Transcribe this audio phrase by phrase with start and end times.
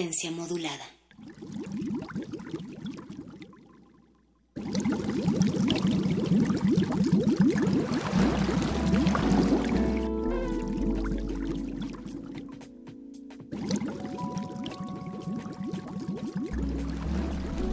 [0.00, 0.86] Modulada.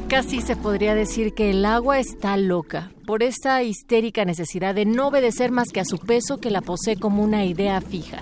[0.09, 5.07] Casi se podría decir que el agua está loca por esa histérica necesidad de no
[5.07, 8.21] obedecer más que a su peso que la posee como una idea fija.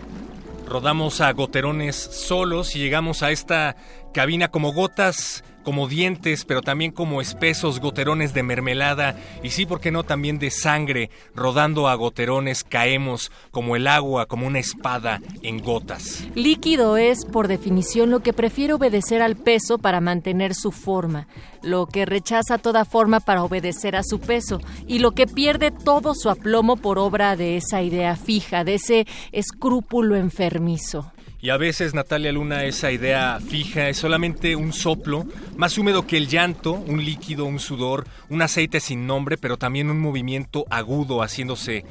[0.66, 3.76] Rodamos a goterones solos y llegamos a esta
[4.14, 9.82] cabina como gotas como dientes, pero también como espesos goterones de mermelada y sí, ¿por
[9.82, 10.04] qué no?
[10.04, 16.26] También de sangre, rodando a goterones caemos como el agua, como una espada en gotas.
[16.36, 21.28] Líquido es, por definición, lo que prefiere obedecer al peso para mantener su forma,
[21.64, 26.14] lo que rechaza toda forma para obedecer a su peso y lo que pierde todo
[26.14, 31.12] su aplomo por obra de esa idea fija, de ese escrúpulo enfermizo.
[31.42, 36.18] Y a veces, Natalia Luna, esa idea fija es solamente un soplo, más húmedo que
[36.18, 41.22] el llanto, un líquido, un sudor, un aceite sin nombre, pero también un movimiento agudo
[41.22, 41.86] haciéndose,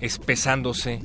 [0.00, 1.02] espesándose,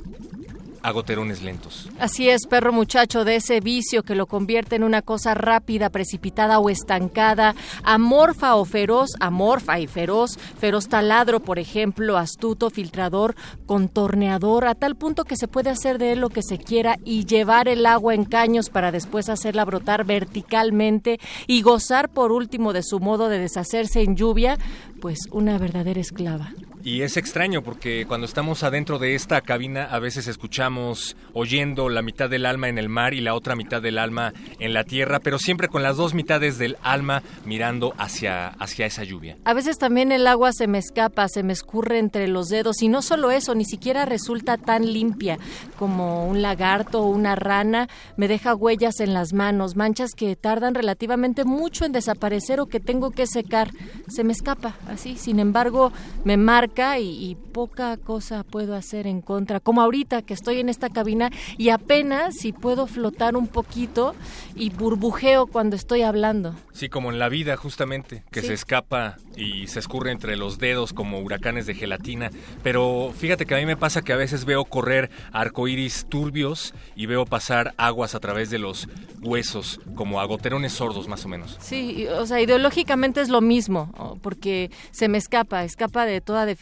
[0.82, 1.88] a goterones lentos.
[1.98, 6.58] Así es, perro muchacho, de ese vicio que lo convierte en una cosa rápida, precipitada
[6.58, 7.54] o estancada,
[7.84, 13.34] amorfa o feroz, amorfa y feroz, feroz taladro, por ejemplo, astuto, filtrador,
[13.66, 17.24] contorneador, a tal punto que se puede hacer de él lo que se quiera y
[17.24, 22.82] llevar el agua en caños para después hacerla brotar verticalmente y gozar por último de
[22.82, 24.58] su modo de deshacerse en lluvia,
[25.00, 26.52] pues una verdadera esclava.
[26.84, 32.02] Y es extraño porque cuando estamos adentro de esta cabina a veces escuchamos oyendo la
[32.02, 35.20] mitad del alma en el mar y la otra mitad del alma en la tierra,
[35.20, 39.36] pero siempre con las dos mitades del alma mirando hacia, hacia esa lluvia.
[39.44, 42.88] A veces también el agua se me escapa, se me escurre entre los dedos y
[42.88, 45.38] no solo eso, ni siquiera resulta tan limpia
[45.78, 50.74] como un lagarto o una rana, me deja huellas en las manos, manchas que tardan
[50.74, 53.70] relativamente mucho en desaparecer o que tengo que secar.
[54.08, 55.92] Se me escapa así, sin embargo,
[56.24, 60.88] me marca y, poca cosa puedo hacer en contra, como ahorita que estoy en esta
[60.88, 64.14] cabina y apenas si puedo flotar un poquito
[64.54, 66.54] y burbujeo cuando estoy hablando.
[66.72, 70.94] Sí, como en la vida justamente, que se escapa y se escurre entre los dedos
[70.94, 72.30] como huracanes de gelatina,
[72.62, 77.04] pero fíjate que a mí me pasa que a veces veo correr arcoíris turbios y
[77.04, 78.88] veo pasar aguas a través de los
[79.20, 81.58] huesos, como agoterones sordos más o menos.
[81.60, 86.61] Sí, o sea, ideológicamente es lo mismo, porque se me escapa, escapa de toda definición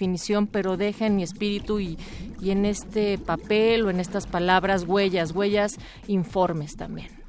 [0.50, 1.98] pero deja en mi espíritu y,
[2.40, 7.20] y en este papel o en estas palabras huellas, huellas informes también.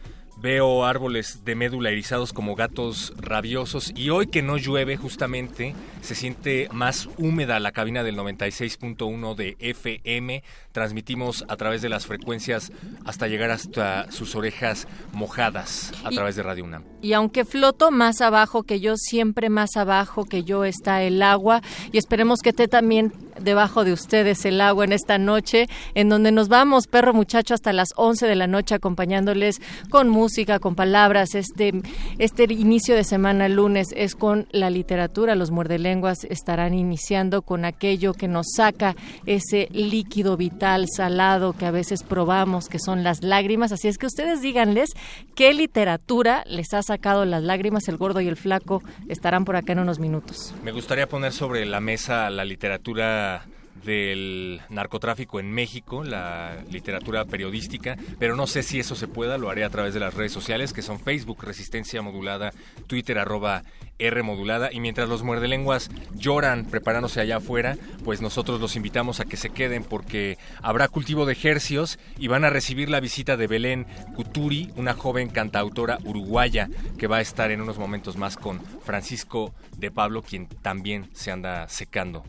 [0.41, 6.15] Veo árboles de médula erizados como gatos rabiosos y hoy que no llueve justamente se
[6.15, 10.43] siente más húmeda la cabina del 96.1 de FM.
[10.71, 12.71] Transmitimos a través de las frecuencias
[13.05, 16.83] hasta llegar hasta sus orejas mojadas a través de Radio UNAM.
[17.01, 21.61] Y aunque floto más abajo que yo, siempre más abajo que yo está el agua
[21.91, 26.31] y esperemos que esté también debajo de ustedes el agua en esta noche en donde
[26.31, 30.75] nos vamos, perro muchacho, hasta las 11 de la noche acompañándoles con música música, con
[30.75, 31.33] palabras.
[31.33, 31.73] Este,
[32.19, 35.33] este inicio de semana lunes es con la literatura.
[35.33, 38.95] Los muerdelenguas estarán iniciando con aquello que nos saca
[39.25, 43.71] ese líquido vital salado que a veces probamos, que son las lágrimas.
[43.71, 44.91] Así es que ustedes díganles
[45.35, 47.87] qué literatura les ha sacado las lágrimas.
[47.87, 50.53] El gordo y el flaco estarán por acá en unos minutos.
[50.63, 53.45] Me gustaría poner sobre la mesa la literatura
[53.83, 59.49] del narcotráfico en México, la literatura periodística, pero no sé si eso se pueda, lo
[59.49, 62.51] haré a través de las redes sociales que son Facebook Resistencia Modulada,
[62.87, 63.63] Twitter arroba
[64.01, 69.25] R modulada y mientras los muerdelenguas lloran preparándose allá afuera, pues nosotros los invitamos a
[69.25, 73.47] que se queden porque habrá cultivo de ejercios y van a recibir la visita de
[73.47, 73.85] Belén
[74.15, 76.67] Cuturi, una joven cantautora uruguaya
[76.97, 81.31] que va a estar en unos momentos más con Francisco de Pablo, quien también se
[81.31, 82.23] anda secando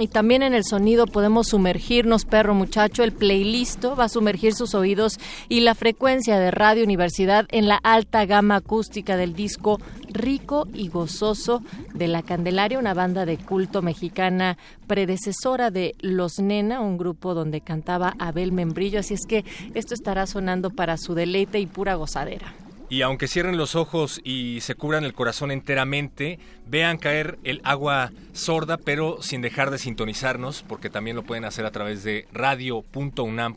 [0.00, 3.02] y también en el sonido podemos sumergirnos, perro muchacho.
[3.02, 5.18] El playlist va a sumergir sus oídos
[5.48, 9.80] y la frecuencia de Radio Universidad en la alta gama acústica del disco
[10.12, 11.62] Rico y Gozoso
[11.94, 17.60] de La Candelaria, una banda de culto mexicana predecesora de Los Nena, un grupo donde
[17.60, 19.00] cantaba Abel Membrillo.
[19.00, 19.44] Así es que
[19.74, 22.52] esto estará sonando para su deleite y pura gozadera.
[22.90, 28.10] Y aunque cierren los ojos y se cubran el corazón enteramente, vean caer el agua
[28.32, 33.54] sorda, pero sin dejar de sintonizarnos, porque también lo pueden hacer a través de radio.unam.mx,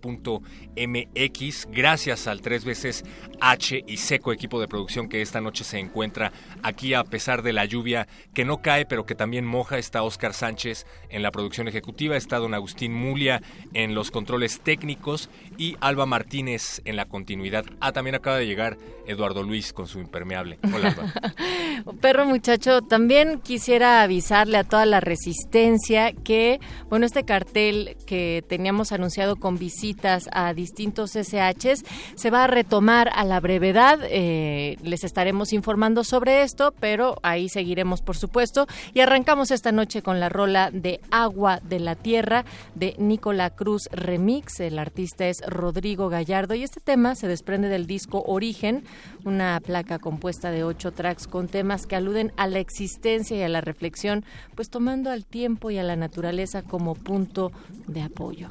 [1.71, 3.03] gracias al tres veces
[3.41, 6.31] H y seco equipo de producción que esta noche se encuentra
[6.61, 9.79] aquí a pesar de la lluvia que no cae, pero que también moja.
[9.79, 13.41] Está Oscar Sánchez en la producción ejecutiva, está don Agustín Mulia
[13.73, 17.65] en los controles técnicos y Alba Martínez en la continuidad.
[17.79, 18.77] Ah, también acaba de llegar
[19.07, 20.59] Eduardo Eduardo Luis con su impermeable.
[20.73, 20.93] Hola,
[22.01, 26.59] Perro muchacho, también quisiera avisarle a toda la resistencia que,
[26.89, 31.85] bueno, este cartel que teníamos anunciado con visitas a distintos SHs
[32.15, 33.99] se va a retomar a la brevedad.
[34.03, 38.67] Eh, les estaremos informando sobre esto, pero ahí seguiremos, por supuesto.
[38.93, 42.43] Y arrancamos esta noche con la rola de Agua de la Tierra
[42.75, 44.59] de Nicola Cruz Remix.
[44.59, 48.83] El artista es Rodrigo Gallardo y este tema se desprende del disco Origen,
[49.23, 53.49] una placa compuesta de ocho tracks con temas que aluden a la existencia y a
[53.49, 54.25] la reflexión,
[54.55, 57.51] pues tomando al tiempo y a la naturaleza como punto
[57.87, 58.49] de apoyo.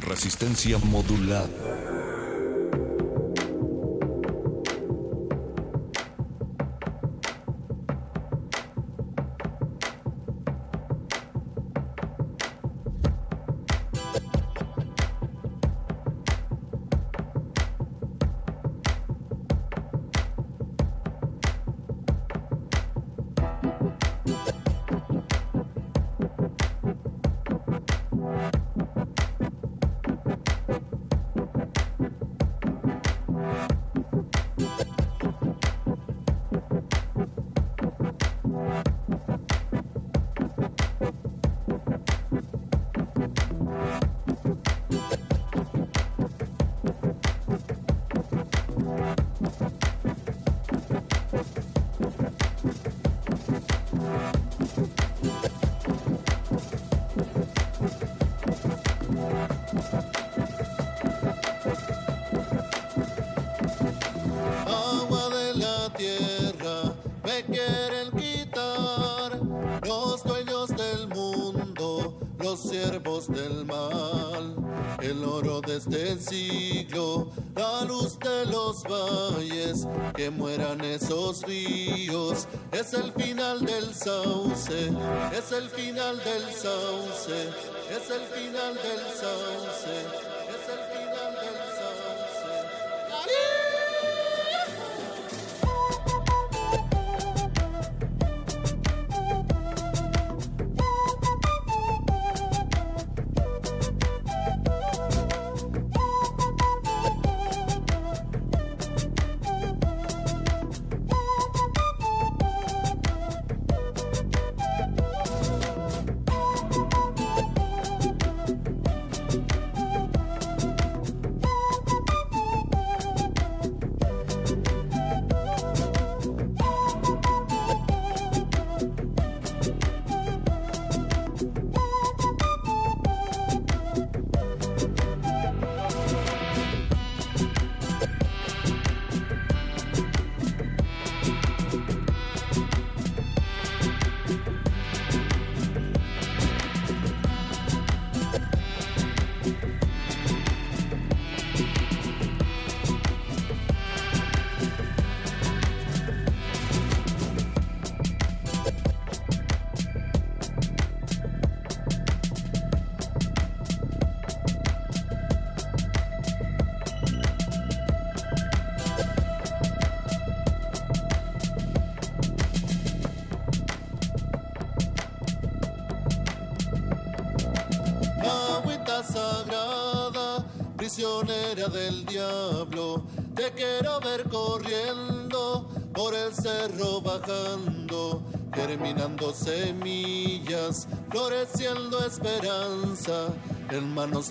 [0.00, 2.15] Resistencia modulada.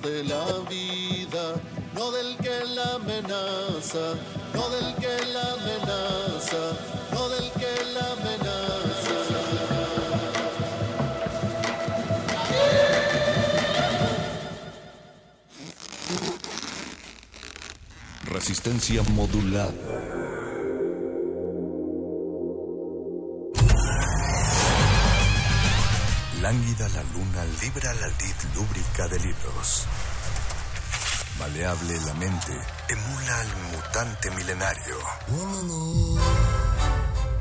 [0.01, 1.55] De la vida,
[1.93, 4.15] no del que la amenaza,
[4.53, 6.63] no del que la amenaza,
[7.11, 8.65] no del que la amenaza.
[18.25, 19.71] Resistencia modulada.
[26.41, 28.07] Lánguida la luna libra la
[28.95, 29.85] lúbrica de libros.
[31.39, 32.51] Maleable la mente
[32.89, 34.95] emula al mutante milenario.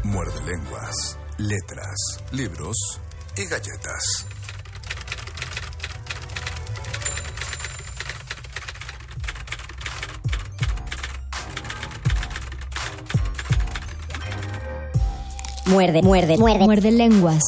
[0.05, 3.01] Muerde lenguas, letras, libros
[3.37, 4.27] y galletas.
[15.67, 16.65] Muerde, muerde, muerde.
[16.65, 17.43] Muerde lenguas.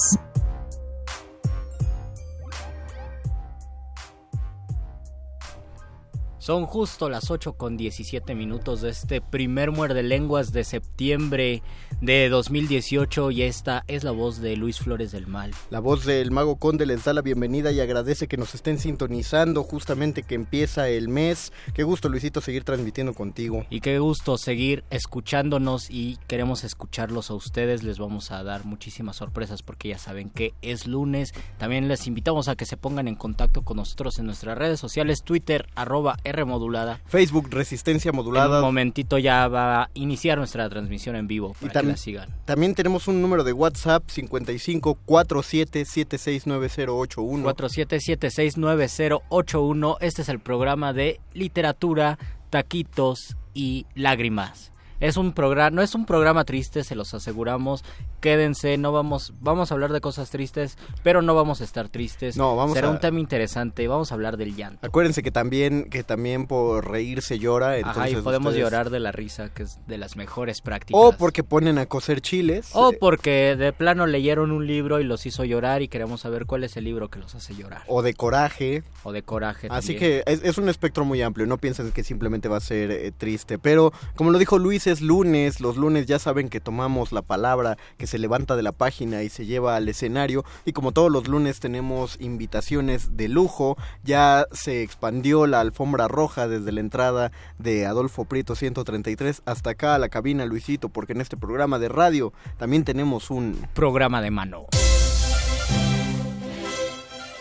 [6.47, 11.61] Son justo las 8 con 17 minutos de este primer muerde lenguas de septiembre
[12.00, 15.53] de 2018 y esta es la voz de Luis Flores del Mal.
[15.71, 19.62] La voz del Mago Conde les da la bienvenida y agradece que nos estén sintonizando
[19.62, 21.53] justamente que empieza el mes.
[21.75, 23.65] Qué gusto Luisito seguir transmitiendo contigo.
[23.71, 27.83] Y qué gusto seguir escuchándonos y queremos escucharlos a ustedes.
[27.83, 31.33] Les vamos a dar muchísimas sorpresas porque ya saben que es lunes.
[31.57, 35.23] También les invitamos a que se pongan en contacto con nosotros en nuestras redes sociales,
[35.23, 37.00] Twitter, arroba modulada.
[37.07, 38.59] Facebook Resistencia Modulada.
[38.59, 41.55] En un momentito ya va a iniciar nuestra transmisión en vivo
[41.88, 42.28] la sigan.
[42.45, 47.43] También tenemos un número de WhatsApp 55 47769081.
[47.43, 49.97] 47769081.
[50.00, 52.19] Este es el programa de literatura,
[52.50, 54.73] taquitos y lágrimas.
[55.00, 57.85] Es un programa, no es un programa triste, se los aseguramos.
[58.21, 62.37] Quédense, no vamos, vamos a hablar de cosas tristes, pero no vamos a estar tristes.
[62.37, 64.87] No, vamos Será a- un tema interesante, vamos a hablar del llanto.
[64.87, 68.91] Acuérdense que también que también por reír se llora, entonces Ajá, y podemos ustedes- llorar
[68.91, 71.00] de la risa, que es de las mejores prácticas.
[71.00, 72.71] O porque ponen a cocer chiles.
[72.73, 76.65] O porque de plano leyeron un libro y los hizo llorar y queremos saber cuál
[76.65, 77.83] es el libro que los hace llorar.
[77.87, 78.83] o de coraje.
[79.05, 79.69] O de coraje.
[79.71, 80.23] Así también.
[80.25, 83.12] que es, es un espectro muy amplio, no piensen que simplemente va a ser eh,
[83.12, 87.23] triste, pero como lo dijo Luis, es lunes, los lunes ya saben que tomamos la
[87.23, 91.11] palabra, que se levanta de la página y se lleva al escenario, y como todos
[91.11, 97.33] los lunes tenemos invitaciones de lujo, ya se expandió la alfombra roja desde la entrada
[97.59, 101.88] de Adolfo Prieto 133 hasta acá a la cabina Luisito, porque en este programa de
[101.88, 104.66] radio también tenemos un programa de mano.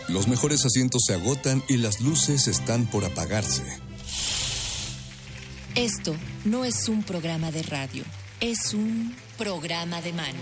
[0.08, 3.64] Los mejores asientos se agotan y las luces están por apagarse.
[5.76, 6.16] Esto
[6.46, 8.02] no es un programa de radio,
[8.40, 10.38] es un programa de mano.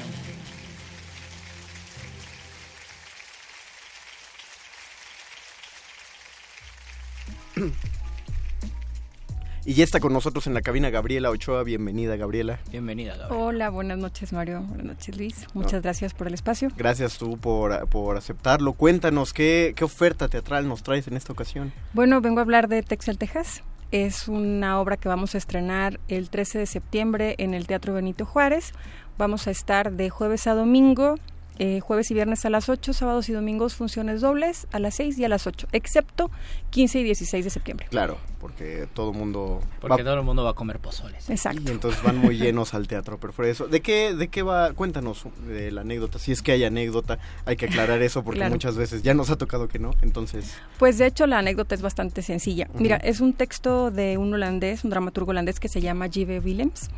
[9.64, 11.64] Y ya está con nosotros en la cabina Gabriela Ochoa.
[11.64, 12.61] Bienvenida, Gabriela.
[12.71, 16.69] Bienvenida, Hola, buenas noches Mario, buenas noches Luis, muchas gracias por el espacio.
[16.76, 18.75] Gracias tú por, por aceptarlo.
[18.75, 21.73] Cuéntanos, ¿qué, ¿qué oferta teatral nos traes en esta ocasión?
[21.93, 23.64] Bueno, vengo a hablar de Texel, Texas.
[23.94, 28.26] Es una obra que vamos a estrenar el 13 de septiembre en el Teatro Benito
[28.26, 28.72] Juárez.
[29.18, 31.14] Vamos a estar de jueves a domingo,
[31.58, 35.18] eh, jueves y viernes a las 8, sábados y domingos funciones dobles a las 6
[35.18, 36.30] y a las 8, excepto
[36.70, 37.87] 15 y 16 de septiembre.
[37.90, 39.61] Claro, porque todo el mundo...
[39.80, 41.30] Porque va- todo el mundo va a comer pozoles.
[41.30, 41.62] Exacto.
[41.64, 43.68] Y entonces van muy llenos al teatro, pero fuera de eso.
[43.68, 44.73] ¿De qué, ¿De qué va?
[44.73, 46.18] Cuéntanos de la anécdota.
[46.18, 48.52] Si es que hay anécdota, hay que aclarar eso porque Claro.
[48.54, 49.92] muchas veces ya nos ha tocado que no.
[50.02, 52.68] Entonces, Pues de hecho la anécdota es bastante sencilla.
[52.75, 56.40] Mira, es un texto de un holandés, un dramaturgo holandés que se llama J.B.
[56.40, 56.90] Willems.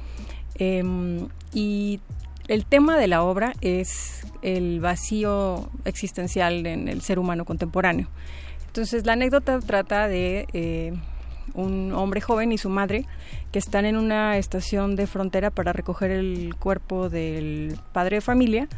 [0.58, 2.00] Em, y
[2.48, 8.08] el tema de la obra es el vacío existencial en el ser humano contemporáneo.
[8.66, 10.92] Entonces la anécdota trata de eh,
[11.54, 13.06] un hombre joven y su madre
[13.52, 18.68] que están en una estación de frontera para recoger el cuerpo del padre de familia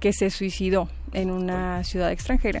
[0.00, 2.60] que se suicidó en una ciudad extranjera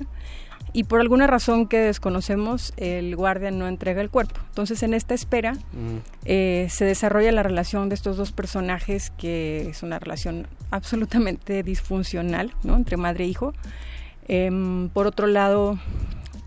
[0.74, 4.40] y por alguna razón que desconocemos el guardia no entrega el cuerpo.
[4.48, 9.68] Entonces en esta espera mm, eh, se desarrolla la relación de estos dos personajes que
[9.70, 12.76] es una relación absolutamente disfuncional ¿no?
[12.76, 13.54] entre madre e hijo.
[14.26, 15.78] Em, por otro lado,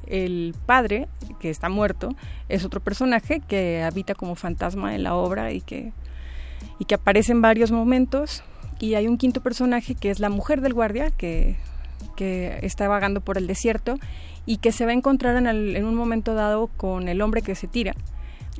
[0.08, 1.08] el padre,
[1.40, 2.14] que está muerto,
[2.50, 5.94] es otro personaje que habita como fantasma en la obra y que,
[6.80, 8.44] y que aparece en varios momentos.
[8.80, 11.56] Y hay un quinto personaje que es la mujer del guardia, que,
[12.16, 13.98] que está vagando por el desierto
[14.46, 17.42] y que se va a encontrar en, el- en un momento dado con el hombre
[17.42, 17.94] que se tira.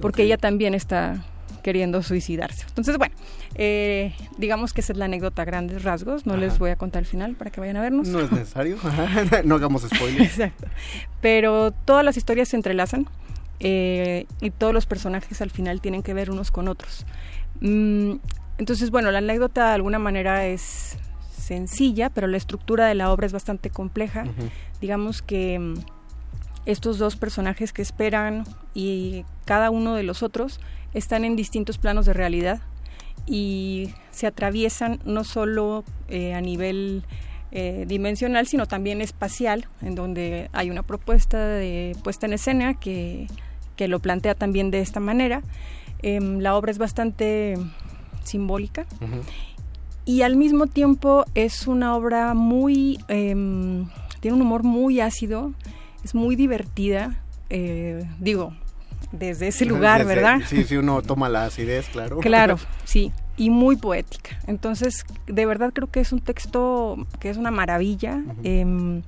[0.02, 1.24] porque ella también está
[1.64, 2.66] queriendo suicidarse.
[2.68, 3.16] Entonces, bueno,
[3.56, 6.26] eh, digamos que esa es la anécdota a grandes rasgos.
[6.28, 8.08] No les voy a contar el final para que vayan a vernos.
[8.08, 8.78] No es necesario.
[9.44, 10.38] no hagamos spoilers.
[10.38, 10.68] Exacto.
[11.20, 13.08] Pero todas las historias se entrelazan
[13.60, 17.06] eh, y todos los personajes al final tienen que ver unos con otros.
[17.60, 18.18] Mm,
[18.60, 20.98] entonces, bueno, la anécdota de alguna manera es
[21.48, 24.26] sencilla, pero la estructura de la obra es bastante compleja.
[24.82, 25.76] Digamos que mm,
[26.66, 30.60] estos dos personajes que esperan y cada uno de los otros
[30.94, 32.60] están en distintos planos de realidad
[33.26, 37.04] y se atraviesan no solo eh, a nivel
[37.52, 43.28] eh, dimensional, sino también espacial, en donde hay una propuesta de puesta en escena que,
[43.80, 45.44] lo plantea también de esta manera.
[46.02, 47.56] Em, la obra es bastante
[48.24, 48.86] simbólica
[50.08, 53.90] y al mismo tiempo es una obra muy, em,
[54.22, 55.52] tiene un humor muy ácido,
[56.02, 58.56] es muy divertida, eh, digo,
[59.12, 60.40] desde ese lugar, ¿verdad?
[60.48, 62.20] Sí, si uno toma la acidez, claro.
[62.22, 64.40] Claro, sí, y muy poética.
[64.48, 68.24] Entonces, de verdad creo que es un texto que es una maravilla.
[68.44, 69.02] Em,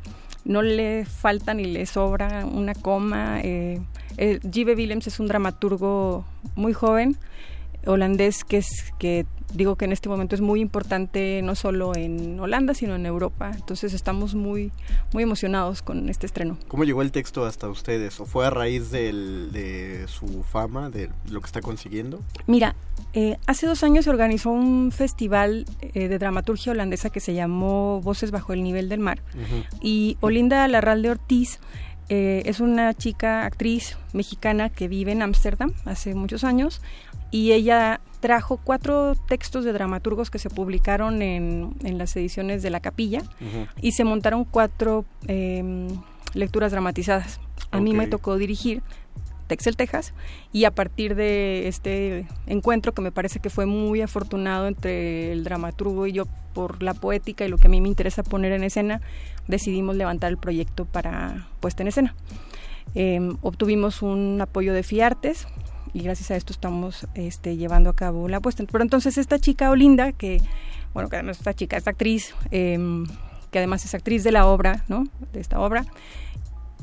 [0.44, 3.40] no le falta ni le sobra una coma.
[3.42, 3.80] Eh,
[4.18, 4.76] eh G.B.
[4.76, 6.26] Willems es un dramaturgo
[6.56, 7.16] muy joven,
[7.86, 12.40] holandés, que es que digo que en este momento es muy importante no solo en
[12.40, 13.52] Holanda, sino en Europa.
[13.54, 14.72] Entonces estamos muy,
[15.14, 16.58] muy emocionados con este estreno.
[16.68, 18.20] ¿Cómo llegó el texto hasta ustedes?
[18.20, 22.20] ¿O fue a raíz de su fama, de lo que está consiguiendo?
[22.48, 22.76] Mira,
[23.14, 28.02] eh, hace dos años se organizó un festival eh, de dramaturgia holandesa que se llamó
[28.02, 29.22] Voces bajo el nivel del mar.
[29.82, 31.60] Y Olinda Larralde Ortiz
[32.10, 36.82] eh, es una chica actriz mexicana que vive en Ámsterdam hace muchos años
[37.32, 42.70] y ella trajo cuatro textos de dramaturgos que se publicaron en, en las ediciones de
[42.70, 43.22] La Capilla
[43.82, 45.88] y se montaron cuatro em,
[46.34, 47.40] lecturas dramatizadas.
[47.72, 48.82] A mí me tocó dirigir
[49.48, 50.14] Texel, Texas,
[50.54, 55.44] y a partir de este encuentro que me parece que fue muy afortunado entre el
[55.44, 58.64] dramaturgo y yo por la poética y lo que a mí me interesa poner en
[58.64, 59.02] escena,
[59.48, 62.16] decidimos levantar el proyecto para puesta en escena.
[62.96, 65.48] Em, obtuvimos un apoyo de FIARTES,
[65.94, 68.64] y gracias a esto estamos este, llevando a cabo la apuesta.
[68.72, 70.42] Pero entonces esta chica Olinda, que,
[70.94, 73.06] bueno, que además esta chica, esta actriz, em,
[73.52, 75.06] que además es actriz de la obra, ¿no?
[75.34, 75.86] De esta obra,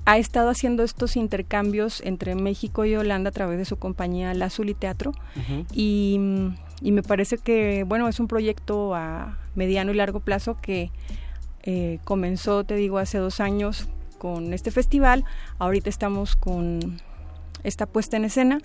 [0.07, 4.51] ha estado haciendo estos intercambios entre México y Holanda a través de su compañía La
[4.51, 5.12] Zuli Teatro
[5.73, 6.19] y,
[6.81, 10.92] me parece que, bueno, es un proyecto a mediano y largo plazo que
[11.64, 13.88] eh, comenzó, te digo, hace dos años
[14.19, 15.25] con este festival,
[15.59, 17.01] ahorita estamos con
[17.64, 18.61] esta puesta en escena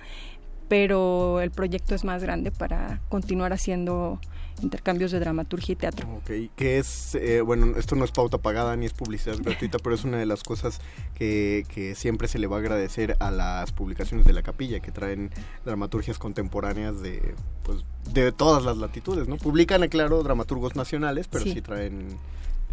[0.72, 4.22] pero el proyecto es más grande para continuar haciendo
[4.62, 6.08] intercambios de dramaturgia y teatro.
[6.16, 9.96] Ok, que es, eh, bueno, esto no es pauta pagada ni es publicidad gratuita, pero
[9.96, 10.80] es una de las cosas
[11.14, 14.94] que, que, siempre se le va a agradecer a las publicaciones de la capilla, que
[14.94, 15.30] traen
[15.66, 19.36] dramaturgias contemporáneas de, pues, de todas las latitudes, ¿no?
[19.36, 22.18] Publican, claro, dramaturgos nacionales, pero sí, traen...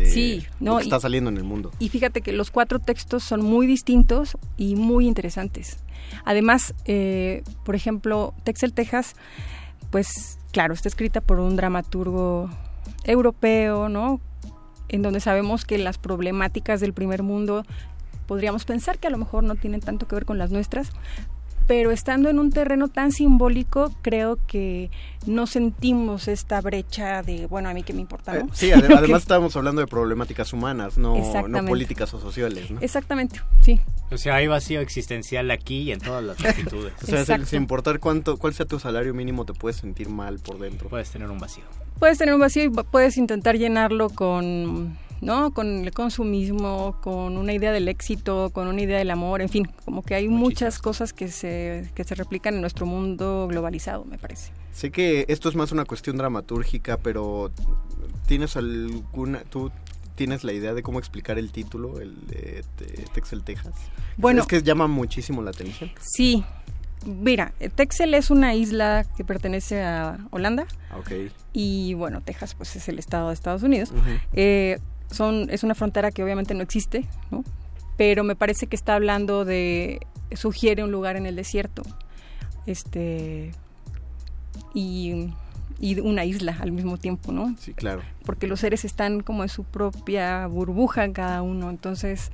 [0.07, 1.71] sí, no, lo que está saliendo en el mundo.
[1.79, 5.79] Y fíjate que los cuatro textos son muy distintos y muy interesantes.
[6.25, 9.15] Además, eh, por ejemplo, Texel, Texas,
[9.91, 12.51] pues claro, está escrita por un dramaturgo
[13.05, 14.21] europeo, ¿no?
[14.89, 17.65] En donde sabemos que las problemáticas del primer mundo
[18.27, 20.91] podríamos pensar que a lo mejor no tienen tanto que ver con las nuestras,
[21.69, 24.91] pero estando en un terreno tan simbólico, creo que
[25.27, 28.47] no sentimos esta brecha de, bueno, a mí que me importa, ¿no?
[28.47, 31.15] Eh, sí, además estamos hablando de problemáticas humanas, no,
[31.47, 32.81] no políticas o sociales, ¿no?
[32.81, 33.79] Exactamente, sí.
[34.11, 36.95] O sea, hay vacío existencial aquí y en todas las latitudes.
[37.03, 40.59] o sea, sin importar cuánto, cuál sea tu salario mínimo, te puedes sentir mal por
[40.59, 40.89] dentro.
[40.89, 41.65] Puedes tener un vacío.
[41.99, 45.53] Puedes tener un vacío y puedes intentar llenarlo con ¿no?
[45.53, 49.69] Con el consumismo, con una idea del éxito, con una idea del amor, en fin,
[49.85, 54.19] como que hay muchas cosas que se, que se replican en nuestro mundo globalizado, me
[54.19, 54.53] parece.
[54.73, 57.51] Sé que esto es más una cuestión dramatúrgica, pero
[58.27, 59.71] ¿tienes alguna, tú
[60.15, 62.65] tienes la idea de cómo explicar el título, el de,
[63.13, 63.75] Texel, Texas?
[64.17, 64.43] Bueno.
[64.43, 65.91] Es que llama muchísimo la atención.
[66.01, 66.45] Sí,
[67.07, 70.67] Mira, Texel es una isla que pertenece a Holanda.
[70.99, 71.31] Okay.
[71.53, 73.93] Y bueno, Texas pues es el estado de Estados Unidos
[75.11, 77.45] son, es una frontera que obviamente no existe, ¿no?
[77.99, 80.01] pero me parece que está hablando de,
[80.33, 81.83] sugiere un lugar en el desierto,
[82.65, 83.51] este,
[84.73, 85.35] y,
[85.81, 87.57] y una isla al mismo tiempo, ¿no?
[87.59, 88.03] Sí, claro.
[88.25, 92.31] Porque los seres están como en su propia burbuja cada uno, entonces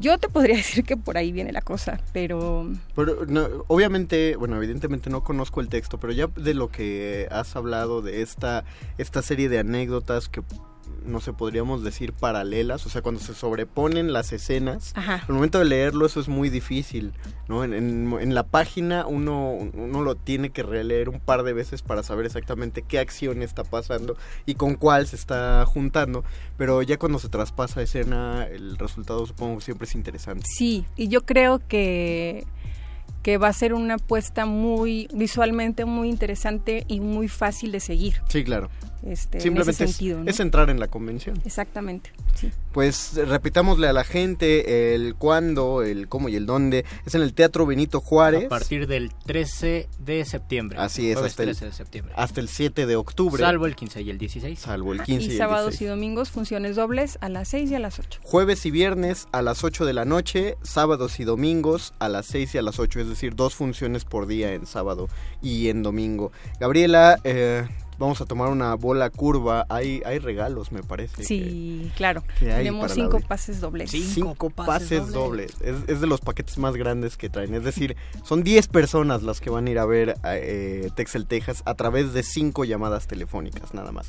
[0.00, 2.70] yo te podría decir que por ahí viene la cosa, pero...
[2.94, 8.02] Pero obviamente, bueno, evidentemente no conozco el texto, pero ya de lo que has hablado,
[8.02, 8.64] de esta,
[8.98, 10.42] esta serie de anécdotas que
[11.04, 15.22] no sé, podríamos decir paralelas, o sea, cuando se sobreponen las escenas, Ajá.
[15.28, 17.12] al momento de leerlo eso es muy difícil,
[17.48, 17.62] ¿no?
[17.64, 21.82] En, en- en la página uno, uno lo tiene que releer un par de veces
[21.82, 24.16] para saber exactamente qué acción está pasando
[24.46, 26.24] y con cuál se está juntando,
[26.56, 30.46] pero ya cuando se traspasa escena el resultado supongo que siempre es interesante.
[30.56, 32.46] Sí, y yo creo que,
[33.24, 38.14] que va a ser una apuesta muy visualmente muy interesante y muy fácil de seguir.
[38.28, 38.70] Sí, claro.
[39.06, 40.30] Este, Simplemente en ese es- sentido, ¿no?
[40.30, 41.38] es entrar en la convención.
[41.44, 42.50] Exactamente, sí.
[42.72, 46.86] Pues eh, repitámosle a la gente el cuándo, el cómo y el dónde.
[47.04, 48.46] Es en el Teatro Benito Juárez.
[48.46, 50.78] A partir del 13 de septiembre.
[50.78, 52.14] Así es, hasta el, 13 de septiembre.
[52.16, 53.42] hasta el 7 de octubre.
[53.42, 54.58] Salvo el 15 y el 16.
[54.58, 55.82] Salvo el Ajá, 15 y, y el sábados 16.
[55.82, 58.20] y domingos funciones dobles a las 6 y a las 8.
[58.22, 62.54] Jueves y viernes a las 8 de la noche, sábados y domingos a las 6
[62.54, 65.08] y a las 8, es decir, dos funciones por día en sábado
[65.42, 66.32] y en domingo.
[66.60, 67.66] Gabriela, eh,
[67.98, 69.66] vamos a tomar una bola curva.
[69.68, 71.24] Hay, hay regalos, me parece.
[71.24, 72.22] Sí, claro.
[72.38, 73.90] que Tenemos cinco pases dobles.
[73.90, 75.52] Cinco, pases, dobles.
[75.60, 77.54] Es, es de los paquetes más grandes que traen.
[77.54, 81.62] Es decir, son 10 personas las que van a ir a ver eh, Texel, Texas
[81.64, 84.08] a través de cinco llamadas telefónicas, nada más.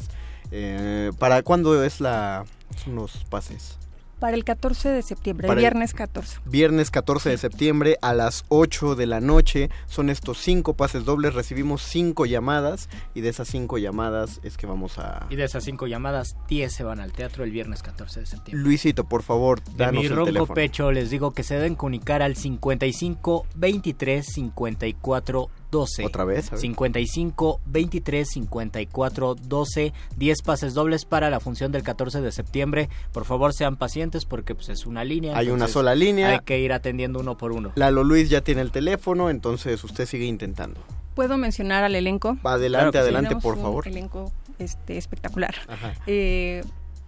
[0.51, 2.45] Eh, ¿Para cuándo es la
[2.83, 3.77] son los pases?
[4.19, 6.39] Para el 14 de septiembre, Para el el- viernes 14.
[6.45, 9.69] Viernes 14 de septiembre a las 8 de la noche.
[9.87, 11.33] Son estos cinco pases dobles.
[11.33, 15.27] Recibimos cinco llamadas y de esas cinco llamadas es que vamos a...
[15.29, 18.63] Y de esas cinco llamadas, 10 se van al teatro el viernes 14 de septiembre.
[18.63, 20.53] Luisito, por favor, De danos mi el ronco teléfono.
[20.53, 26.05] pecho les digo que se deben comunicar al 55 23 54 12.
[26.05, 26.47] ¿Otra vez?
[26.47, 26.59] A ver.
[26.61, 29.93] 55 23 54 12.
[30.17, 32.89] 10 pases dobles para la función del 14 de septiembre.
[33.11, 35.37] Por favor, sean pacientes porque pues, es una línea.
[35.37, 36.29] Hay una sola línea.
[36.29, 37.71] Hay que ir atendiendo uno por uno.
[37.75, 40.79] Lalo Luis ya tiene el teléfono, entonces usted sigue intentando.
[41.15, 42.37] ¿Puedo mencionar al elenco?
[42.43, 43.87] Adelante, Claro adelante, Tenemos por un favor.
[43.87, 45.55] elenco este, espectacular.
[45.67, 45.93] Ajá.
[46.07, 46.61] Eh,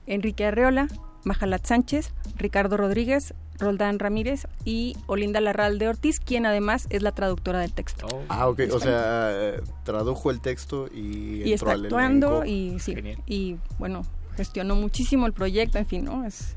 [0.06, 0.88] Enrique Arreola,
[1.26, 7.60] Majalat Sánchez, Ricardo Rodríguez, Roldán Ramírez y Olinda Larralde Ortiz, quien además es la traductora
[7.60, 8.08] del texto.
[8.30, 12.96] Ah, ok, o sea, tradujo el texto y, y entró está al actuando y sí,
[13.26, 14.04] y bueno,
[14.36, 16.26] gestionó muchísimo el proyecto, en fin, ¿no?
[16.26, 16.56] Es,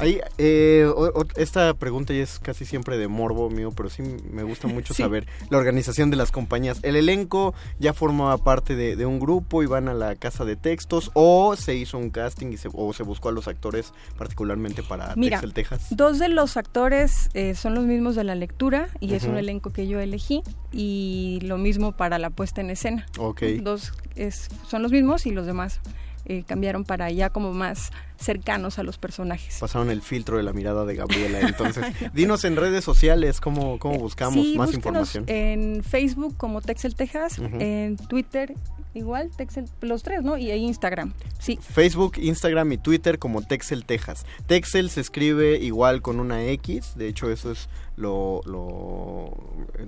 [0.00, 4.02] Ahí, eh, o- o- esta pregunta ya es casi siempre de morbo mío, pero sí
[4.30, 5.02] me gusta mucho Sí.
[5.02, 6.78] saber la organización de las compañías.
[6.82, 10.56] ¿El elenco ya forma parte de, de un grupo y van a la casa de
[10.56, 14.82] textos o se hizo un casting y se, o se buscó a los actores particularmente
[14.82, 15.86] para Mira, Texel, Texas?
[15.90, 19.70] dos de los actores eh, son los mismos de la lectura y es un elenco
[19.70, 23.06] que yo elegí y lo mismo para la puesta en escena.
[23.18, 23.42] Ok.
[23.62, 25.80] Dos es, son los mismos y los demás
[26.26, 29.56] eh, cambiaron para ya como más cercanos a los personajes.
[29.60, 31.40] Pasaron el filtro de la mirada de Gabriela.
[31.40, 35.24] Entonces, dinos en redes sociales cómo, cómo buscamos sí, más información.
[35.26, 38.54] en Facebook como Texel Texas, en Twitter
[38.92, 40.36] igual, Texel, los tres, ¿no?
[40.36, 41.12] Y ahí Instagram.
[41.38, 44.26] Sí, Facebook, Instagram y Twitter como Texel Texas.
[44.46, 49.36] Texel se escribe igual con una X, de hecho eso es lo, lo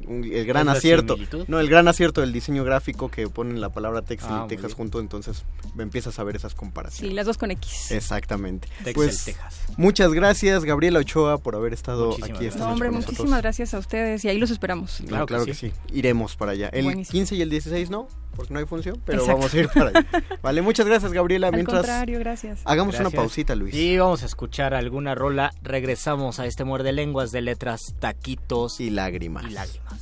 [0.06, 1.16] un- el gran ¿Es la acierto.
[1.48, 4.74] No, el gran acierto del diseño gráfico que ponen la palabra Texel Ah, y Texas
[4.74, 5.44] junto, entonces
[5.78, 7.14] empiezas a ver esas sí, comparaciones.
[7.14, 7.90] las dos con X.
[8.22, 8.68] Exactamente.
[8.78, 9.60] Texel, pues Texas.
[9.76, 13.18] muchas gracias Gabriela Ochoa por haber estado Muchísimas aquí esta No, noche hombre, con nosotros.
[13.18, 15.00] muchísimas gracias a ustedes y ahí los esperamos.
[15.02, 15.72] No, Claro claro, que que, sí.
[15.92, 16.68] Iremos para allá.
[16.68, 17.12] El Buenísimo.
[17.12, 19.38] 15 y el 16 no, porque no hay función, pero Exacto.
[19.38, 20.06] vamos a ir para allá.
[20.42, 21.48] Vale, muchas gracias Gabriela.
[21.48, 22.60] Al Mientras contrario, gracias.
[22.64, 23.20] hagamos una Gracias.
[23.20, 23.74] pausita, Luis.
[23.74, 25.52] Y vamos a escuchar alguna rola.
[25.62, 29.44] Regresamos a este muerde lenguas de letras, taquitos Y lágrimas.
[29.44, 30.00] y lágrimas.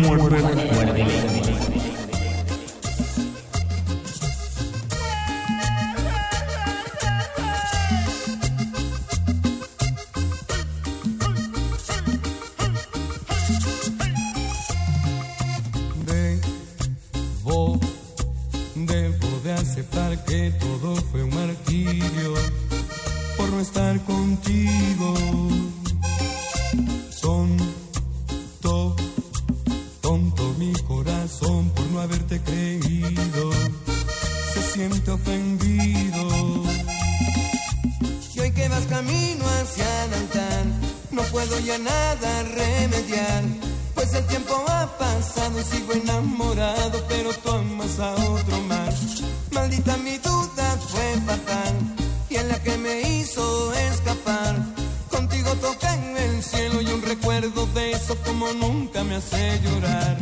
[0.00, 0.38] Muerde.
[16.06, 17.78] Debo,
[18.74, 22.34] debo de aceptar que todo fue un martirio
[23.36, 25.69] por no estar contigo.
[32.00, 33.52] Haberte creído.
[34.54, 36.64] Se siente ofendido.
[38.34, 40.64] Y hoy que vas camino hacia el altar,
[41.10, 43.44] no puedo ya nada remediar.
[43.94, 49.22] Pues el tiempo ha pasado y sigo enamorado, pero tú amas a otro más.
[49.50, 51.74] Maldita mi duda fue fatal,
[52.30, 54.56] y en la que me hizo escapar.
[55.10, 60.18] Contigo toca en el cielo y un recuerdo de eso como nunca me hace llorar.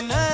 [0.00, 0.31] No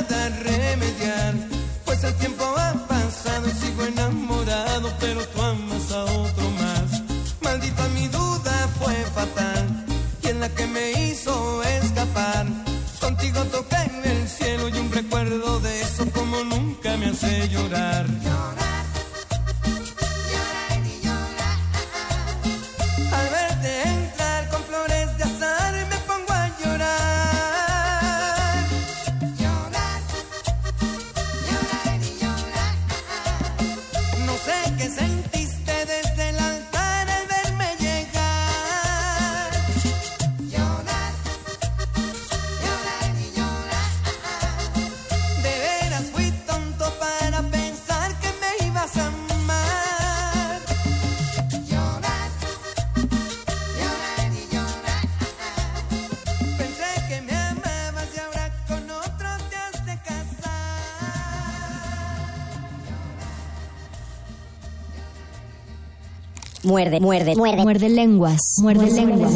[66.68, 67.62] Muerde, muerde, muerde.
[67.62, 68.40] Muerde lenguas.
[68.60, 69.32] Muerde lenguas.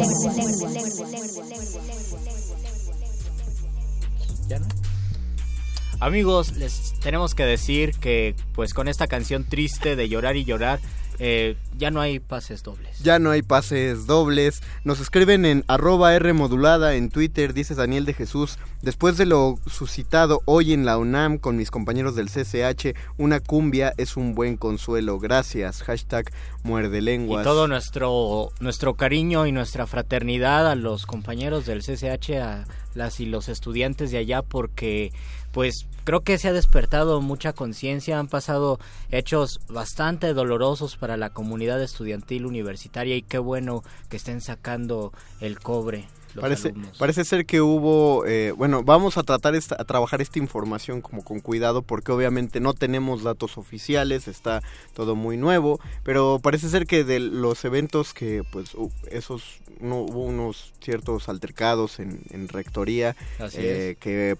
[5.99, 10.79] Amigos, les tenemos que decir que pues con esta canción triste de llorar y llorar,
[11.17, 12.92] eh, ya no hay pases dobles.
[13.03, 14.63] Ya no hay pases dobles.
[14.85, 18.57] Nos escriben en arroba R en Twitter, dice Daniel de Jesús.
[18.81, 23.93] Después de lo suscitado hoy en la UNAM con mis compañeros del CCH, una cumbia
[23.97, 25.19] es un buen consuelo.
[25.19, 25.83] Gracias.
[25.83, 26.31] Hashtag
[26.63, 27.41] muerde lenguas.
[27.41, 33.19] Y todo nuestro, nuestro cariño y nuestra fraternidad a los compañeros del CCH, a las
[33.19, 35.11] y los estudiantes de allá, porque
[35.53, 38.79] pues creo que se ha despertado mucha conciencia, han pasado
[39.11, 45.59] hechos bastante dolorosos para la comunidad estudiantil universitaria y qué bueno que estén sacando el
[45.59, 46.05] cobre.
[46.33, 46.97] Los Parece, alumnos.
[46.97, 51.23] parece ser que hubo, eh, bueno, vamos a tratar esta, a trabajar esta información como
[51.23, 54.63] con cuidado porque obviamente no tenemos datos oficiales, está
[54.95, 59.97] todo muy nuevo, pero parece ser que de los eventos que pues hu- esos no,
[60.01, 63.97] hubo unos ciertos altercados en, en rectoría Así eh, es.
[63.99, 64.35] que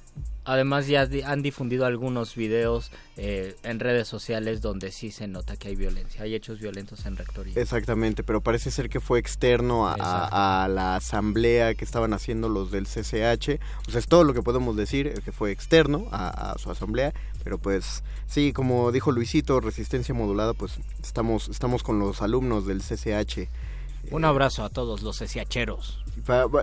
[0.45, 5.69] Además ya han difundido algunos videos eh, en redes sociales donde sí se nota que
[5.69, 7.53] hay violencia, hay hechos violentos en rectoría.
[7.61, 12.49] Exactamente, pero parece ser que fue externo a, a- a la asamblea que estaban haciendo
[12.49, 13.59] los del CCH.
[13.87, 16.69] O sea, es todo lo que podemos decir, eh, que fue externo a, a su
[16.69, 17.13] asamblea.
[17.45, 22.81] Pero pues sí, como dijo Luisito, resistencia modulada, pues estamos, estamos con los alumnos del
[22.81, 23.47] CCH.
[24.11, 26.02] Un abrazo a todos los esiacheros.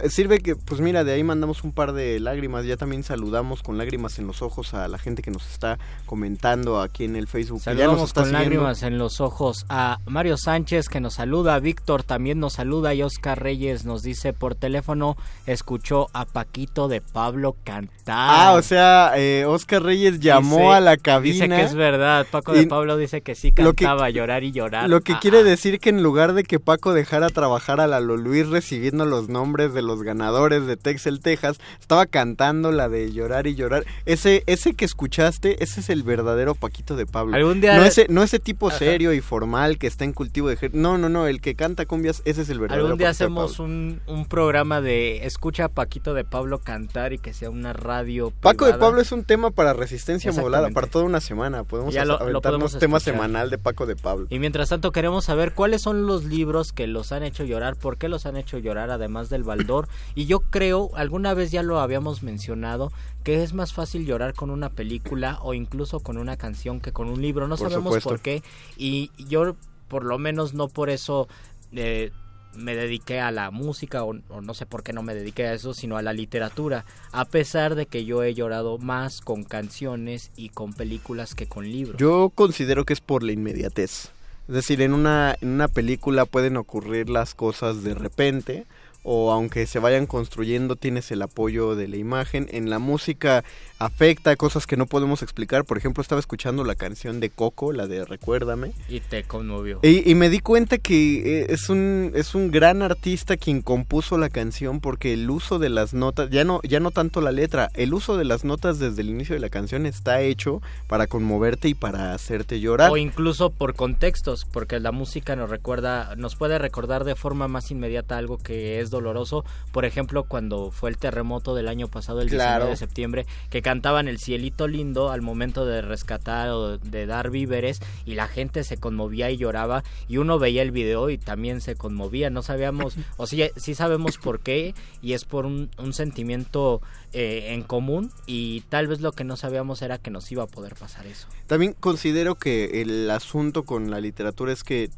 [0.09, 2.65] Sirve que, pues mira, de ahí mandamos un par de lágrimas.
[2.65, 6.81] Ya también saludamos con lágrimas en los ojos a la gente que nos está comentando
[6.81, 7.59] aquí en el Facebook.
[7.63, 8.45] que ya nos Saludamos con siguiendo.
[8.45, 13.03] lágrimas en los ojos a Mario Sánchez que nos saluda, Víctor también nos saluda y
[13.03, 17.91] Oscar Reyes nos dice por teléfono escuchó a Paquito de Pablo cantar.
[18.09, 21.33] Ah, o sea, eh, Oscar Reyes llamó Dice- a la cabina.
[21.45, 24.53] Dice que es verdad, Paco de Pablo dice que sí lo que- cantaba llorar y
[24.53, 24.89] llorar.
[24.89, 28.17] Lo que Ah, quiere decir que en lugar de que Paco dejara trabajar a Lalo
[28.17, 33.47] Luis recibiendo los nombres de los ganadores de Texel, Texas, estaba cantando la de llorar
[33.47, 33.85] y llorar.
[34.05, 37.35] Ese, ese que escuchaste, ese es el verdadero Paquito de Pablo.
[37.37, 38.79] Algún día- No ese, no ese tipo Ajá.
[38.79, 42.21] serio y formal que está en cultivo de No, no, no, el que canta cumbias,
[42.27, 43.65] ese es el verdadero Algún día Paquito de hacemos Pablo.
[43.73, 48.31] un, un programa de escucha a Paquito de Pablo cantar y que sea una radio.
[48.41, 48.75] Paco de.
[48.75, 51.65] Pablo es un tema para resistencia modulada, para toda una semana.
[51.65, 53.15] Podemos Ya lo- lo podemos tema escuchar.
[53.15, 54.27] semanal de Paco de Pablo.
[54.29, 57.97] Y mientras tanto queremos saber cuáles son los libros que los han hecho llorar, por
[57.97, 59.89] qué los han hecho llorar además del Baldor.
[60.15, 62.93] Y yo creo, alguna vez ya lo habíamos mencionado,
[63.25, 67.09] que es más fácil llorar con una película o incluso con una canción que con
[67.09, 67.49] un libro.
[67.49, 68.09] No Por sabemos supuesto.
[68.11, 68.43] por qué.
[68.77, 69.57] Y yo
[69.89, 71.29] por lo menos no por eso...
[71.73, 72.11] eh,
[72.57, 75.53] me dediqué a la música o, o no sé por qué no me dediqué a
[75.53, 80.33] eso, sino a la literatura, a pesar de que yo he llorado más con canciones
[80.35, 81.97] y con películas que con libros.
[81.99, 84.11] Yo considero que es por la inmediatez.
[84.49, 88.67] Es decir, en una, en una película pueden ocurrir las cosas de repente
[89.03, 92.49] o aunque se vayan construyendo tienes el apoyo de la imagen.
[92.51, 93.45] En la música
[93.81, 95.65] afecta cosas que no podemos explicar.
[95.65, 98.73] Por ejemplo, estaba escuchando la canción de Coco, la de Recuérdame.
[98.89, 99.81] Y te conmovió.
[99.83, 104.19] Y, y me di cuenta que eh, es un, es un gran artista quien compuso
[104.19, 107.71] la canción porque el uso de las notas, ya no, ya no tanto la letra,
[107.75, 111.69] el uso de las notas desde el inicio de la canción está hecho para conmoverte
[111.69, 112.91] y para hacerte llorar.
[112.91, 117.71] O incluso por contextos, porque la música nos recuerda, nos puede recordar de forma más
[117.71, 119.45] inmediata algo que es doloroso.
[119.73, 122.67] Por ejemplo, cuando fue el terremoto del año pasado, el Claro.
[122.67, 127.31] 19 de septiembre, que cantaban el cielito lindo al momento de rescatar o de dar
[127.31, 131.61] víveres y la gente se conmovía y lloraba y uno veía el video y también
[131.61, 132.31] se conmovía.
[132.31, 137.55] No sabíamos, o sí, sí sabemos por qué y es por un, un sentimiento eh,
[137.55, 140.75] en común y tal vez lo que no sabíamos era que nos iba a poder
[140.75, 141.29] pasar eso.
[141.47, 144.91] También considero que el asunto con la literatura es que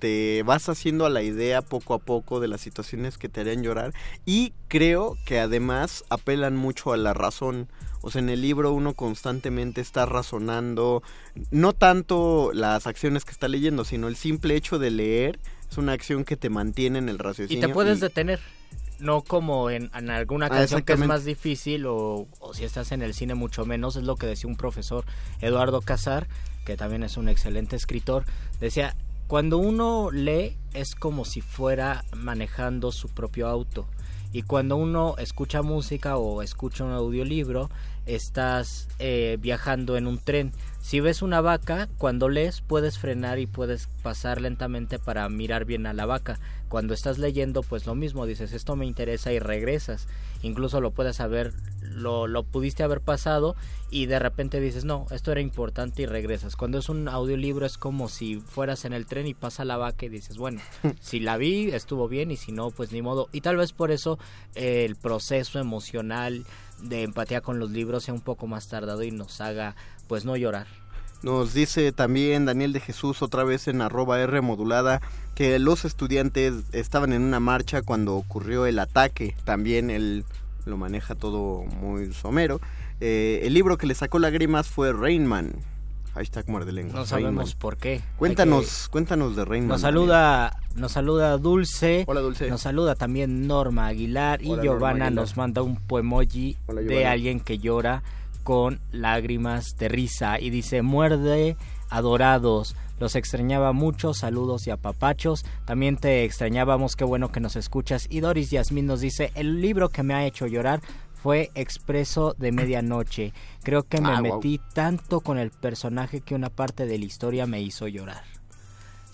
[0.00, 3.62] te vas haciendo a la idea poco a poco de las situaciones que te harían
[3.62, 3.92] llorar
[4.26, 7.68] y creo que además apelan mucho a la razón.
[8.02, 11.02] O sea, en el libro uno constantemente está razonando,
[11.50, 15.38] no tanto las acciones que está leyendo, sino el simple hecho de leer
[15.70, 17.68] es una acción que te mantiene en el Y raciocinio.
[17.68, 18.40] te puedes detener.
[19.00, 22.92] No como en, en alguna Ah, canción que es más difícil o, o si estás
[22.92, 25.04] en el cine mucho menos, es lo que decía un profesor
[25.40, 26.26] Eduardo Casar,
[26.66, 28.24] que también es un excelente escritor,
[28.60, 28.94] decía,
[29.30, 33.86] cuando uno lee es como si fuera manejando su propio auto
[34.32, 37.70] y cuando uno escucha música o escucha un audiolibro
[38.06, 40.50] estás eh, viajando en un tren.
[40.80, 45.86] Si ves una vaca, cuando lees puedes frenar y puedes pasar lentamente para mirar bien
[45.86, 46.40] a la vaca.
[46.70, 50.06] Cuando estás leyendo, pues lo mismo, dices, esto me interesa y regresas.
[50.42, 51.52] Incluso lo puedes haber,
[51.82, 53.56] lo, lo pudiste haber pasado
[53.90, 56.54] y de repente dices, no, esto era importante y regresas.
[56.54, 60.06] Cuando es un audiolibro es como si fueras en el tren y pasa la vaca
[60.06, 60.60] y dices, bueno,
[61.00, 63.28] si la vi, estuvo bien y si no, pues ni modo.
[63.32, 64.20] Y tal vez por eso
[64.54, 66.44] eh, el proceso emocional
[66.80, 69.74] de empatía con los libros sea un poco más tardado y nos haga
[70.06, 70.68] pues no llorar.
[71.22, 75.02] Nos dice también Daniel de Jesús otra vez en arroba R modulada
[75.34, 79.34] que los estudiantes estaban en una marcha cuando ocurrió el ataque.
[79.44, 80.24] También él
[80.64, 82.60] lo maneja todo muy somero.
[83.00, 85.52] Eh, el libro que le sacó lágrimas fue Rainman.
[86.14, 86.94] Hashtag muerde lengua.
[86.94, 88.02] No sabemos por qué.
[88.16, 89.68] Cuéntanos, cuéntanos de Rainman.
[89.68, 92.04] Nos saluda, nos saluda Dulce.
[92.08, 92.48] Hola Dulce.
[92.50, 95.22] Nos saluda también Norma Aguilar y Hola, Giovanna Aguilar.
[95.22, 98.02] nos manda un poemoji Hola, de alguien que llora
[98.42, 101.56] con lágrimas de risa y dice muerde
[101.90, 102.76] adorados.
[102.98, 105.44] Los extrañaba mucho, saludos y apapachos.
[105.64, 108.06] También te extrañábamos, qué bueno que nos escuchas.
[108.10, 110.80] Y Doris Yasmín nos dice, el libro que me ha hecho llorar
[111.22, 113.32] fue Expreso de Medianoche.
[113.62, 117.46] Creo que me Ah, metí tanto con el personaje que una parte de la historia
[117.46, 118.22] me hizo llorar.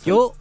[0.05, 0.35] Yo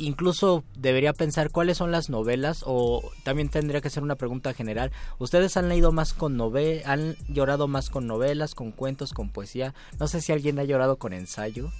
[0.00, 4.90] incluso debería pensar cuáles son las novelas o también tendría que ser una pregunta general.
[5.18, 9.74] ¿Ustedes han leído más con novelas, han llorado más con novelas, con cuentos, con poesía?
[9.98, 11.70] No sé si alguien ha llorado con ensayo.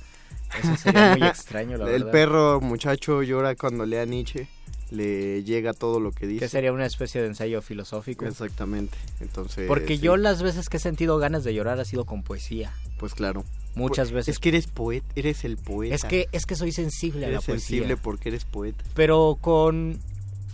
[0.62, 2.10] Eso sería muy extraño, la el verdad.
[2.12, 4.48] perro muchacho llora cuando lee a Nietzsche.
[4.90, 6.40] Le llega todo lo que dice.
[6.40, 8.26] Que sería una especie de ensayo filosófico.
[8.26, 8.98] Exactamente.
[9.20, 9.68] Entonces.
[9.68, 10.02] Porque sí.
[10.02, 12.72] yo las veces que he sentido ganas de llorar ha sido con poesía.
[12.98, 13.44] Pues claro.
[13.76, 14.34] Muchas Pues, veces.
[14.34, 15.94] Es que eres poeta, eres el poeta.
[15.94, 17.54] Es que, es que soy sensible a la poesía.
[17.54, 18.82] sensible porque eres poeta.
[18.94, 19.98] pero con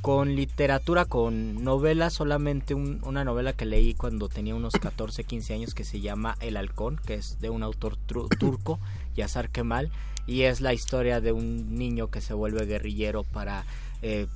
[0.02, 5.52] con literatura, con novelas, solamente un- una novela que leí cuando tenía unos 14, 15
[5.54, 8.78] años que se llama El Halcón, que es de un autor tru- turco,
[9.16, 9.90] Yazar Kemal,
[10.24, 13.64] y es la historia de un niño que se vuelve guerrillero para
[14.02, 14.26] eh,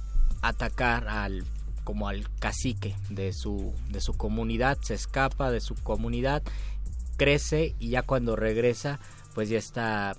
[0.42, 1.44] atacar al
[1.84, 6.42] como al cacique de su de su comunidad, se escapa de su comunidad,
[7.16, 9.00] crece y ya cuando regresa,
[9.34, 10.14] pues ya está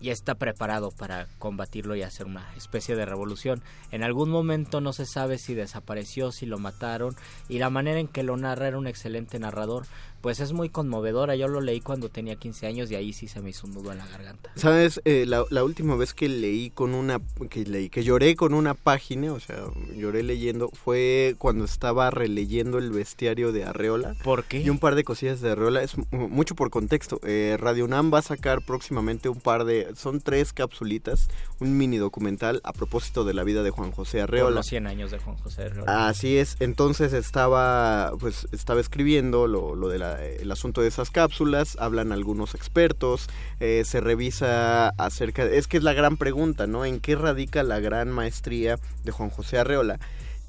[0.00, 3.62] ya está preparado para combatirlo y hacer una especie de revolución.
[3.90, 7.16] En algún momento no se sabe si desapareció, si lo mataron
[7.48, 9.86] y la manera en que lo narra era un excelente narrador,
[10.24, 11.36] pues es muy conmovedora.
[11.36, 13.92] Yo lo leí cuando tenía 15 años y ahí sí se me hizo un nudo
[13.92, 14.50] en la garganta.
[14.56, 17.20] Sabes, Eh, la, la última vez que leí con una,
[17.50, 22.78] que leí, que lloré con una página, o sea, lloré leyendo, fue cuando estaba releyendo
[22.78, 24.14] el bestiario de Arreola.
[24.24, 24.62] ¿Por qué?
[24.62, 27.20] Y un par de cosillas de Arreola, es mu- mucho por contexto.
[27.22, 31.28] Eh, Radio UNAM va a sacar próximamente un par de, son tres capsulitas,
[31.60, 34.56] un mini documental a propósito de la vida de Juan José Por Arreola.
[34.56, 36.08] los 100 años de Juan José Arreola.
[36.08, 42.12] Así es, entonces estaba, pues estaba escribiendo lo, lo del asunto de esas cápsulas, hablan
[42.12, 43.28] algunos expertos,
[43.60, 46.84] eh, se revisa acerca, es que es la gran pregunta, ¿no?
[46.84, 49.98] ¿En qué radica la gran maestría de Juan José Arreola?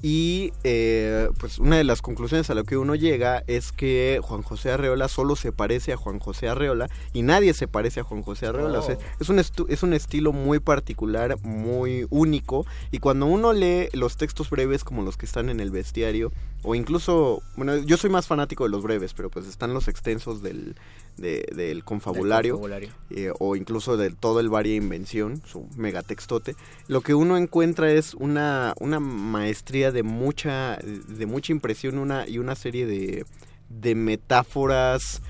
[0.02, 4.42] Y eh, pues una de las conclusiones a lo que uno llega es que Juan
[4.42, 8.22] José Arreola solo se parece a Juan José Arreola y nadie se parece a Juan
[8.22, 8.78] José Arreola.
[8.78, 12.66] O sea, es, un es un estilo muy particular, muy único.
[12.90, 16.30] Y cuando uno lee los textos breves como los que están en el bestiario,
[16.62, 20.42] o incluso, bueno, yo soy más fanático de los breves, pero pues están los extensos
[20.42, 20.74] del,
[21.16, 22.60] del confabulario,
[23.10, 26.56] eh, o incluso de todo el varia invención, su megatextote,
[26.88, 32.38] lo que uno encuentra es una, una maestría de mucha, de mucha impresión una, y
[32.38, 33.24] una serie de,
[33.68, 35.22] de metáforas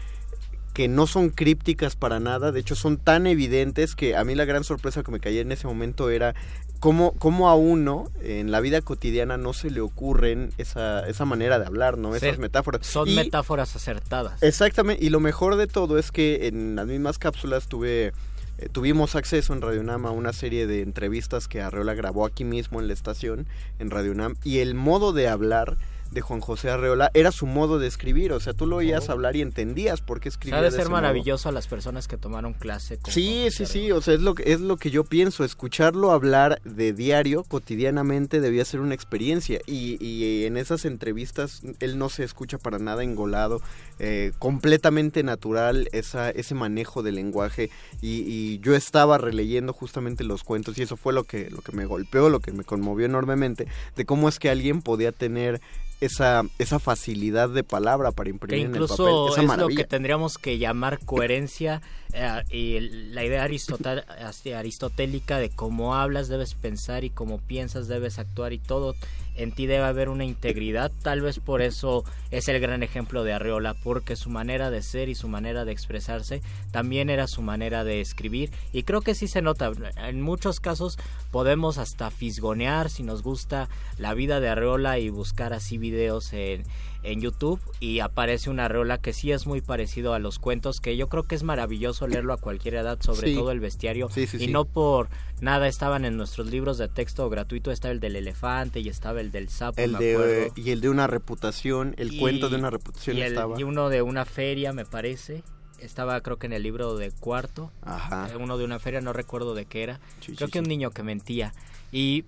[0.76, 4.44] que no son crípticas para nada, de hecho son tan evidentes que a mí la
[4.44, 6.34] gran sorpresa que me caía en ese momento era
[6.80, 11.58] cómo, cómo a uno en la vida cotidiana no se le ocurren esa, esa manera
[11.58, 12.14] de hablar, ¿no?
[12.14, 12.86] Esas metáforas.
[12.86, 14.42] Son metáforas acertadas.
[14.42, 18.12] Exactamente, y lo mejor de todo es que en las mismas cápsulas tuve...
[18.58, 22.44] Eh, tuvimos acceso en Radio Nam a una serie de entrevistas que Arreola grabó aquí
[22.44, 23.46] mismo en la estación,
[23.78, 25.76] en Radio Nam, y el modo de hablar
[26.16, 29.12] de Juan José Arreola era su modo de escribir, o sea, tú lo oías oh.
[29.12, 30.62] hablar y entendías por qué escribía.
[30.62, 32.98] de ser maravilloso a las personas que tomaron clase.
[33.06, 36.62] sí, sí, sí, o sea, es lo que es lo que yo pienso, escucharlo hablar
[36.64, 42.24] de diario, cotidianamente, debía ser una experiencia y, y en esas entrevistas él no se
[42.24, 43.60] escucha para nada engolado,
[43.98, 50.44] eh, completamente natural esa, ese manejo del lenguaje y, y, yo estaba releyendo justamente los
[50.44, 53.66] cuentos y eso fue lo que, lo que me golpeó, lo que me conmovió enormemente,
[53.96, 55.60] de cómo es que alguien podía tener
[56.00, 59.64] esa, esa facilidad de palabra para imprimir que incluso en el papel.
[59.64, 61.80] es lo que tendríamos que llamar coherencia
[62.16, 68.58] eh, la idea aristotélica de cómo hablas debes pensar y cómo piensas debes actuar y
[68.58, 68.94] todo
[69.36, 73.34] en ti debe haber una integridad, tal vez por eso es el gran ejemplo de
[73.34, 76.40] Arreola, porque su manera de ser y su manera de expresarse
[76.70, 78.50] también era su manera de escribir.
[78.72, 80.98] Y creo que sí se nota, en muchos casos
[81.30, 86.64] podemos hasta fisgonear si nos gusta la vida de Arreola y buscar así videos en,
[87.02, 90.96] en YouTube y aparece una rola que sí es muy parecido a los cuentos, que
[90.96, 94.08] yo creo que es maravilloso leerlo a cualquier edad, sobre todo el bestiario.
[94.38, 95.08] y no por
[95.40, 99.30] nada estaban en nuestros libros de texto gratuito, estaba el del elefante y estaba el
[99.30, 99.80] del sapo.
[99.80, 103.58] El de, y el de una reputación, el cuento de una reputación y estaba.
[103.58, 105.42] Y uno de una feria, me parece
[105.80, 108.28] estaba creo que en el libro de cuarto, Ajá.
[108.32, 110.00] Eh, uno de una feria, no recuerdo de qué era,
[110.36, 111.52] creo que un niño que mentía.
[111.92, 112.24] Y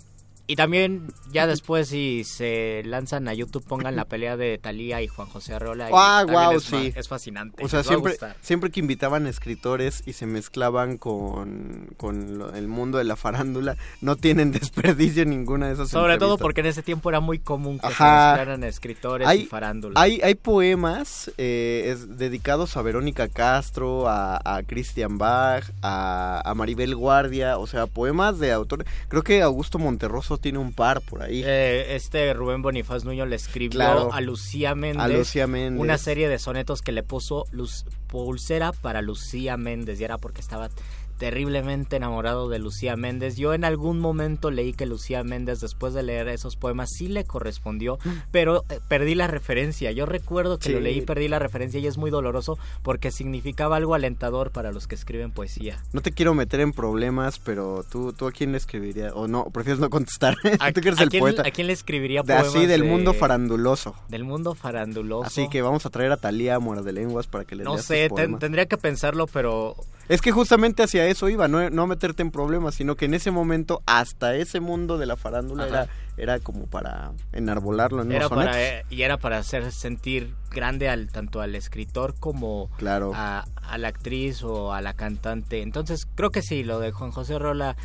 [0.50, 5.06] y también, ya después, si se lanzan a YouTube, pongan la pelea de Talía y
[5.06, 5.90] Juan José Arreola.
[5.92, 6.90] Ah, wow, sí.
[6.96, 7.62] Es fascinante.
[7.62, 13.04] O sea, siempre, siempre que invitaban escritores y se mezclaban con, con el mundo de
[13.04, 17.20] la farándula, no tienen desperdicio ninguna de esas Sobre todo porque en ese tiempo era
[17.20, 20.00] muy común que se mezclaran escritores y farándula.
[20.00, 26.96] Hay, hay poemas eh, dedicados a Verónica Castro, a, a Christian Bach, a, a Maribel
[26.96, 28.88] Guardia, o sea, poemas de autores.
[29.08, 31.42] Creo que Augusto Monterroso tiene un par por ahí.
[31.44, 35.34] Eh, este Rubén Bonifaz Nuño le escribió a, Lucía Méndez,
[35.76, 40.40] una serie de sonetos que le puso luz, pulsera para Lucía Méndez y era porque
[40.40, 40.70] estaba
[41.18, 43.36] terriblemente enamorado de Lucía Méndez.
[43.36, 47.24] Yo en algún momento leí que Lucía Méndez, después de leer esos poemas, sí le
[47.24, 47.98] correspondió,
[48.30, 49.90] pero eh, perdí la referencia.
[49.92, 53.94] Yo recuerdo que lo leí, perdí la referencia y es muy doloroso porque significaba algo
[53.94, 55.82] alentador para los que escriben poesía.
[55.92, 59.44] No te quiero meter en problemas, pero tú, tú a quién le escribirías, o no,
[59.46, 60.36] prefieres no contestar.
[60.60, 61.42] ¿A, ¿Tú el quién, poeta?
[61.46, 62.48] ¿A quién le escribiría poemas?
[62.48, 63.94] así, del mundo faranduloso.
[64.08, 65.26] Del mundo faranduloso.
[65.26, 68.08] Así que vamos a traer a Talía Muera de Lenguas para que le No sé,
[68.38, 69.74] tendría que pensarlo, pero
[70.08, 73.30] es que justamente hacia eso iba, no, no meterte en problemas, sino que en ese
[73.30, 78.62] momento hasta ese mundo de la farándula era, era como para enarbolarlo en era para,
[78.62, 83.88] eh, Y era para hacer sentir grande al tanto al escritor como a, a, la
[83.88, 85.62] actriz o a la cantante.
[85.62, 87.76] Entonces creo que sí, lo de Juan José Rola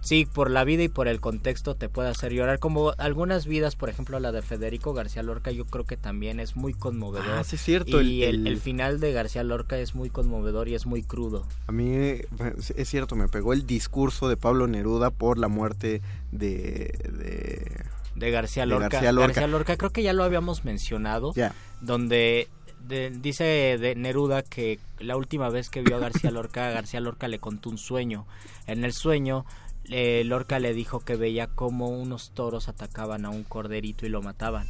[0.00, 2.58] sí, por la vida y por el contexto te puede hacer llorar.
[2.58, 6.56] Como algunas vidas, por ejemplo la de Federico García Lorca, yo creo que también es
[6.56, 7.30] muy conmovedor.
[7.30, 8.02] Ah, sí, es cierto.
[8.02, 11.46] Y el, final de García Lorca es muy conmovedor y es muy crudo.
[11.66, 16.98] A mí es cierto, me pegó el discurso de Pablo Neruda por la muerte de...
[17.12, 18.30] de...
[18.30, 18.88] García Lorca.
[18.88, 19.76] García Lorca.
[19.76, 21.34] creo que ya lo habíamos mencionado.
[21.34, 21.54] Ya.
[21.82, 22.48] Donde
[22.88, 27.38] dice de Neruda que la última vez que vio a García Lorca, García Lorca le
[27.38, 28.26] contó un sueño.
[28.66, 29.44] En el sueño
[29.90, 34.22] eh, Lorca le dijo que veía como unos toros atacaban a un corderito y lo
[34.22, 34.68] mataban.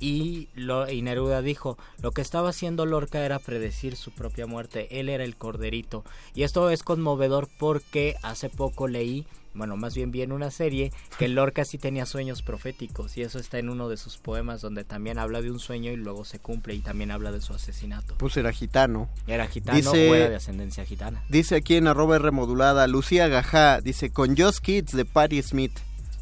[0.00, 5.00] Y, lo, y Neruda dijo, lo que estaba haciendo Lorca era predecir su propia muerte,
[5.00, 6.04] él era el corderito.
[6.34, 9.26] Y esto es conmovedor porque hace poco leí
[9.56, 13.38] bueno, más bien vi en una serie que Lorca sí tenía sueños proféticos y eso
[13.38, 16.38] está en uno de sus poemas donde también habla de un sueño y luego se
[16.38, 18.16] cumple y también habla de su asesinato.
[18.18, 19.08] Pues era gitano.
[19.26, 21.22] Era gitano o era de ascendencia gitana.
[21.30, 25.72] Dice aquí en arroba remodulada, Lucía Gajá, dice, con Just Kids de Patti Smith.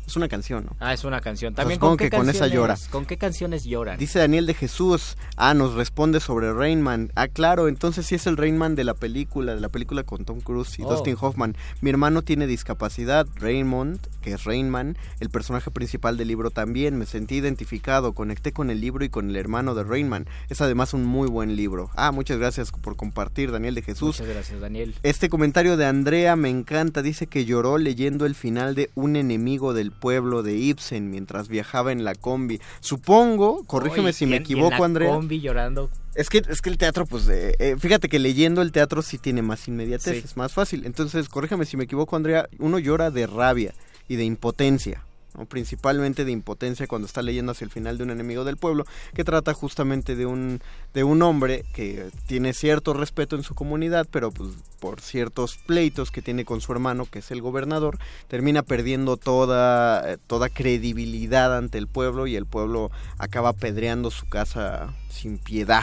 [0.06, 0.76] Es una canción, ¿no?
[0.80, 1.54] Ah, es una canción.
[1.54, 2.76] O sea, También con qué que con esa canciones- llora.
[2.90, 3.98] ¿Con qué canciones lloran?
[3.98, 7.10] Dice Daniel de Jesús, ah, nos responde sobre Rain Man.
[7.14, 10.24] Ah, claro, entonces sí es el Rain Man de la película, de la película con
[10.24, 10.90] Tom Cruise y Oh.
[10.90, 11.56] Dustin Hoffman.
[11.80, 16.96] Mi hermano tiene discapacidad, Raymond, que es Rain Man, el personaje principal del libro también.
[16.96, 20.26] Me sentí identificado, conecté con el libro y con el hermano de Rain Man.
[20.48, 21.90] Es además un muy buen libro.
[21.94, 24.18] Ah, muchas gracias por compartir, Daniel de Jesús.
[24.18, 24.94] Muchas gracias, Daniel.
[25.02, 27.02] Este comentario de Andrea me encanta.
[27.02, 31.92] Dice que lloró leyendo el final de Un enemigo del pueblo de Ibsen mientras viajaba
[31.92, 32.60] en la combi.
[32.80, 35.10] Supongo, corrígeme si me y en equivoco, la Andrea.
[35.10, 35.90] combi llorando.
[36.14, 39.18] Es que, es que el teatro, pues, eh, eh, fíjate que leyendo el teatro sí
[39.18, 40.22] tiene más inmediatez, Sí.
[40.24, 40.86] es más fácil.
[40.86, 42.48] Entonces, corrígeme si me equivoco, Andrea.
[42.60, 43.74] Uno llora de rabia
[44.08, 45.04] y de impotencia.
[45.36, 45.46] ¿no?
[45.46, 49.24] principalmente de impotencia cuando está leyendo hacia el final de un enemigo del pueblo que
[49.24, 50.60] trata justamente de un
[50.92, 54.50] de un hombre que tiene cierto respeto en su comunidad pero pues
[54.80, 57.98] por ciertos pleitos que tiene con su hermano que es el gobernador
[58.28, 64.28] termina perdiendo toda eh, toda credibilidad ante el pueblo y el pueblo acaba apedreando su
[64.28, 65.82] casa sin piedad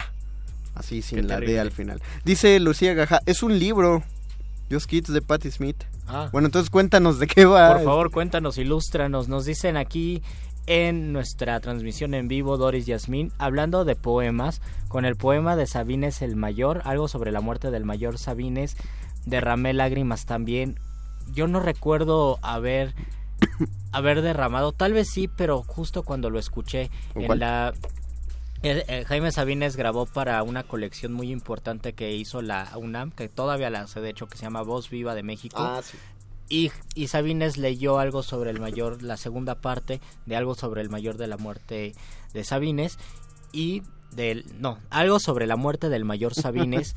[0.76, 1.60] así sin Qué la D terrible.
[1.60, 4.04] al final dice Lucía Gaja es un libro
[4.72, 6.30] Just Kids de Patti Smith Ah.
[6.32, 9.28] bueno entonces cuéntanos de qué va Por favor, cuéntanos, ilústranos.
[9.28, 10.22] Nos dicen aquí
[10.68, 16.22] en nuestra transmisión en vivo, Doris Yasmín, hablando de poemas, con el poema de Sabines
[16.22, 18.76] el Mayor, algo sobre la muerte del mayor Sabines,
[19.26, 20.80] derramé lágrimas también.
[21.34, 22.94] Yo no recuerdo haber
[23.92, 27.40] haber derramado, tal vez sí, pero justo cuando lo escuché en ¿Cuál?
[27.40, 27.74] la
[29.08, 33.82] Jaime Sabines grabó para una colección muy importante que hizo la UNAM, que todavía la
[33.82, 35.58] hace de hecho, que se llama Voz Viva de México.
[35.60, 35.98] Ah, sí.
[36.48, 40.90] Y, y Sabines leyó algo sobre el mayor, la segunda parte de algo sobre el
[40.90, 41.94] mayor de la muerte
[42.34, 43.00] de Sabines
[43.52, 46.96] y del no, algo sobre la muerte del mayor Sabines.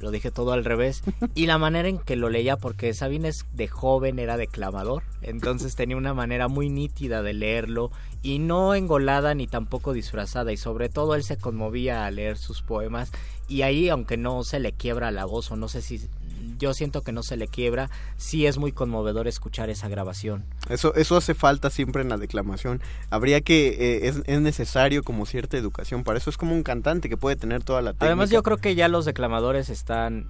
[0.00, 1.02] Lo dije todo al revés
[1.34, 5.96] y la manera en que lo leía porque Sabines de joven era declamador, entonces tenía
[5.96, 7.90] una manera muy nítida de leerlo
[8.22, 12.62] y no engolada ni tampoco disfrazada y sobre todo él se conmovía al leer sus
[12.62, 13.12] poemas
[13.48, 16.00] y ahí aunque no se le quiebra la voz o no sé si
[16.58, 20.44] yo siento que no se le quiebra, sí es muy conmovedor escuchar esa grabación.
[20.68, 22.80] Eso, eso hace falta siempre en la declamación.
[23.10, 26.04] Habría que, eh, es, es necesario como cierta educación.
[26.04, 28.06] Para eso es como un cantante que puede tener toda la técnica.
[28.06, 30.26] Además yo creo que ya los declamadores están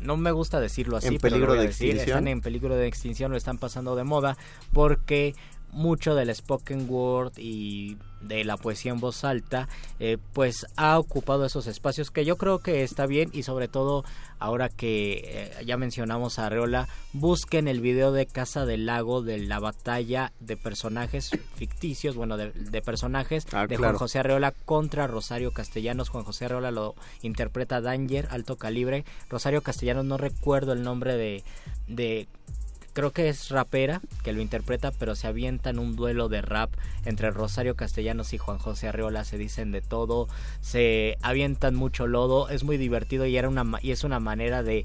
[0.00, 2.08] no me gusta decirlo así, ¿En pero lo peligro voy a de extinción?
[2.08, 4.36] están en peligro de extinción o están pasando de moda
[4.72, 5.34] porque
[5.78, 9.68] mucho del spoken word y de la poesía en voz alta
[10.00, 14.04] eh, pues ha ocupado esos espacios que yo creo que está bien y sobre todo
[14.40, 19.38] ahora que eh, ya mencionamos a Arreola busquen el video de Casa del Lago de
[19.38, 23.92] la batalla de personajes ficticios bueno de, de personajes Ah, de claro.
[23.92, 29.62] Juan José Arreola contra Rosario Castellanos Juan José Arreola lo interpreta Danger alto calibre Rosario
[29.62, 31.44] Castellanos no recuerdo el nombre de
[31.86, 32.26] de
[32.92, 36.70] creo que es rapera que lo interpreta, pero se avientan un duelo de rap
[37.04, 40.28] entre Rosario Castellanos y Juan José Arreola, se dicen de todo,
[40.60, 44.84] se avientan mucho lodo, es muy divertido y era una y es una manera de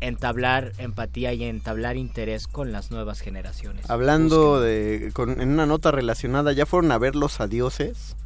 [0.00, 3.88] entablar empatía y entablar interés con las nuevas generaciones.
[3.90, 8.16] Hablando de, con, en una nota relacionada, ¿ya fueron a ver Los Adioses?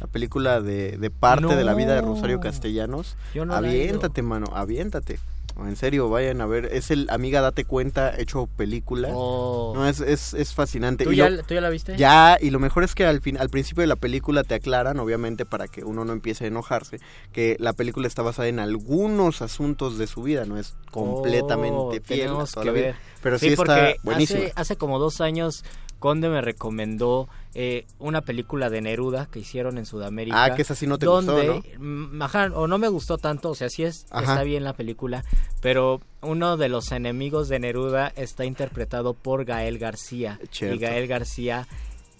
[0.00, 2.42] La película de, de parte de la vida de Rosario No.
[2.42, 3.16] Castellanos.
[3.34, 5.18] Yo no aviéntate, mano, aviéntate.
[5.56, 6.66] En serio, vayan a ver.
[6.72, 9.10] Es el Amiga Date Cuenta hecho película.
[9.12, 9.72] Oh.
[9.74, 11.04] No, es, es, es fascinante.
[11.04, 11.96] ¿Tú Y ya, lo- ¿Tú ya la viste?
[11.96, 14.98] Ya, y lo mejor es que al, fin, al principio de la película te aclaran,
[14.98, 16.98] obviamente para que uno no empiece a enojarse,
[17.32, 22.04] que la película está basada en algunos asuntos de su vida, no es completamente Oh,
[22.04, 22.86] fiel a toda que la vida.
[22.86, 22.96] ver.
[23.22, 24.40] Pero sí, porque está buenísima.
[24.40, 25.64] Hace, hace como dos años
[26.00, 30.42] Conde me recomendó eh, una película de Neruda que hicieron en Sudamérica.
[30.44, 33.54] Ah, que esa sí no te donde, gustó, ajá, o no me gustó tanto, o
[33.54, 34.32] sea, sí es, Ajá.
[34.32, 35.24] está bien la película,
[35.60, 40.40] pero uno de los enemigos de Neruda está interpretado por Gael García.
[40.50, 40.74] Cierto.
[40.76, 41.68] Y Gael García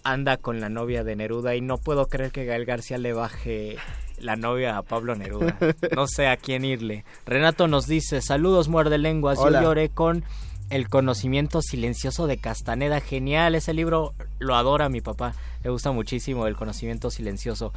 [0.05, 3.77] anda con la novia de Neruda y no puedo creer que Gael García le baje
[4.19, 5.59] la novia a Pablo Neruda.
[5.97, 7.05] No sé a quién irle.
[7.27, 9.61] Renato nos dice, saludos muerde lenguas, Hola.
[9.61, 10.25] yo lloré con
[10.71, 16.47] el conocimiento silencioso de Castaneda, genial, ese libro lo adora mi papá, le gusta muchísimo
[16.47, 17.73] el conocimiento silencioso.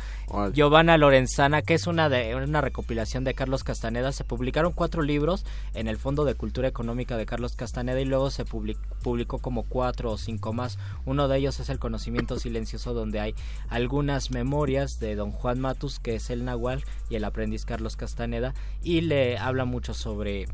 [0.54, 5.46] Giovanna Lorenzana, que es una de una recopilación de Carlos Castaneda, se publicaron cuatro libros
[5.74, 9.64] en el Fondo de Cultura Económica de Carlos Castaneda y luego se public- publicó como
[9.64, 10.80] cuatro o cinco más.
[11.06, 13.36] Uno de ellos es el conocimiento silencioso donde hay
[13.70, 18.54] algunas memorias de don Juan Matus, que es el Nahual y el aprendiz Carlos Castaneda
[18.82, 20.48] y le habla mucho sobre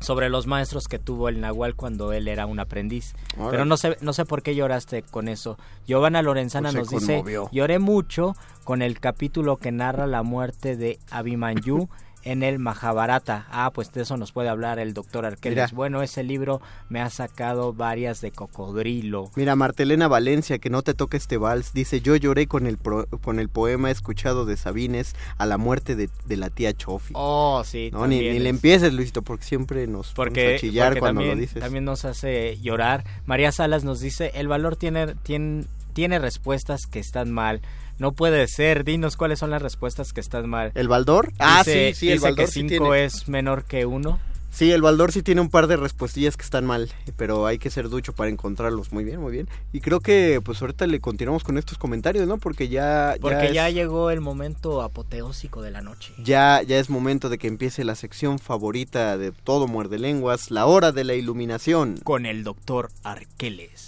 [0.00, 3.14] sobre los maestros que tuvo el Nahual cuando él era un aprendiz.
[3.50, 5.58] Pero no sé, no sé por qué lloraste con eso.
[5.86, 10.98] Giovanna Lorenzana Pues nos dice, lloré mucho con el capítulo que narra la muerte de
[11.10, 11.88] Abimanyu
[12.24, 13.46] en el Mahabharata.
[13.50, 15.72] Ah, pues de eso nos puede hablar el doctor Arqueles.
[15.72, 19.30] Bueno, ese libro me ha sacado varias de cocodrilo.
[19.36, 23.38] Mira, Martelena Valencia, que no te toque este vals, dice, yo lloré con el, con
[23.38, 27.12] el poema escuchado de Sabines a la muerte de, la tía Chofi.
[27.16, 27.90] Oh, sí.
[27.92, 31.62] No, ni, le empieces, Luisito, porque siempre nos porque, a chillar cuando también, lo dices.
[31.62, 33.04] También nos hace llorar.
[33.26, 37.60] María Salas nos dice, el valor tiene, tiene, tiene respuestas que están mal
[37.98, 38.84] no puede ser.
[38.84, 40.72] Dinos cuáles son las respuestas que están mal.
[40.74, 41.32] ¿El Baldor?
[41.38, 44.18] Ah, sí, sí, el Baldor que 5 es menor que 1.
[44.50, 47.70] Sí, el Baldor sí tiene un par de respuestillas que están mal, pero hay que
[47.70, 48.92] ser ducho para encontrarlos.
[48.92, 49.48] Muy bien, muy bien.
[49.72, 52.38] Y creo que pues ahorita le continuamos con estos comentarios, ¿no?
[52.38, 53.14] Porque ya...
[53.20, 56.12] Porque ya, llegó el momento apoteósico de la noche.
[56.18, 60.66] Ya, ya es momento de que empiece la sección favorita de todo muerde lenguas, la
[60.66, 61.98] hora de la iluminación.
[62.02, 63.87] Con el doctor Arqueles.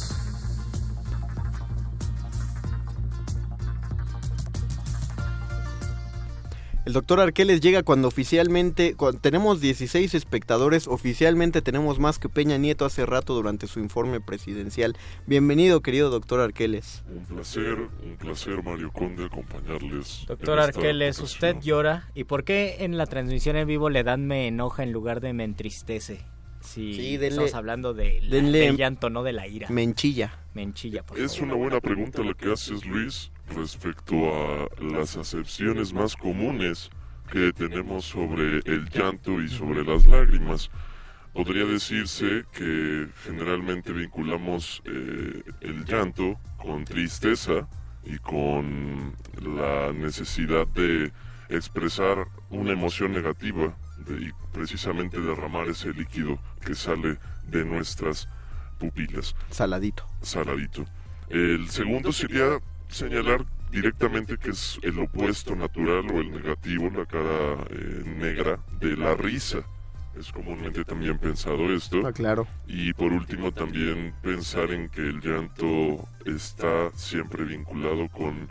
[6.83, 12.85] El doctor Arqueles llega cuando oficialmente, tenemos 16 espectadores, oficialmente tenemos más que Peña Nieto
[12.85, 14.97] hace rato durante su informe presidencial.
[15.27, 17.03] Bienvenido, querido doctor Arqueles.
[17.07, 20.25] Un placer, un placer, Mario Conde, acompañarles.
[20.27, 22.09] Doctor Arqueles, usted llora.
[22.15, 25.33] ¿Y por qué en la transmisión en vivo le dan me enoja en lugar de
[25.33, 26.25] me entristece?
[26.61, 29.67] sí, estamos hablando de del llanto, no de la ira.
[29.69, 30.39] Menchilla.
[30.55, 36.15] Menchilla, por Es una buena pregunta la que haces, Luis respecto a las acepciones más
[36.15, 36.89] comunes
[37.31, 40.69] que tenemos sobre el llanto y sobre las lágrimas.
[41.33, 47.69] Podría decirse que generalmente vinculamos eh, el llanto con tristeza
[48.03, 51.11] y con la necesidad de
[51.49, 53.77] expresar una emoción negativa
[54.07, 58.27] y precisamente derramar ese líquido que sale de nuestras
[58.79, 59.35] pupilas.
[59.51, 60.05] Saladito.
[60.21, 60.85] Saladito.
[61.29, 62.59] El segundo sería
[62.91, 68.97] señalar directamente que es el opuesto natural o el negativo, la cara eh, negra de
[68.97, 69.59] la risa.
[70.19, 72.05] Es comúnmente también pensado esto.
[72.05, 72.45] Ah, claro.
[72.67, 78.49] Y por último también pensar en que el llanto está siempre vinculado con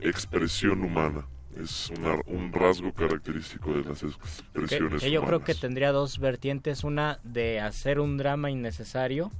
[0.00, 1.24] expresión humana.
[1.56, 1.90] Es
[2.26, 6.84] un rasgo característico de las expresiones que, Yo creo que tendría dos vertientes.
[6.84, 9.30] Una de hacer un drama innecesario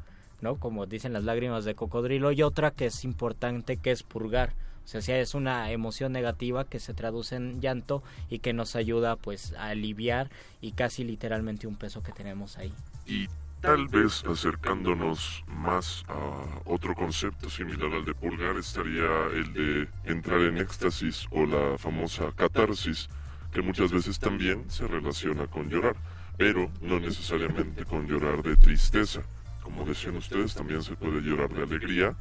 [0.40, 0.56] ¿no?
[0.56, 4.54] Como dicen las lágrimas de cocodrilo, y otra que es importante que es purgar.
[4.94, 9.16] O sea, es una emoción negativa que se traduce en llanto y que nos ayuda
[9.16, 10.30] pues a aliviar
[10.60, 12.72] y casi literalmente un peso que tenemos ahí.
[13.04, 13.26] Y
[13.60, 20.40] tal vez acercándonos más a otro concepto similar al de purgar estaría el de entrar
[20.42, 23.08] en éxtasis o la famosa catarsis,
[23.52, 25.96] que muchas veces también se relaciona con llorar,
[26.36, 29.22] pero no necesariamente con llorar de tristeza
[29.66, 32.14] como decían ustedes, también se puede llorar de alegría.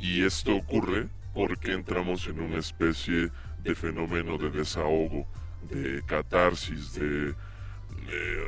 [0.00, 3.30] Y esto ocurre porque entramos en una especie
[3.62, 5.24] de fenómeno de desahogo,
[5.70, 7.34] de catarsis, de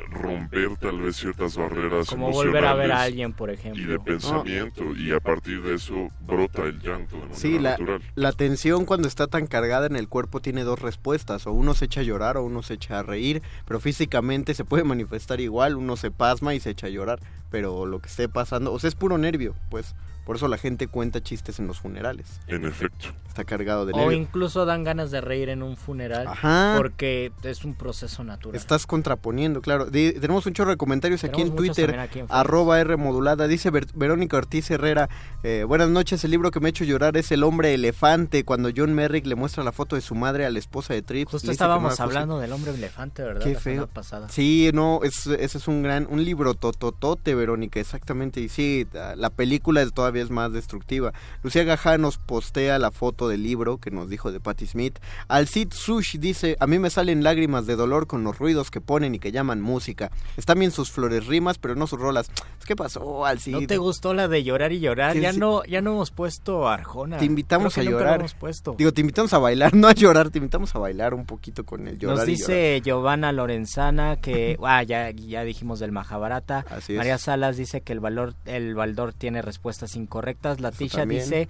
[0.09, 3.99] romper tal vez ciertas barreras como volver a ver a alguien por ejemplo y de
[3.99, 4.83] pensamiento.
[4.95, 7.77] Y a partir de eso brota el llanto de sí la,
[8.15, 11.47] la tensión cuando está tan cargada en el cuerpo tiene dos respuestas.
[11.47, 13.41] O uno se echa a llorar o uno se echa a reír.
[13.65, 15.75] Pero físicamente se puede manifestar igual.
[15.75, 17.19] Uno se pasma y se echa a llorar
[17.51, 19.93] pero lo que esté pasando o sea es puro nervio pues
[20.31, 22.39] por eso la gente cuenta chistes en los funerales.
[22.47, 23.07] En efecto.
[23.27, 24.09] Está cargado de nervios.
[24.09, 26.25] O incluso dan ganas de reír en un funeral.
[26.25, 26.75] Ajá.
[26.77, 28.55] Porque es un proceso natural.
[28.55, 29.91] Estás contraponiendo, claro.
[29.91, 32.09] tenemos un chorro de comentarios aquí en Twitter.
[32.29, 33.47] arroba R modulada.
[33.49, 35.09] Dice Verónica Ortiz Herrera.
[35.43, 36.23] Eh, buenas noches.
[36.23, 38.45] El libro que me ha hecho llorar es El hombre elefante.
[38.45, 41.31] Cuando John Merrick le muestra la foto de su madre a la esposa de Trips.
[41.31, 43.43] Justo estábamos hablando del hombre elefante, ¿verdad?
[43.43, 43.87] Qué feo.
[43.87, 44.29] Pasada.
[44.29, 48.39] Sí, no, es, ese es un gran, un libro tototote, Verónica, exactamente.
[48.39, 51.13] Y sí, la película es todavía es más destructiva.
[51.43, 54.99] Lucía Gajá nos postea la foto del libro que nos dijo de Patti Smith.
[55.27, 59.15] Alcid Sush dice, a mí me salen lágrimas de dolor con los ruidos que ponen
[59.15, 60.11] y que llaman música.
[60.37, 62.31] Están bien sus flores rimas, pero no sus rolas.
[62.65, 63.53] ¿Qué pasó, Alcid?
[63.53, 65.17] ¿No te gustó la de llorar y llorar?
[65.17, 67.17] Ya no, ya no hemos puesto Arjona.
[67.17, 68.25] Te invitamos a llorar.
[68.77, 71.87] Digo, te invitamos a bailar, no a llorar, te invitamos a bailar un poquito con
[71.87, 76.65] el llorar Nos dice Giovanna Lorenzana que, ah, ya, ya dijimos del Mahabharata.
[76.89, 80.59] María Salas dice que el valor, el Baldor tiene respuestas incorrectas.
[80.59, 81.47] La Tisha dice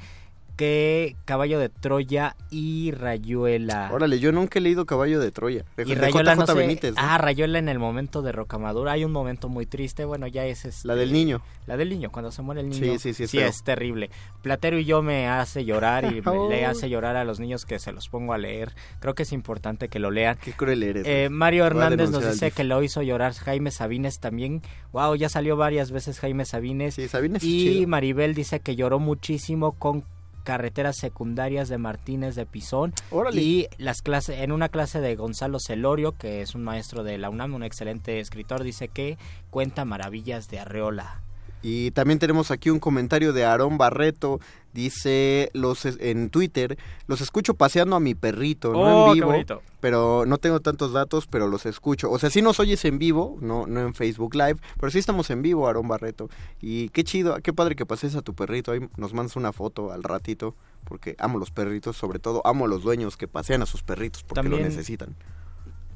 [0.56, 3.90] que Caballo de Troya y Rayuela.
[3.92, 5.66] Órale, yo nunca he leído Caballo de Troya.
[5.78, 6.92] De, Y Rayuela no sé- Benítez.
[6.96, 7.02] ¿no?
[7.02, 8.92] Ah, Rayuela en el momento de Rocamadura.
[8.92, 10.06] Hay un momento muy triste.
[10.06, 11.42] Bueno, ya es este- La del niño.
[11.68, 13.00] La del niño, cuando se muere el Sí, niño.
[13.00, 13.48] sí, sí, es Sí, feo.
[13.48, 14.10] es terrible.
[14.42, 16.50] Platero y yo me hace llorar y Oh.
[16.50, 18.74] le hace llorar a los niños que se los pongo a leer.
[19.00, 20.38] Creo que es importante que lo lean.
[20.44, 21.06] Qué cruel eres.
[21.08, 21.30] Eh.
[21.30, 24.62] Mario Hernández nos dice que lo hizo llorar Jaime Sabines también.
[24.94, 26.96] Wow, ya salió varias veces Jaime Sabines.
[26.96, 27.86] Sí, Sabines es Y.
[27.88, 30.04] Maribel dice que lloró muchísimo con
[30.42, 33.42] carreteras secundarias de Martínez de Pisón Órale.
[33.42, 37.30] y las clases en una clase de Gonzalo Celorio que es un maestro de la
[37.30, 39.18] UNAM un excelente escritor dice que
[39.50, 41.22] cuenta maravillas de Arreola
[41.64, 44.40] Y también tenemos aquí un comentario de Aarón Barreto.
[44.74, 49.62] Dice los en Twitter, los escucho paseando a mi perrito, no Oh, en qué vivo,
[49.82, 52.10] pero no tengo tantos datos, pero los escucho.
[52.10, 55.30] O sea, sí nos oyes en vivo, no, no en Facebook Live, pero sí estamos
[55.30, 56.30] en vivo, Aarón Barreto.
[56.62, 58.72] Y qué chido, qué padre que pases a tu perrito.
[58.72, 60.56] Ahí nos mandas una foto al ratito,
[60.86, 64.24] porque amo los perritos, sobre todo amo a los dueños que pasean a sus perritos
[64.24, 65.16] porque También- lo necesitan.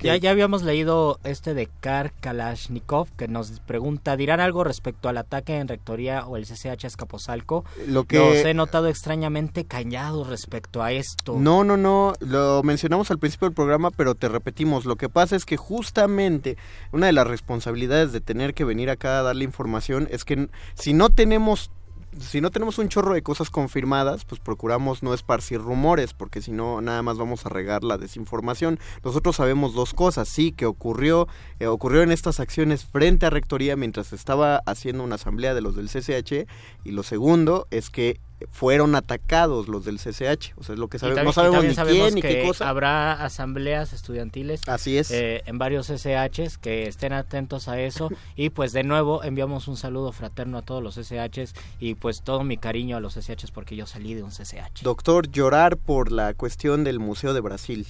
[0.02, 5.18] Ya, ya habíamos leído este de Kar Kalashnikov que nos pregunta, ¿dirán algo respecto al
[5.18, 7.66] ataque en Rectoría o el CCH Escaposalco?
[7.88, 11.36] Lo que- Los he notado extrañamente callados respecto a esto.
[11.40, 15.36] No, no, no, lo mencionamos al principio del programa, pero te repetimos, lo que pasa
[15.36, 16.58] es que justamente
[16.92, 20.94] una de las responsabilidades de tener que venir acá a darle información es que si
[20.94, 21.72] no tenemos
[22.20, 26.52] si no tenemos un chorro de cosas confirmadas, pues procuramos no esparcir rumores, porque si
[26.52, 28.80] no, nada más vamos a regar la desinformación.
[29.04, 31.28] Nosotros sabemos dos cosas, sí, que ocurrió,
[31.60, 35.76] eh, ocurrió en estas acciones frente a Rectoría mientras estaba haciendo una asamblea de los
[35.76, 36.48] del CCH,
[36.84, 38.20] y lo segundo es que
[38.52, 41.70] fueron atacados los del CCH, o sea, es lo que sabemos, también- no sabemos también
[41.70, 42.70] ni sabemos quién ni qué cosa.
[42.70, 45.12] Habrá asambleas estudiantiles Así es.
[45.12, 48.10] eh, en varios SHs que estén atentos a eso.
[48.36, 52.44] y pues de nuevo enviamos un saludo fraterno a todos los SHs y pues todo
[52.44, 54.82] mi cariño a los SHs porque yo salí de un CCH.
[54.84, 57.88] Doctor, llorar por la cuestión del Museo de Brasil.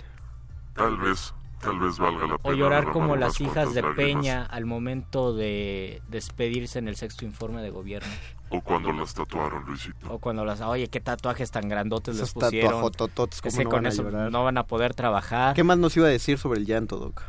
[0.76, 2.56] Tal vez, tal vez valga la O pena.
[2.56, 3.96] llorar derramar como las hijas de lágrimas.
[4.24, 8.10] Peña al momento de despedirse en el sexto informe de gobierno.
[8.58, 10.08] O cuando las tatuaron, Luisito.
[10.14, 12.70] O cuando las, oye, qué tatuajes tan grandotes Esos les pusieron.
[12.72, 14.32] tatuajotototes, ¿cómo Es que no con van a eso llorar?
[14.32, 15.56] no van a poder trabajar.
[15.56, 17.22] ¿Qué más nos iba a decir sobre el llanto, Doc?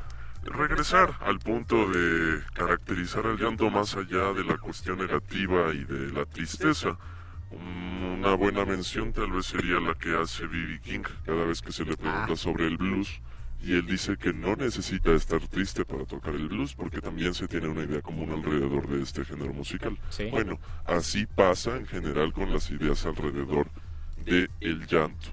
[0.44, 6.12] Regresar al punto de caracterizar el llanto más allá de la cuestión negativa y de
[6.12, 6.96] la tristeza.
[7.50, 10.80] Un- Una buena mención tal vez sería la que hace B.B.
[10.80, 12.36] King cada vez que se le pregunta Ah.
[12.36, 13.20] sobre el blues.
[13.66, 17.48] Y él dice que no necesita estar triste para tocar el blues porque también se
[17.48, 19.98] tiene una idea común alrededor de este género musical.
[20.08, 20.28] Sí.
[20.30, 23.68] Bueno, así pasa en general con las ideas alrededor
[24.24, 25.30] de el llanto.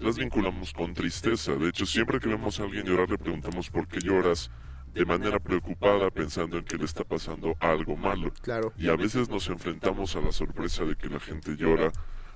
[0.00, 1.54] Las vinculamos con tristeza.
[1.54, 4.50] De hecho, siempre que vemos a alguien llorar le preguntamos por qué lloras
[4.92, 8.32] de manera preocupada pensando en que le está pasando algo malo.
[8.42, 8.72] Claro.
[8.76, 11.92] Y a veces nos enfrentamos a la sorpresa de que la gente llora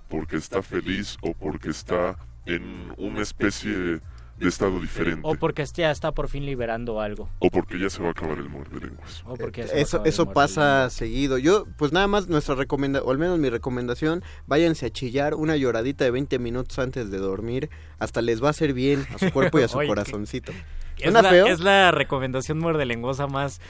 [0.08, 2.16] porque está feliz o porque está
[2.46, 4.00] en una especie de,
[4.38, 5.20] de estado diferente.
[5.22, 7.28] O porque este ya está por fin liberando algo.
[7.38, 9.22] O porque ya se va a acabar el muerde lenguas.
[9.26, 11.38] O porque ya se va a Eso, eso pasa seguido.
[11.38, 15.56] Yo, pues nada más nuestra recomendación, o al menos mi recomendación, váyanse a chillar una
[15.56, 17.70] lloradita de 20 minutos antes de dormir.
[17.98, 20.52] Hasta les va a hacer bien a su cuerpo y a su Oye, corazoncito.
[20.96, 21.46] Es ¿Suena la, feo?
[21.46, 23.60] es la recomendación muerde lenguosa más,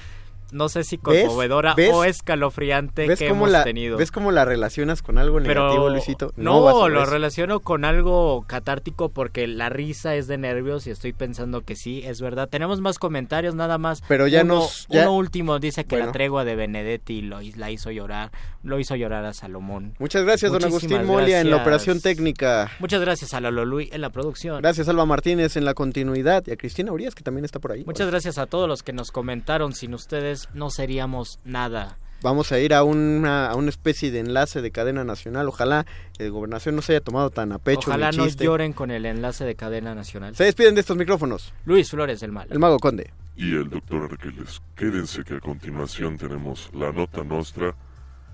[0.53, 1.93] no sé si conmovedora ¿Ves?
[1.93, 3.97] o escalofriante ¿Ves que cómo, hemos la, tenido.
[3.97, 6.33] ¿Ves cómo la relacionas con algo negativo, Pero Luisito?
[6.37, 7.11] no, ser lo eso.
[7.11, 12.03] relaciono con algo catártico porque la risa es de nervios y estoy pensando que sí,
[12.05, 12.49] es verdad.
[12.49, 14.03] Tenemos más comentarios, nada más.
[14.09, 16.07] Pero ya nos- ya- uno último dice que Bueno.
[16.07, 18.31] la tregua de Benedetti lo, la hizo llorar,
[18.63, 19.95] lo hizo llorar a Salomón.
[19.99, 22.71] Muchas gracias, don Agustín Molia, en la operación técnica.
[22.79, 24.61] Muchas gracias a Lalo Luis en la producción.
[24.61, 26.45] Gracias, Alba Martínez, en la continuidad.
[26.47, 27.85] Y a Cristina Urias, que también está por ahí.
[27.85, 29.73] Muchas gracias a todos los que nos comentaron.
[29.73, 31.97] Sin ustedes no seríamos nada.
[32.23, 35.49] Vamos a ir a una, a una especie de enlace de cadena nacional.
[35.49, 35.87] Ojalá
[36.19, 37.91] el gobernación no se haya tomado tan a pecho.
[37.91, 38.45] Ojalá no chiste.
[38.45, 40.37] lloren con el enlace de cadena nacional.
[40.37, 41.53] Se despiden de estos micrófonos.
[41.65, 42.47] Luis Flores del Mal.
[42.51, 43.11] El Mago Conde.
[43.35, 44.63] y el doctor Arqueles.
[44.77, 47.75] Quédense que a continuación tenemos la nota nostra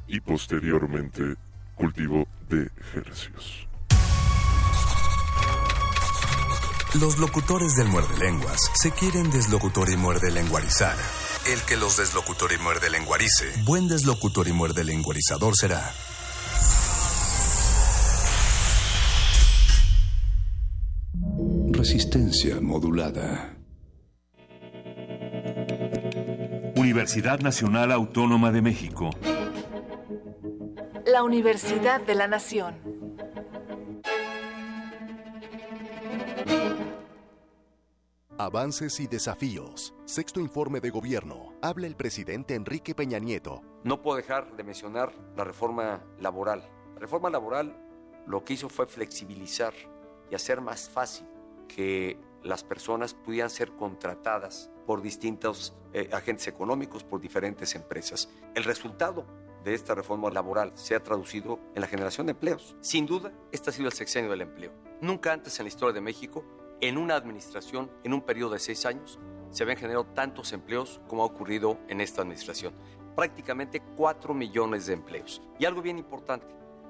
[0.07, 1.37] y posteriormente
[1.77, 3.67] cultivo de ejercicios.
[7.01, 10.97] Los locutores del muerde lenguas se quieren deslocutor y muerde lenguarizar.
[11.49, 15.94] El que los deslocutor y muerde lenguarice, buen deslocutor y muerde lenguarizador será.
[21.70, 23.57] Resistencia modulada.
[26.76, 29.09] Universidad Nacional Autónoma de México.
[31.07, 32.74] La Universidad de la Nación.
[38.41, 39.97] Avances y desafíos.
[40.05, 41.55] Sexto informe de gobierno.
[41.61, 43.62] Habla el presidente Enrique Peña Nieto.
[43.82, 46.62] No puedo dejar de mencionar la reforma laboral.
[46.95, 47.76] La reforma laboral
[48.28, 49.74] lo que hizo fue flexibilizar
[50.30, 51.26] y hacer más fácil
[51.66, 58.28] que las personas pudieran ser contratadas por distintos eh, agentes económicos, por diferentes empresas.
[58.55, 59.26] El resultado
[59.64, 62.76] de esta reforma laboral se ha traducido en la generación de empleos.
[62.82, 64.72] Sin duda, este ha sido el sexenio del empleo.
[65.01, 66.45] Nunca antes en la historia de México,
[66.81, 69.18] en una administración, en un periodo de seis años,
[69.51, 72.74] se habían generado tantos empleos como ha ocurrido en esta administración.
[73.16, 75.43] Prácticamente 4 millones de empleos.
[75.59, 76.47] Y algo bien importante,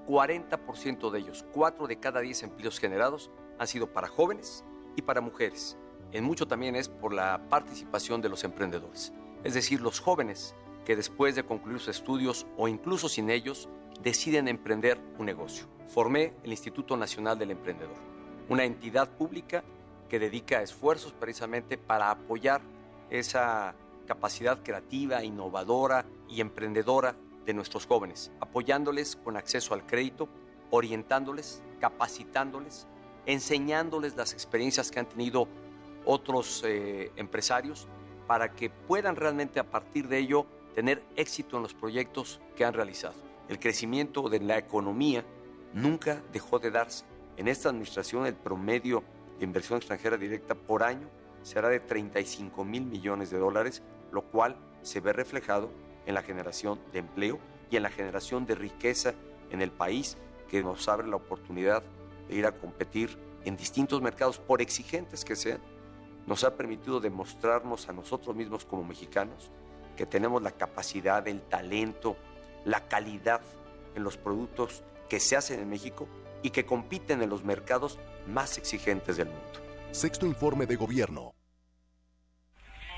[0.07, 4.64] 40% de ellos, 4 de cada 10 empleos generados, han sido para jóvenes
[4.97, 5.76] y para mujeres.
[6.12, 9.12] En mucho también es por la participación de los emprendedores.
[9.45, 10.55] Es decir, los jóvenes
[10.89, 13.68] que después de concluir sus estudios o incluso sin ellos,
[14.03, 15.66] deciden emprender un negocio.
[15.86, 17.97] Formé el Instituto Nacional del Emprendedor,
[18.49, 19.62] una entidad pública
[20.09, 22.61] que dedica esfuerzos precisamente para apoyar
[23.11, 23.74] esa
[24.06, 30.28] capacidad creativa, innovadora y emprendedora de nuestros jóvenes, apoyándoles con acceso al crédito,
[30.70, 32.86] orientándoles, capacitándoles,
[33.26, 35.48] enseñándoles las experiencias que han tenido
[36.04, 37.86] otros eh, empresarios
[38.26, 42.74] para que puedan realmente a partir de ello tener éxito en los proyectos que han
[42.74, 43.14] realizado.
[43.48, 45.24] El crecimiento de la economía
[45.72, 47.04] nunca dejó de darse.
[47.36, 49.02] En esta administración el promedio
[49.45, 51.09] inversión extranjera directa por año
[51.43, 53.82] será de 35 mil millones de dólares,
[54.12, 55.70] lo cual se ve reflejado
[56.07, 57.39] en la generación de empleo
[57.70, 59.14] y en la generación de riqueza
[59.51, 60.16] en el país
[60.49, 61.82] que nos abre la oportunidad
[62.28, 65.61] de ir a competir en distintos mercados, por exigentes que sean,
[66.26, 69.51] nos ha permitido demostrarnos a nosotros mismos como mexicanos
[69.97, 72.16] que tenemos la capacidad, el talento,
[72.64, 73.41] la calidad
[73.95, 76.07] en los productos que se hacen en México
[76.43, 77.99] y que compiten en los mercados
[78.29, 79.61] más exigentes del mundo.
[79.91, 81.38] Sexto informe de gobierno.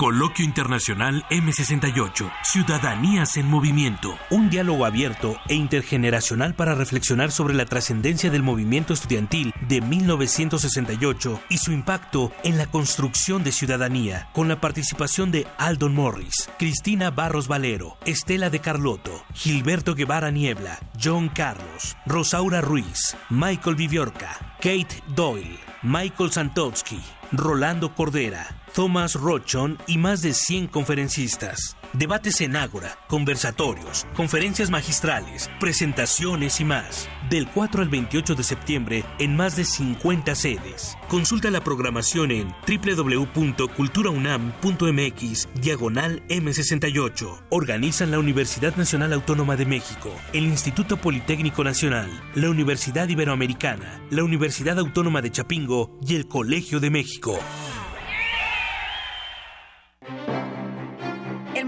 [0.01, 4.16] Coloquio Internacional M68, Ciudadanías en Movimiento.
[4.30, 11.42] Un diálogo abierto e intergeneracional para reflexionar sobre la trascendencia del movimiento estudiantil de 1968
[11.51, 17.11] y su impacto en la construcción de ciudadanía, con la participación de Aldon Morris, Cristina
[17.11, 25.03] Barros Valero, Estela de Carlotto, Gilberto Guevara Niebla, John Carlos, Rosaura Ruiz, Michael Viviorca, Kate
[25.09, 27.03] Doyle, Michael Santowski,
[27.33, 31.76] Rolando Cordera, Thomas Rochon y más de 100 conferencistas.
[31.93, 37.09] Debates en Ágora, conversatorios, conferencias magistrales, presentaciones y más.
[37.31, 40.99] Del 4 al 28 de septiembre en más de 50 sedes.
[41.09, 47.43] Consulta la programación en www.culturaunam.mx diagonal M68.
[47.51, 54.24] Organizan la Universidad Nacional Autónoma de México, el Instituto Politécnico Nacional, la Universidad Iberoamericana, la
[54.24, 57.39] Universidad Autónoma de Chapingo y el Colegio de México.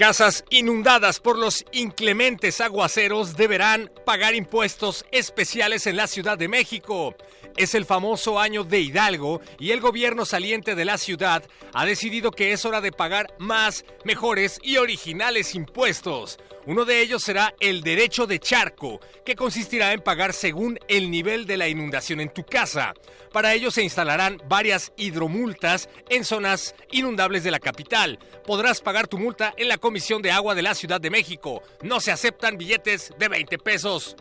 [0.00, 7.14] Casas inundadas por los inclementes aguaceros deberán pagar impuestos especiales en la Ciudad de México.
[7.58, 11.44] Es el famoso año de Hidalgo y el gobierno saliente de la ciudad
[11.74, 16.38] ha decidido que es hora de pagar más, mejores y originales impuestos.
[16.70, 21.44] Uno de ellos será el derecho de charco, que consistirá en pagar según el nivel
[21.44, 22.94] de la inundación en tu casa.
[23.32, 28.20] Para ello se instalarán varias hidromultas en zonas inundables de la capital.
[28.46, 31.60] Podrás pagar tu multa en la Comisión de Agua de la Ciudad de México.
[31.82, 34.14] No se aceptan billetes de 20 pesos.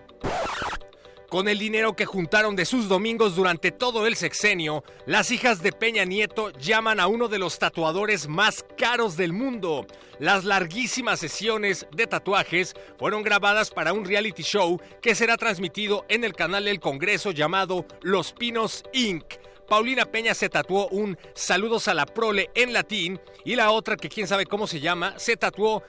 [1.29, 5.71] Con el dinero que juntaron de sus domingos durante todo el sexenio, las hijas de
[5.71, 9.85] Peña Nieto llaman a uno de los tatuadores más caros del mundo.
[10.17, 16.23] Las larguísimas sesiones de tatuajes fueron grabadas para un reality show que será transmitido en
[16.23, 19.25] el canal del Congreso llamado Los Pinos Inc.
[19.67, 24.09] Paulina Peña se tatuó un saludos a la prole en latín y la otra, que
[24.09, 25.83] quién sabe cómo se llama, se tatuó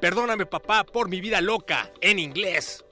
[0.00, 2.82] perdóname papá por mi vida loca en inglés.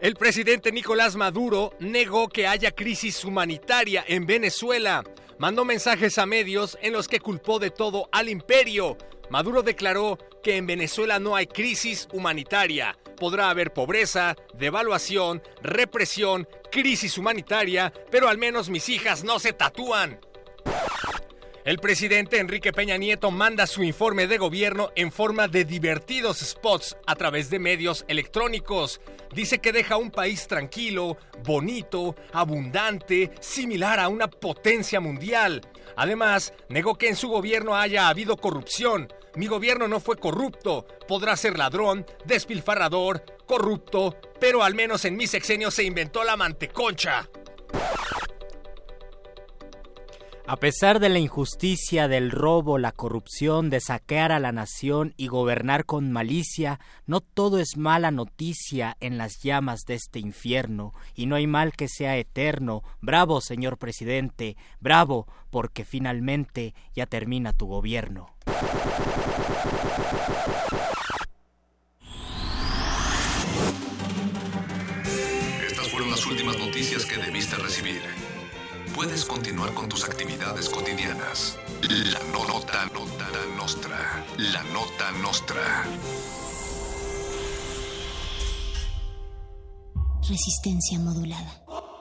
[0.00, 5.02] El presidente Nicolás Maduro negó que haya crisis humanitaria en Venezuela.
[5.38, 8.98] Mandó mensajes a medios en los que culpó de todo al imperio.
[9.30, 12.98] Maduro declaró que en Venezuela no hay crisis humanitaria.
[13.16, 20.20] Podrá haber pobreza, devaluación, represión, crisis humanitaria, pero al menos mis hijas no se tatúan.
[21.64, 26.94] El presidente Enrique Peña Nieto manda su informe de gobierno en forma de divertidos spots
[27.06, 29.00] a través de medios electrónicos.
[29.32, 35.62] Dice que deja un país tranquilo, bonito, abundante, similar a una potencia mundial.
[35.96, 39.10] Además, negó que en su gobierno haya habido corrupción.
[39.34, 40.86] Mi gobierno no fue corrupto.
[41.08, 47.30] Podrá ser ladrón, despilfarrador, corrupto, pero al menos en mi sexenio se inventó la manteconcha.
[50.46, 55.28] A pesar de la injusticia, del robo, la corrupción, de saquear a la nación y
[55.28, 61.24] gobernar con malicia, no todo es mala noticia en las llamas de este infierno, y
[61.24, 62.82] no hay mal que sea eterno.
[63.00, 68.28] Bravo, señor presidente, bravo, porque finalmente ya termina tu gobierno.
[75.66, 78.02] Estas fueron las últimas noticias que debiste recibir
[78.94, 81.58] puedes continuar con tus actividades cotidianas.
[81.82, 83.26] La nota, nota
[83.56, 84.24] nostra.
[84.38, 85.84] La nota nostra.
[90.28, 91.93] Resistencia modulada.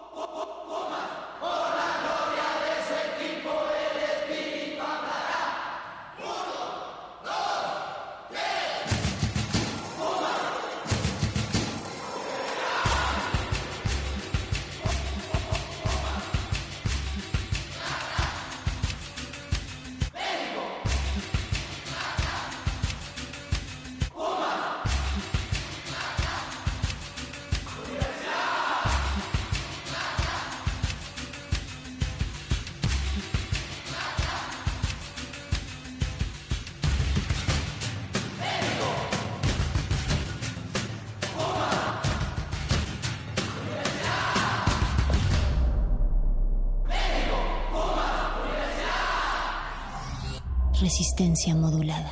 [51.24, 52.12] Resistencia modulada.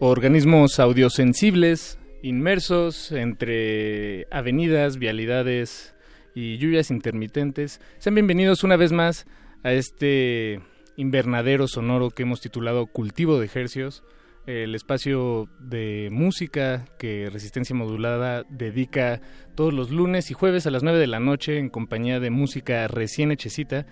[0.00, 5.94] Organismos audiosensibles inmersos entre avenidas, vialidades
[6.34, 7.82] y lluvias intermitentes.
[7.98, 9.26] Sean bienvenidos una vez más
[9.62, 10.60] a este
[10.96, 14.02] invernadero sonoro que hemos titulado Cultivo de Ejercios,
[14.46, 19.20] el espacio de música que Resistencia Modulada dedica
[19.54, 22.88] todos los lunes y jueves a las 9 de la noche en compañía de música
[22.88, 23.86] recién hechecita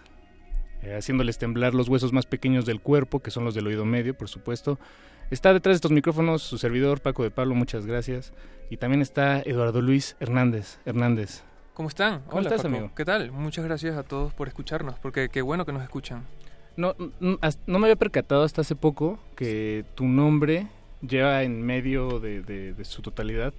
[0.84, 4.16] eh, haciéndoles temblar los huesos más pequeños del cuerpo, que son los del oído medio,
[4.16, 4.80] por supuesto.
[5.30, 8.32] Está detrás de estos micrófonos su servidor Paco de Pablo, muchas gracias.
[8.70, 10.80] Y también está Eduardo Luis Hernández.
[10.86, 11.43] Hernández.
[11.76, 12.22] ¿Cómo están?
[12.30, 12.90] ¿Cómo estás, amigo?
[12.96, 13.34] ¿Qué tal?
[13.34, 16.24] Muchas gracias a todos por escucharnos, porque qué bueno que nos escuchan.
[16.78, 20.68] No, no, no me había percatado hasta hace poco que tu nombre
[21.02, 23.54] lleva en medio de, de, de, su totalidad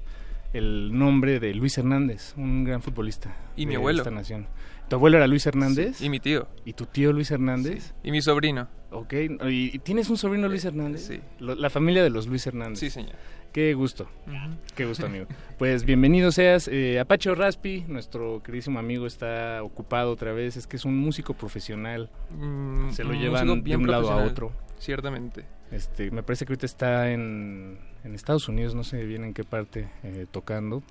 [0.54, 3.36] el nombre de Luis Hernández, un gran futbolista.
[3.54, 3.98] Y de mi abuelo.
[3.98, 4.46] Esta nación.
[4.88, 5.98] ¿Tu abuelo era Luis Hernández?
[5.98, 6.48] Sí, y mi tío.
[6.64, 7.84] ¿Y tu tío Luis Hernández?
[7.84, 7.92] Sí.
[8.04, 8.66] Y mi sobrino.
[8.92, 9.12] Ok.
[9.50, 11.06] ¿Y tienes un sobrino Luis Hernández?
[11.06, 11.20] Sí.
[11.38, 12.78] La familia de los Luis Hernández.
[12.78, 13.16] Sí, señor.
[13.56, 14.06] Qué gusto.
[14.26, 14.56] Uh -huh.
[14.74, 15.24] Qué gusto, amigo.
[15.56, 16.68] Pues bienvenido seas.
[16.68, 20.58] Eh, Apache Raspi, nuestro queridísimo amigo, está ocupado otra vez.
[20.58, 22.10] Es que es un músico profesional.
[22.38, 24.52] Mm, Se lo llevan de un lado a otro.
[24.78, 25.46] Ciertamente.
[25.70, 29.42] Este, me parece que ahorita está en, en Estados Unidos, no sé bien en qué
[29.42, 30.82] parte, eh, tocando.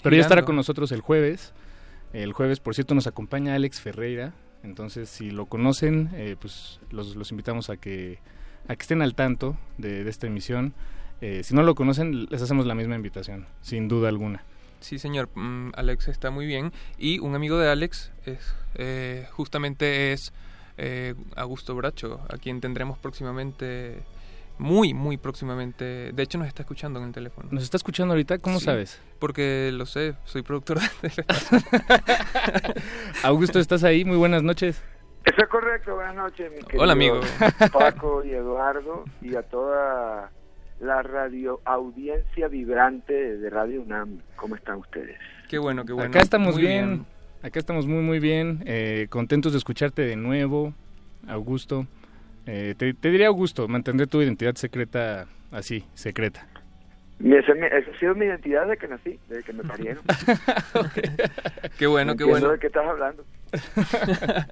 [0.00, 1.52] Pero ya estará con nosotros el jueves.
[2.12, 4.34] El jueves, por cierto, nos acompaña Alex Ferreira.
[4.62, 8.20] Entonces, si lo conocen, eh, pues los, los, invitamos a que,
[8.68, 10.74] a que estén al tanto de, de esta emisión.
[11.20, 14.44] Eh, si no lo conocen, les hacemos la misma invitación, sin duda alguna.
[14.80, 15.28] Sí, señor.
[15.34, 16.72] Mm, Alex está muy bien.
[16.96, 20.32] Y un amigo de Alex es eh, justamente es
[20.76, 24.02] eh, Augusto Bracho, a quien tendremos próximamente,
[24.58, 26.12] muy, muy próximamente.
[26.12, 27.48] De hecho, nos está escuchando en el teléfono.
[27.50, 28.38] ¿Nos está escuchando ahorita?
[28.38, 29.00] ¿Cómo sí, sabes?
[29.18, 31.24] Porque lo sé, soy productor de
[33.24, 34.04] Augusto, ¿estás ahí?
[34.04, 34.80] Muy buenas noches.
[35.24, 37.20] Eso es correcto, buenas noches, mi querido Hola, amigo.
[37.72, 40.30] Paco y Eduardo, y a toda
[40.80, 44.20] la radio audiencia vibrante de Radio UNAM.
[44.36, 45.18] ¿Cómo están ustedes?
[45.48, 46.10] Qué bueno, qué bueno.
[46.10, 46.86] Acá estamos bien.
[46.86, 47.06] bien.
[47.42, 48.62] Acá estamos muy, muy bien.
[48.66, 50.74] Eh, contentos de escucharte de nuevo,
[51.26, 51.86] Augusto.
[52.46, 56.46] Eh, te, te, diría, Augusto, mantendré tu identidad secreta así, secreta.
[57.24, 60.04] Esa, esa, ha sido mi identidad desde que nací, desde que me parieron.
[61.78, 62.50] qué bueno, no qué bueno.
[62.50, 63.24] ¿De qué estás hablando?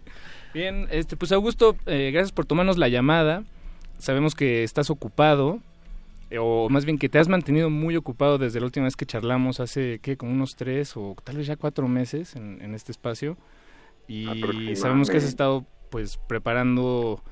[0.55, 3.44] bien, este, pues Augusto, eh, gracias por tomarnos la llamada.
[3.98, 5.61] Sabemos que estás ocupado,
[6.39, 9.61] o más bien que te has mantenido muy ocupado desde la última vez que charlamos
[9.61, 13.36] hace que como unos tres o tal vez ya cuatro meses en, en este espacio
[14.09, 17.23] y sabemos que has estado pues preparando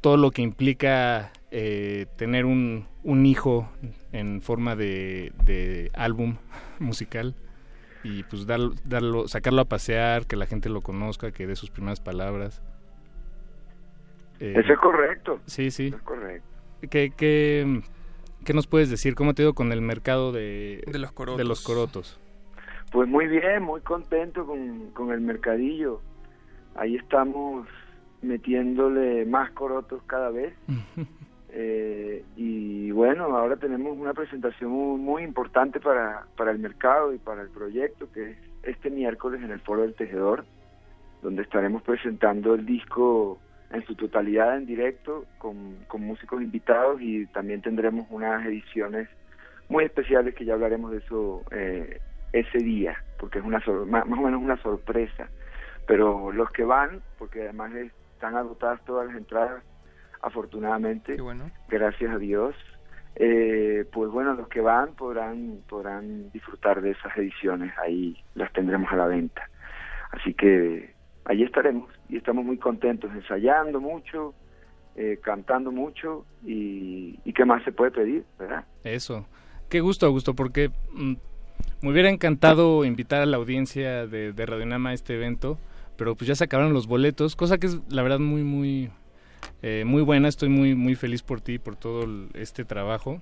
[0.00, 3.68] todo lo que implica eh, tener un, un, hijo
[4.12, 6.36] en forma de, de álbum
[6.78, 7.34] musical
[8.02, 11.70] y pues dar, darlo, sacarlo a pasear, que la gente lo conozca, que dé sus
[11.70, 12.62] primeras palabras.
[14.38, 15.40] Eh, Eso es correcto.
[15.46, 15.88] Sí, sí.
[15.88, 16.48] Eso es correcto.
[16.88, 17.82] ¿Qué, qué,
[18.46, 19.16] ¿Qué nos puedes decir?
[19.16, 21.36] ¿Cómo te ha ido con el mercado de, de, los, corotos.
[21.36, 22.20] de los corotos?
[22.92, 26.00] Pues muy bien, muy contento con, con el mercadillo.
[26.76, 27.66] Ahí estamos
[28.22, 30.54] metiéndole más corotos cada vez.
[31.48, 37.18] eh, y bueno, ahora tenemos una presentación muy, muy, importante para, para el mercado y
[37.18, 40.44] para el proyecto, que es este miércoles en el Foro del Tejedor,
[41.20, 43.40] donde estaremos presentando el disco
[43.70, 49.08] en su totalidad en directo con, con, músicos invitados y también tendremos unas ediciones
[49.68, 52.00] muy especiales que ya hablaremos de eso eh,
[52.32, 55.28] ese día, porque es una más, más, o menos una sorpresa.
[55.86, 59.62] Pero los que van, porque además están agotadas todas las entradas,
[60.22, 61.50] afortunadamente, bueno.
[61.68, 62.54] gracias a Dios,
[63.16, 68.92] eh, pues bueno, los que van podrán, podrán disfrutar de esas ediciones, ahí las tendremos
[68.92, 69.48] a la venta.
[70.10, 70.94] Así que
[71.24, 74.34] allí estaremos y estamos muy contentos, ensayando mucho,
[74.96, 78.64] eh, cantando mucho y, y, qué más se puede pedir, ¿verdad?
[78.84, 79.26] Eso.
[79.68, 81.14] Qué gusto, Augusto, porque mm,
[81.82, 85.58] Me hubiera encantado invitar a la audiencia de, de Radio Nama a este evento,
[85.96, 88.90] pero pues ya se acabaron los boletos, cosa que es la verdad muy, muy,
[89.62, 90.28] eh, muy buena.
[90.28, 93.20] Estoy muy, muy feliz por ti, por todo este trabajo.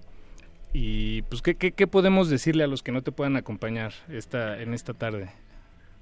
[0.72, 4.60] Y pues, ¿qué, qué, qué podemos decirle a los que no te puedan acompañar esta,
[4.60, 5.30] en esta tarde?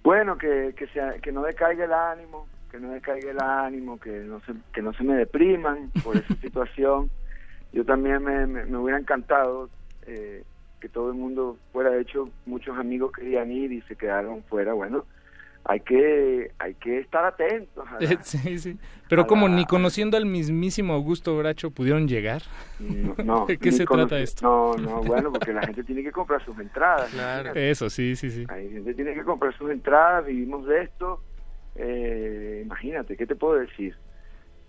[0.02, 4.10] Bueno, que, que, sea, que no decaiga el ánimo, que no decaiga el ánimo, que
[4.10, 7.10] no se, que no se me depriman por esa situación.
[7.72, 9.70] Yo también me, me, me hubiera encantado
[10.06, 10.42] eh,
[10.80, 14.72] que todo el mundo fuera, de hecho, muchos amigos querían ir y se quedaron fuera.
[14.72, 15.04] Bueno,
[15.64, 17.86] hay que, hay que estar atentos.
[17.86, 18.76] a la- sí, sí.
[19.08, 22.42] Pero como la- ni conociendo al mismísimo Augusto Bracho pudieron llegar.
[22.80, 24.42] No, no, ¿De qué se trata esto?
[24.44, 27.12] No, no, bueno, porque la gente tiene que comprar sus entradas.
[27.14, 27.70] imagínate.
[27.70, 28.44] Eso, sí, sí, sí.
[28.48, 31.22] Hay gente tiene que comprar sus entradas, vivimos de esto.
[31.74, 33.96] Eh, imagínate, ¿qué te puedo decir?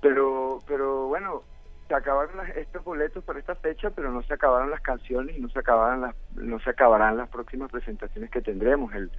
[0.01, 1.43] Pero, pero bueno,
[1.87, 5.41] se acabaron las- estos boletos para esta fecha, pero no se acabaron las canciones y
[5.41, 8.93] no se acabaron las, no se acabarán las próximas presentaciones que tendremos.
[8.93, 9.11] El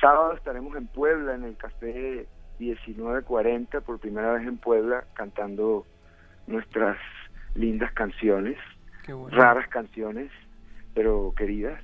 [0.00, 2.26] sábado estaremos en Puebla, en el Café
[2.58, 5.84] 1940, por primera vez en Puebla, cantando
[6.46, 6.96] nuestras
[7.54, 8.56] lindas canciones,
[9.08, 9.36] bueno.
[9.36, 10.30] raras canciones,
[10.94, 11.80] pero queridas.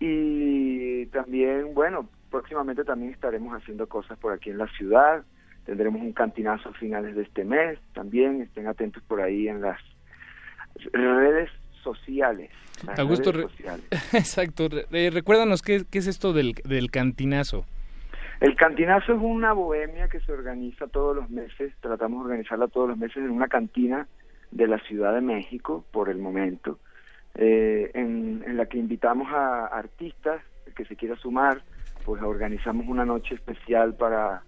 [0.00, 5.24] Y también, bueno, próximamente también estaremos haciendo cosas por aquí en la ciudad.
[5.64, 7.78] Tendremos un cantinazo a finales de este mes.
[7.94, 9.78] También estén atentos por ahí en las
[10.92, 11.50] redes
[11.82, 12.50] sociales.
[12.86, 13.84] las Augusto, redes sociales.
[14.12, 14.68] exacto.
[14.92, 17.64] Eh, recuérdanos qué, qué es esto del, del cantinazo.
[18.40, 22.88] El cantinazo es una bohemia que se organiza todos los meses, tratamos de organizarla todos
[22.88, 24.06] los meses en una cantina
[24.52, 26.78] de la Ciudad de México por el momento,
[27.34, 30.40] eh, en, en la que invitamos a artistas
[30.76, 31.62] que se quiera sumar,
[32.08, 34.40] pues organizamos una noche especial para,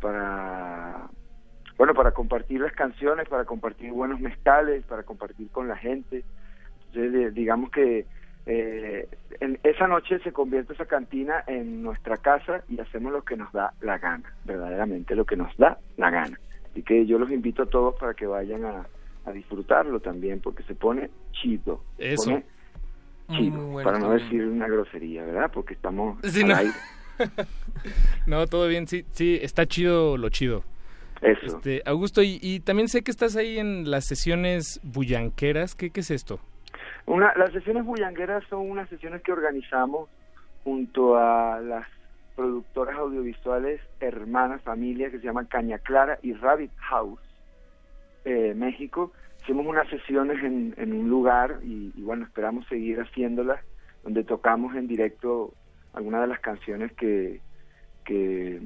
[0.00, 1.08] para,
[1.76, 6.22] bueno, para compartir las canciones, para compartir buenos mezcales, para compartir con la gente.
[6.92, 8.06] Entonces, digamos que
[8.46, 9.08] eh,
[9.40, 13.50] en esa noche se convierte esa cantina en nuestra casa y hacemos lo que nos
[13.52, 16.38] da la gana, verdaderamente lo que nos da la gana.
[16.70, 18.86] Así que yo los invito a todos para que vayan a,
[19.26, 21.82] a disfrutarlo también, porque se pone chido.
[21.96, 22.30] se Eso.
[22.30, 22.44] pone
[23.32, 25.50] chido, bueno para no decir una grosería, ¿verdad?
[25.52, 26.56] Porque estamos Sí, al no.
[26.56, 26.72] aire.
[28.26, 30.62] No, todo bien, sí, sí, está chido lo chido.
[31.22, 31.46] Eso.
[31.56, 35.74] Este, Augusto, y, y también sé que estás ahí en las sesiones bullanqueras.
[35.74, 36.40] ¿Qué, qué es esto?
[37.06, 40.08] Una, las sesiones bullangueras son unas sesiones que organizamos
[40.64, 41.86] junto a las
[42.36, 47.20] productoras audiovisuales hermanas, familias que se llaman Caña Clara y Rabbit House,
[48.24, 49.12] eh, México.
[49.42, 53.60] Hicimos unas sesiones en, en un lugar y, y bueno, esperamos seguir haciéndolas,
[54.04, 55.52] donde tocamos en directo
[55.92, 57.40] algunas de las canciones que,
[58.04, 58.60] que,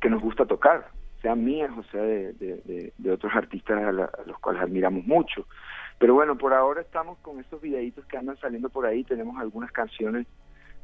[0.00, 0.88] que nos gusta tocar,
[1.22, 4.62] sean mías o sea de, de- de- de otros artistas a, la- a los cuales
[4.62, 5.46] admiramos mucho.
[5.98, 9.72] Pero bueno, por ahora estamos con estos videitos que andan saliendo por ahí, tenemos algunas
[9.72, 10.26] canciones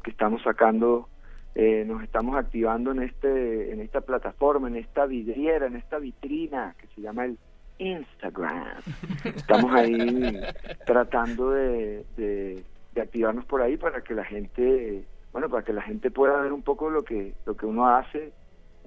[0.03, 1.09] que estamos sacando,
[1.55, 6.75] eh, nos estamos activando en este en esta plataforma, en esta vidriera, en esta vitrina
[6.79, 7.39] que se llama el
[7.79, 8.81] Instagram.
[9.25, 10.41] Estamos ahí
[10.87, 12.65] tratando de, de,
[12.95, 16.53] de activarnos por ahí para que la gente, bueno, para que la gente pueda ver
[16.53, 18.33] un poco lo que lo que uno hace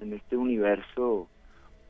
[0.00, 1.28] en este universo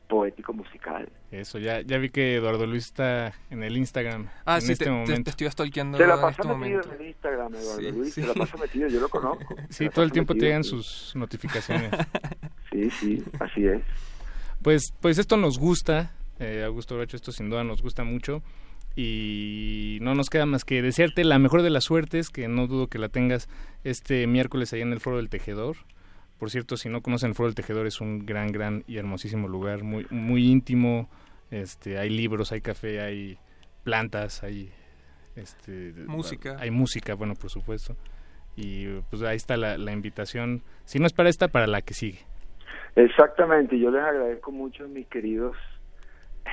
[0.07, 1.09] poético musical.
[1.31, 4.85] Eso, ya, ya vi que Eduardo Luis está en el Instagram Ah, en sí, este
[4.85, 5.23] te, te- momento.
[5.25, 6.93] te estoy stalkeando Se la en pasa este metido momento.
[6.95, 8.21] en el Instagram, Eduardo Sí, Luis, sí.
[8.21, 9.55] se la pasa metido, yo lo conozco.
[9.69, 10.69] Sí, todo el tiempo te metido, llegan sí.
[10.69, 11.91] sus notificaciones.
[12.71, 13.81] Sí, sí, así es.
[14.61, 18.43] Pues, pues esto nos gusta, eh, Augusto Bracho, esto sin duda nos gusta mucho.
[18.99, 22.87] Y no nos queda más que desearte la mejor de las suertes, que no dudo
[22.87, 23.47] que la tengas
[23.83, 25.75] este miércoles ahí en el Foro del Tejedor.
[26.39, 29.47] Por cierto, si no conocen el Foro del Tejedor, es un gran, gran y hermosísimo
[29.47, 31.11] lugar, muy, muy íntimo.
[31.51, 33.37] Este, hay libros, hay café, hay
[33.83, 34.71] plantas, hay
[35.35, 36.57] este, Música.
[36.59, 37.95] Hay música, bueno, por supuesto.
[38.55, 40.63] Y pues ahí está la, la invitación.
[40.85, 42.21] Si no es para esta, para la que sigue.
[42.95, 45.55] Exactamente, yo les agradezco mucho a mis queridos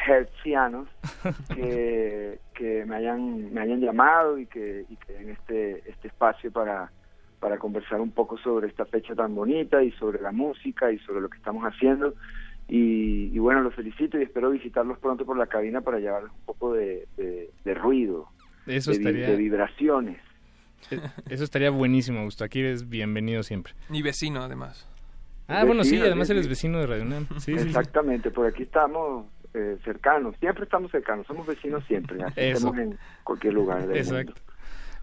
[0.07, 0.89] hertzianos
[1.55, 6.51] que, que me hayan me hayan llamado y que, y que den este este espacio
[6.53, 6.91] para
[7.41, 11.21] para conversar un poco sobre esta fecha tan bonita y sobre la música y sobre
[11.21, 12.15] lo que estamos haciendo
[12.69, 16.45] y, y bueno los felicito y espero visitarlos pronto por la cabina para llevarles un
[16.47, 18.29] poco de, de- de ruido
[18.66, 20.19] Eso de, estaría- de vibraciones
[20.91, 20.99] Eh,
[21.31, 22.45] Eso estaría buenísimo, Augusto.
[22.45, 23.73] Aquí eres bienvenido siempre.
[23.91, 24.87] Y vecino, además.
[25.49, 27.27] Ah, bueno, sí, además eres vecino de Radio UNAM.
[27.39, 27.69] Sí, sí, sí.
[27.69, 33.55] Exactamente, por aquí estamos eh, cercanos, siempre estamos cercanos, somos vecinos siempre, estemos en cualquier
[33.55, 34.33] lugar del Exacto.
[34.35, 34.41] mundo.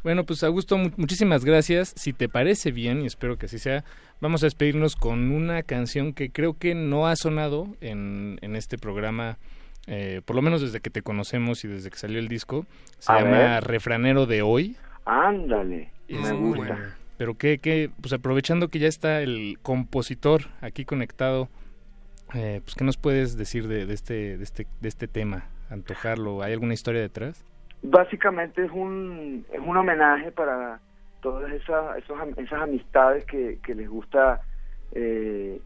[0.03, 1.94] Bueno, pues Augusto, mu- muchísimas gracias.
[1.95, 3.84] Si te parece bien, y espero que así sea,
[4.19, 8.78] vamos a despedirnos con una canción que creo que no ha sonado en, en este
[8.80, 9.38] programa,
[9.86, 12.65] eh, por lo menos desde que te conocemos y desde que salió el disco.
[12.98, 13.64] Se A llama ver.
[13.65, 14.76] Refranero de Hoy.
[15.06, 16.57] Ándale, Es me gusta.
[16.57, 16.76] bueno.
[17.18, 21.48] Pero que, que, pues aprovechando que ya está el compositor aquí conectado,
[22.35, 25.45] eh, pues ¿qué nos puedes decir de, de, este, de, este, de este tema?
[25.69, 27.45] Antojarlo, ¿hay alguna historia detrás?
[27.83, 30.79] Básicamente es un, es un homenaje para
[31.21, 34.41] todas esas, esos, esas amistades que, les gusta
[34.91, 35.61] eh,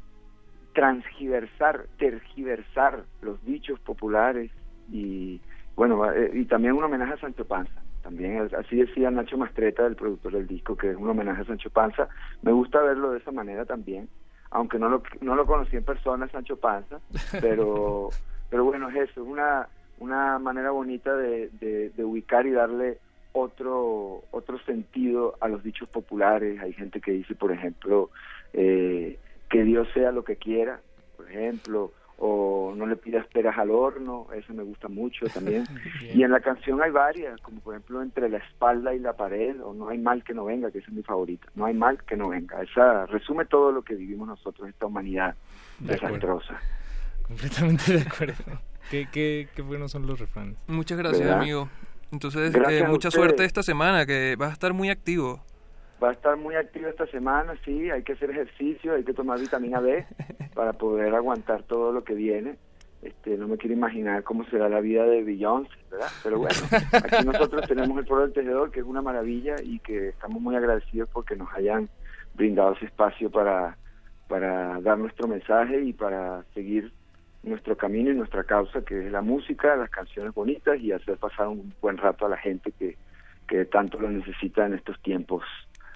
[0.73, 4.51] transgiversar, tergiversar los dichos populares
[4.91, 5.41] y
[5.75, 7.81] bueno, eh, y también un homenaje a Sancho Panza.
[8.03, 11.71] También así decía Nacho Mastreta, el productor del disco, que es un homenaje a Sancho
[11.71, 12.07] Panza.
[12.43, 14.07] Me gusta verlo de esa manera también,
[14.55, 17.01] aunque no lo, no lo conocí en persona, Sancho Panza,
[17.41, 18.09] pero,
[18.49, 19.67] pero bueno, es eso, es una,
[19.99, 21.49] una manera bonita de,
[21.93, 22.97] de, ubicar y darle
[23.33, 26.61] otro, otro sentido a los dichos populares.
[26.61, 28.09] Hay gente que dice, por ejemplo,
[28.53, 29.19] eh,
[29.49, 30.79] que Dios sea lo que quiera,
[31.17, 35.65] por ejemplo, o no le pidas peras al horno, eso me gusta mucho también.
[36.13, 39.61] y en la canción hay varias, como por ejemplo entre la espalda y la pared,
[39.61, 42.01] o no hay mal que no venga, que esa es mi favorita, no hay mal
[42.03, 42.61] que no venga.
[42.61, 45.35] Esa resume todo lo que vivimos nosotros, esta humanidad
[45.79, 46.59] desastrosa.
[47.27, 48.61] Completamente de acuerdo.
[48.89, 50.57] qué, qué, qué buenos son los refranes.
[50.67, 51.69] Muchas gracias, amigo.
[52.11, 55.43] Entonces, eh, mucha suerte esta semana, que vas a estar muy activo
[56.03, 59.39] va a estar muy activo esta semana, sí, hay que hacer ejercicio, hay que tomar
[59.39, 60.05] vitamina B
[60.53, 62.57] para poder aguantar todo lo que viene.
[63.01, 66.07] Este, no me quiero imaginar cómo será la vida de Beyoncé, ¿verdad?
[66.23, 66.55] Pero bueno,
[66.91, 70.55] aquí nosotros tenemos el Foro del Tejedor, que es una maravilla y que estamos muy
[70.55, 71.87] agradecidos porque nos hayan
[72.33, 73.77] brindado ese espacio para,
[74.27, 76.91] para dar nuestro mensaje y para seguir
[77.43, 81.47] nuestro camino y nuestra causa, que es la música, las canciones bonitas y hacer pasar
[81.47, 82.97] un buen rato a la gente que,
[83.47, 85.43] que tanto lo necesita en estos tiempos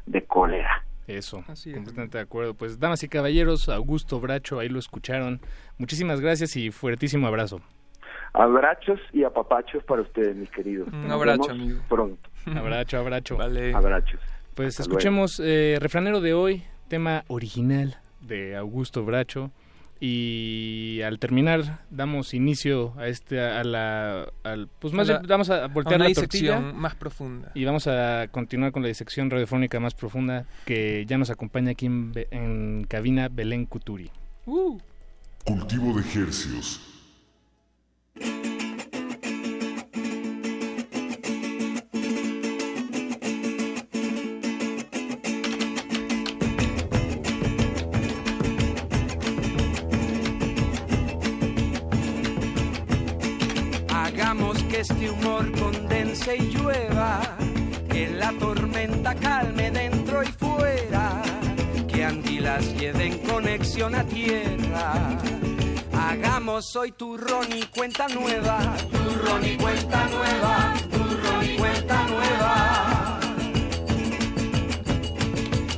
[0.05, 0.83] de cólera.
[1.07, 2.53] Eso, completamente de acuerdo.
[2.53, 5.41] Pues damas y caballeros, Augusto Bracho, ahí lo escucharon.
[5.79, 7.61] Muchísimas gracias y fuertísimo abrazo.
[8.33, 10.87] Abrazos y apapachos para ustedes, mis queridos.
[10.93, 11.79] Un abrazo, amigo.
[11.89, 12.29] Pronto.
[12.55, 13.37] Abracho, abracho.
[13.37, 13.73] Vale.
[13.73, 14.21] Abrachos.
[14.55, 19.51] Pues escuchemos eh, refranero de hoy, tema original de Augusto Bracho
[19.99, 26.01] y al terminar damos inicio a este a la al, pues más vamos a voltear
[26.01, 30.45] a la tortilla más profunda y vamos a continuar con la disección radiofónica más profunda
[30.65, 34.09] que ya nos acompaña aquí en, en cabina Belén Cuturi.
[34.45, 34.77] Uh.
[35.43, 36.98] Cultivo de ejercios
[56.29, 57.19] condense y llueva,
[57.89, 61.21] que la tormenta calme dentro y fuera,
[61.87, 65.17] que andilas lleven conexión a tierra.
[65.93, 73.19] Hagamos hoy turrón y cuenta nueva, turrón y cuenta nueva, turrón y cuenta nueva.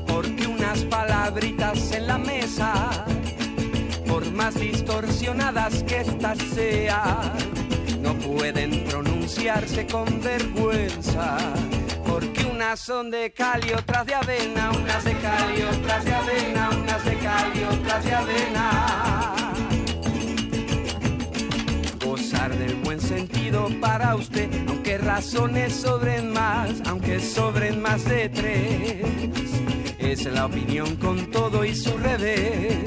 [0.07, 3.05] Porque unas palabritas en la mesa,
[4.07, 7.33] por más distorsionadas que estas sean,
[8.01, 8.85] no pueden
[9.31, 11.37] pronunciarse con vergüenza.
[12.05, 16.13] Porque unas son de cal y otras de avena, unas de cal y otras de
[16.13, 19.43] avena, unas de cal y otras de avena.
[22.03, 29.05] Gozar del buen sentido para usted, aunque razones sobren más, aunque sobren más de tres.
[29.99, 32.83] Es la opinión con todo y su revés.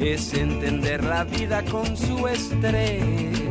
[0.00, 3.47] Es entender la vida con su estrés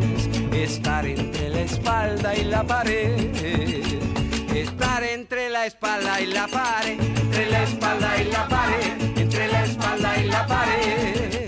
[0.63, 3.15] estar entre la espalda y la pared.
[4.55, 9.63] Estar entre la espalda y la pared, entre la espalda y la pared, entre la
[9.65, 11.46] espalda y la pared.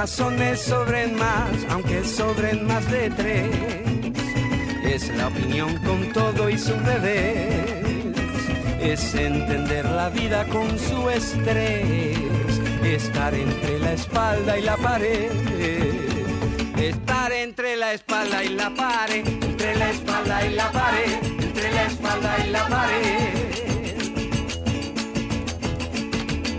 [0.00, 3.54] Razones sobren más, aunque sobren más de tres.
[4.82, 7.66] Es la opinión con todo y su revés,
[8.80, 12.16] es entender la vida con su estrés,
[12.82, 15.30] estar entre la espalda y la pared.
[16.78, 21.84] Estar entre la espalda y la pared, entre la espalda y la pared, entre la
[21.84, 23.50] espalda y la pared.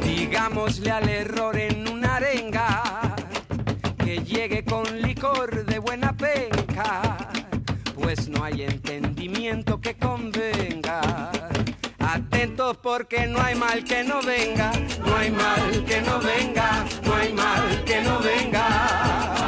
[0.03, 1.81] Digámosle al error en
[4.12, 7.30] que llegue con licor de buena penca,
[7.96, 11.32] pues no hay entendimiento que convenga.
[11.98, 14.74] Atento todos porque no hay mal que no venga,
[15.06, 19.40] no hay mal que no venga, no hay mal que no venga.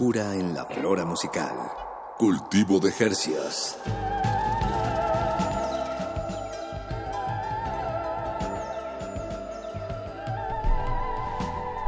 [0.00, 1.54] Frescura en la flora musical.
[2.16, 3.78] Cultivo de Jercias.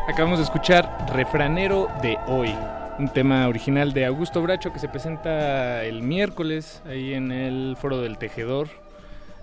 [0.07, 2.55] Acabamos de escuchar Refranero de Hoy,
[2.99, 8.03] un tema original de Augusto Bracho que se presenta el miércoles ahí en el Foro
[8.03, 8.69] del Tejedor.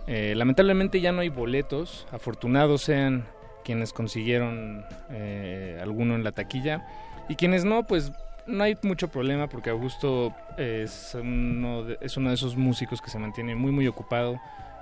[0.06, 3.26] Eh, lamentablemente ya no hay boletos, afortunados sean
[3.64, 6.86] quienes consiguieron eh, alguno en la taquilla
[7.28, 8.12] y quienes no, pues
[8.49, 13.09] no hay mucho problema porque Augusto es uno, de, es uno de esos músicos que
[13.09, 14.39] se mantiene muy muy ocupado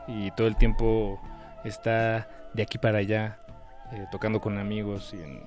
[0.07, 1.19] y todo el tiempo
[1.63, 3.39] está de aquí para allá
[3.91, 5.41] eh, tocando con amigos y en,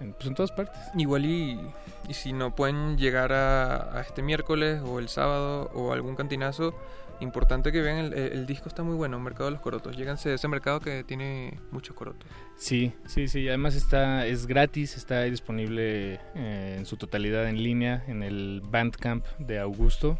[0.00, 0.78] en, pues en todas partes.
[0.96, 1.60] Igual y,
[2.08, 6.74] y si no pueden llegar a, a, este miércoles o el sábado o algún cantinazo,
[7.20, 9.96] importante que vean el, el, disco está muy bueno, Mercado de los Corotos.
[9.96, 12.28] Lléganse a ese mercado que tiene muchos corotos.
[12.56, 13.48] Sí, sí, sí.
[13.48, 19.26] Además está es gratis, está disponible eh, en su totalidad en línea en el Bandcamp
[19.38, 20.18] de Augusto.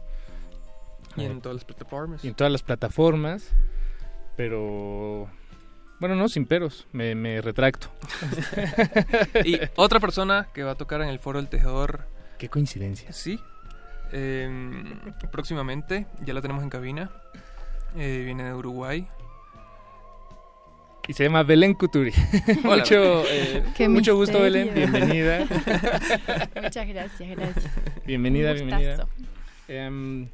[1.17, 2.25] Y en eh, todas las plataformas.
[2.25, 3.53] Y en todas las plataformas.
[4.37, 5.29] Pero
[6.01, 7.89] bueno, no, sin peros, me, me retracto.
[9.45, 12.07] y otra persona que va a tocar en el Foro del Tejedor.
[12.39, 13.13] Qué coincidencia.
[13.13, 13.39] Sí.
[14.13, 14.85] Eh,
[15.31, 17.11] próximamente, ya la tenemos en cabina.
[17.97, 19.07] Eh, viene de Uruguay.
[21.09, 22.13] Y se llama Belén Couturi.
[22.65, 24.71] Hola, mucho, eh, mucho gusto, Belén.
[24.73, 25.41] Bienvenida.
[26.63, 27.71] Muchas gracias, gracias.
[28.07, 29.09] Bienvenida, bienvenida.
[29.69, 30.29] Um,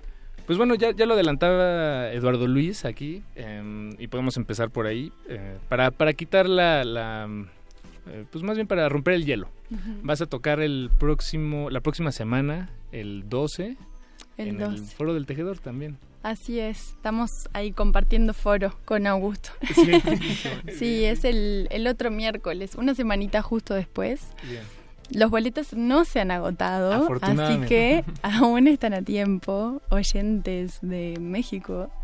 [0.44, 5.12] pues bueno, ya, ya lo adelantaba Eduardo Luis aquí eh, y podemos empezar por ahí
[5.28, 7.26] eh, para, para quitar la, la
[8.06, 9.48] eh, pues más bien para romper el hielo.
[9.70, 10.00] Uh -huh.
[10.02, 13.76] Vas a tocar el próximo, la próxima semana, el 12,
[14.38, 14.76] el en 12.
[14.76, 15.98] el Foro del Tejedor también.
[16.22, 19.50] Así es, estamos ahí compartiendo foro con Augusto.
[19.74, 19.92] Sí,
[20.76, 24.26] sí es el, el otro miércoles, una semanita justo después.
[24.48, 24.64] Bien.
[25.10, 31.90] Los boletos no se han agotado, así que aún están a tiempo, oyentes de México.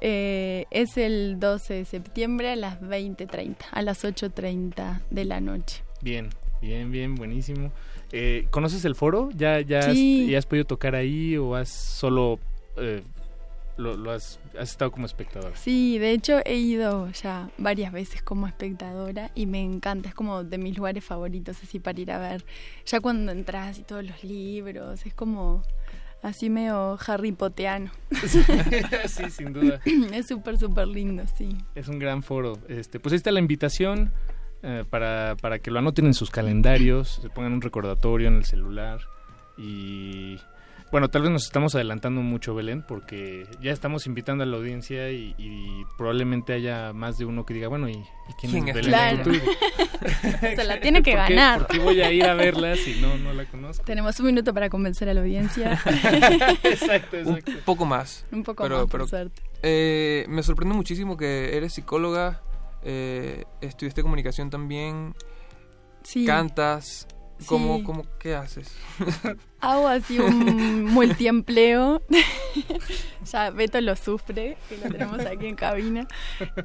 [0.00, 5.82] Eh, es el 12 de septiembre a las 20.30, a las 8.30 de la noche.
[6.02, 6.28] Bien,
[6.60, 7.72] bien, bien, buenísimo.
[8.12, 9.30] Eh, ¿Conoces el foro?
[9.34, 10.24] ¿Ya, ya, sí.
[10.24, 12.38] has, ¿Ya has podido tocar ahí o has solo...
[12.76, 13.02] Eh,
[13.76, 15.54] lo, lo has, has, estado como espectadora.
[15.56, 20.44] Sí, de hecho he ido ya varias veces como espectadora y me encanta, es como
[20.44, 22.44] de mis lugares favoritos así para ir a ver.
[22.86, 25.62] Ya cuando entras y todos los libros, es como
[26.22, 27.90] así medio Harry Poteano.
[29.06, 29.80] sí, sin duda.
[30.12, 31.56] es súper, súper lindo, sí.
[31.74, 32.58] Es un gran foro.
[32.68, 34.12] Este, pues ahí está la invitación
[34.62, 38.44] eh, para, para que lo anoten en sus calendarios, se pongan un recordatorio en el
[38.44, 39.00] celular
[39.58, 40.38] y
[40.92, 45.10] bueno, tal vez nos estamos adelantando mucho, Belén, porque ya estamos invitando a la audiencia
[45.10, 48.74] y, y probablemente haya más de uno que diga, bueno, ¿y, y quién, ¿Quién, es
[48.74, 48.90] Belén?
[48.90, 49.32] Claro.
[50.56, 51.58] Se la tiene que ¿Por ganar.
[51.58, 53.84] Qué, ¿Por qué voy a ir a verla si no, no la conozco?
[53.84, 55.72] Tenemos un minuto para convencer a la audiencia.
[56.62, 57.50] exacto, exacto.
[57.50, 58.24] Un poco más.
[58.30, 59.42] Un poco pero, más, pero, por suerte.
[59.62, 62.42] Eh, me sorprende muchísimo que eres psicóloga,
[62.84, 65.14] eh, estudiaste comunicación también,
[66.04, 66.24] sí.
[66.24, 67.08] cantas.
[67.46, 67.82] ¿Cómo, Sí.
[67.84, 68.72] cómo, ¿Qué haces?
[69.60, 72.00] Hago así un multiempleo.
[73.30, 76.06] ya Beto lo sufre, que lo tenemos aquí en cabina.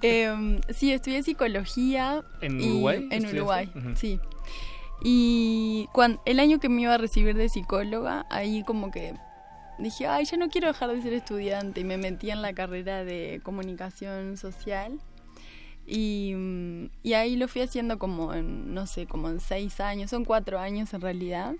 [0.02, 2.24] Eh, sí, estudié psicología.
[2.42, 2.98] ¿En y- Uruguay?
[3.12, 3.38] En estudiaste?
[3.38, 4.20] Uruguay, sí.
[5.04, 9.14] Y cuando, el año que me iba a recibir de psicóloga, ahí como que
[9.80, 11.82] dije, ay, ya no quiero dejar de ser estudiante.
[11.82, 15.00] Y me metí en la carrera de comunicación social.
[15.94, 20.10] Y, mm, y ahí lo fui haciendo como en, no sé, como en seis años,
[20.10, 21.54] son cuatro años en realidad.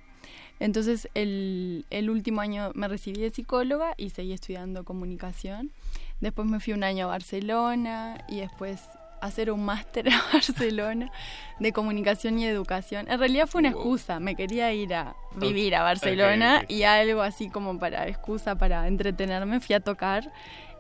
[0.62, 5.72] Entonces el, el último año me recibí de psicóloga y seguí estudiando comunicación.
[6.22, 8.80] Después me fui un año a Barcelona y después
[9.20, 11.12] hacer un máster a Barcelona
[11.60, 13.12] de comunicación y educación.
[13.12, 17.50] En realidad fue una excusa, me quería ir a vivir a Barcelona y algo así
[17.50, 20.32] como para excusa para entretenerme, fui a tocar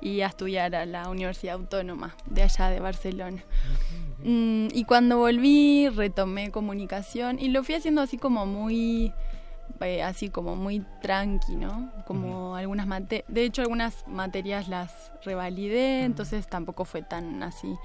[0.01, 3.43] y a estudiar a la Universidad Autónoma de allá de Barcelona.
[4.23, 9.13] Mm, y cuando volví retomé comunicación y lo fui haciendo así como muy
[9.81, 11.91] eh, así como muy tranqui, ¿no?
[12.05, 17.75] Como algunas materias, de hecho algunas materias las revalidé, entonces tampoco fue tan así.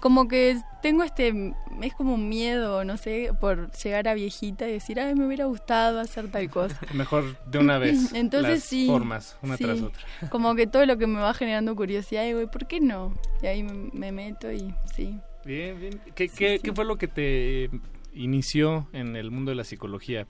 [0.00, 4.72] Como que tengo este, es como un miedo, no sé, por llegar a viejita y
[4.72, 6.78] decir, ay, me hubiera gustado hacer tal cosa.
[6.92, 8.12] Mejor de una vez.
[8.14, 8.86] entonces las sí.
[8.86, 9.64] Formas, una sí.
[9.64, 10.02] tras otra.
[10.30, 13.14] Como que todo lo que me va generando curiosidad, digo, ¿y por qué no?
[13.42, 15.18] Y ahí me, me meto y sí.
[15.44, 16.00] Bien, bien.
[16.14, 17.70] ¿Qué, qué, ¿Qué fue lo que te
[18.14, 20.26] inició en el mundo de la psicología?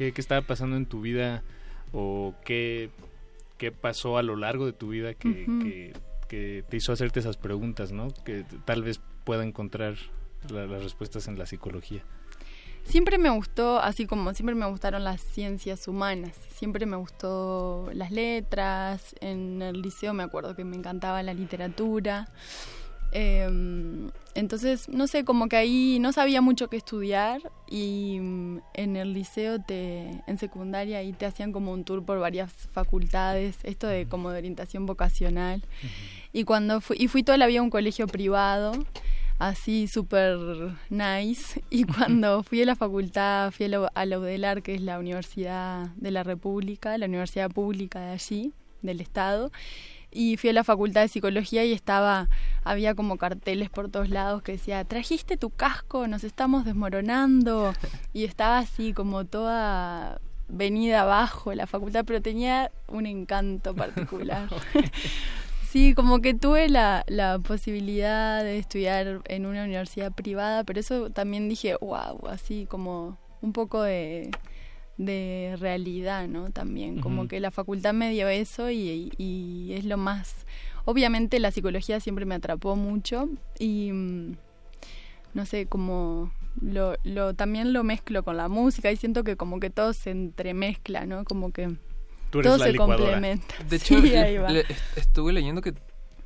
[0.00, 1.42] ¿Qué, qué estaba pasando en tu vida
[1.92, 2.88] o qué,
[3.58, 5.92] qué pasó a lo largo de tu vida que, que,
[6.26, 8.08] que te hizo hacerte esas preguntas, ¿no?
[8.24, 9.96] Que tal vez pueda encontrar
[10.48, 12.02] la- las respuestas en la psicología.
[12.84, 18.10] Siempre me gustó, así como siempre me gustaron las ciencias humanas, siempre me gustó las
[18.10, 22.30] letras, en el liceo me acuerdo que me encantaba la literatura.
[23.12, 28.96] Eh, entonces, no sé, como que ahí no sabía mucho qué estudiar y mm, en
[28.96, 33.86] el liceo, te, en secundaria, ahí te hacían como un tour por varias facultades, esto
[33.86, 35.62] de como de orientación vocacional.
[36.32, 38.72] Y cuando fui, y fui toda la vida a un colegio privado,
[39.40, 40.38] así súper
[40.90, 41.62] nice.
[41.68, 45.00] Y cuando fui a la facultad, fui a la, a la UDELAR, que es la
[45.00, 49.50] Universidad de la República, la universidad pública de allí, del Estado.
[50.10, 52.28] Y fui a la facultad de psicología y estaba,
[52.64, 57.72] había como carteles por todos lados que decía, trajiste tu casco, nos estamos desmoronando.
[58.12, 64.48] Y estaba así como toda venida abajo la facultad, pero tenía un encanto particular.
[65.70, 71.10] Sí, como que tuve la, la posibilidad de estudiar en una universidad privada, pero eso
[71.10, 74.32] también dije, wow, así como un poco de,
[75.04, 76.50] de realidad, ¿no?
[76.50, 80.46] También, como que la facultad me dio eso y, y es lo más...
[80.84, 83.28] Obviamente la psicología siempre me atrapó mucho
[83.58, 84.36] y mm,
[85.34, 89.60] no sé, como lo, lo también lo mezclo con la música y siento que como
[89.60, 91.24] que todo se entremezcla, ¿no?
[91.24, 91.68] Como que
[92.30, 92.96] Tú eres todo la se licuadora.
[93.12, 93.54] complementa.
[93.68, 94.50] De hecho, Sí, ahí va.
[94.50, 95.72] le- est- estuve leyendo que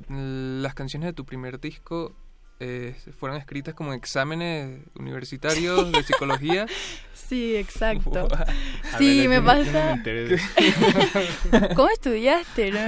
[0.07, 2.13] mm, las canciones de tu primer disco
[2.59, 6.65] eh, fueron escritas como exámenes universitarios de psicología.
[7.27, 8.27] Sí, exacto.
[8.27, 8.29] Wow.
[8.99, 9.99] Sí, ver, me pasa.
[10.03, 10.37] me.
[11.75, 12.69] ¿Cómo estudiaste?
[12.69, 12.79] No?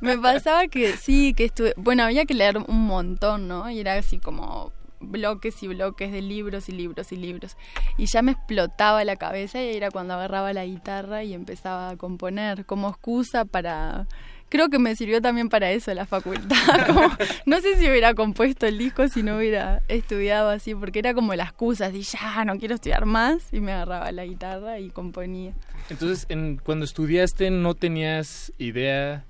[0.00, 1.74] Me pasaba que sí, que estuve.
[1.76, 3.70] Bueno, había que leer un montón, ¿no?
[3.70, 7.56] Y era así como bloques y bloques de libros y libros y libros.
[7.98, 11.96] Y ya me explotaba la cabeza y era cuando agarraba la guitarra y empezaba a
[11.96, 14.06] componer como excusa para.
[14.50, 16.56] Creo que me sirvió también para eso la facultad.
[16.86, 17.02] Como,
[17.46, 21.34] no sé si hubiera compuesto el disco si no hubiera estudiado así, porque era como
[21.34, 25.52] la excusa, así ya no quiero estudiar más, y me agarraba la guitarra y componía.
[25.88, 29.24] Entonces, en, cuando estudiaste, ¿no tenías idea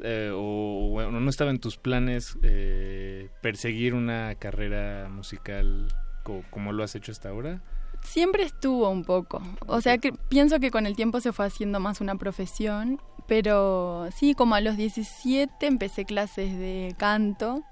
[0.00, 5.86] eh, o bueno, no estaba en tus planes eh, perseguir una carrera musical
[6.24, 7.60] co- como lo has hecho hasta ahora?
[8.02, 9.40] Siempre estuvo un poco.
[9.66, 14.08] O sea, que pienso que con el tiempo se fue haciendo más una profesión, pero
[14.14, 17.62] sí, como a los 17 empecé clases de canto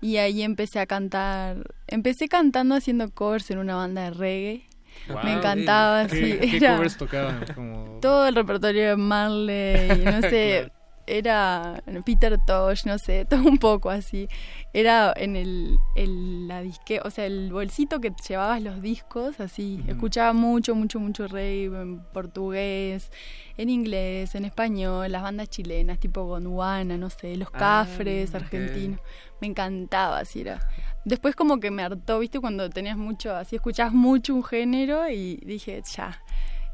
[0.00, 1.72] y ahí empecé a cantar.
[1.86, 4.62] Empecé cantando haciendo covers en una banda de reggae.
[5.08, 5.18] Wow.
[5.24, 6.48] Me encantaba, ¿Qué- sí.
[6.50, 7.44] qué era covers tocaban?
[7.54, 10.70] Como- Todo el repertorio de Marley, no sé,
[11.06, 14.28] era Peter Tosh, no sé, todo un poco así.
[14.72, 19.82] Era en el, el- la disque, o sea, el bolsito que llevabas los discos, así.
[19.86, 23.10] Escuchaba mucho, mucho, mucho rey en portugués,
[23.56, 29.00] en inglés, en español, las bandas chilenas, tipo Gondwana, no sé, los Ah, Cafres, argentinos.
[29.40, 30.60] Me encantaba, así era.
[31.04, 35.36] Después como que me hartó, viste, cuando tenías mucho, así escuchabas mucho un género y
[35.36, 36.22] dije, ya.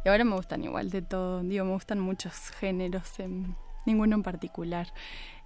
[0.05, 3.55] Y ahora me gustan igual de todo, digo, me gustan muchos géneros, en,
[3.87, 4.93] ninguno en particular.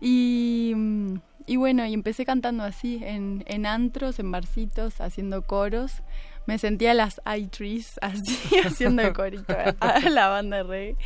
[0.01, 1.15] Y, mm,
[1.47, 6.03] y bueno, y empecé cantando así, en, en antros, en barcitos, haciendo coros.
[6.47, 10.97] Me sentía las i-trees así, haciendo el corito a la banda de reggae.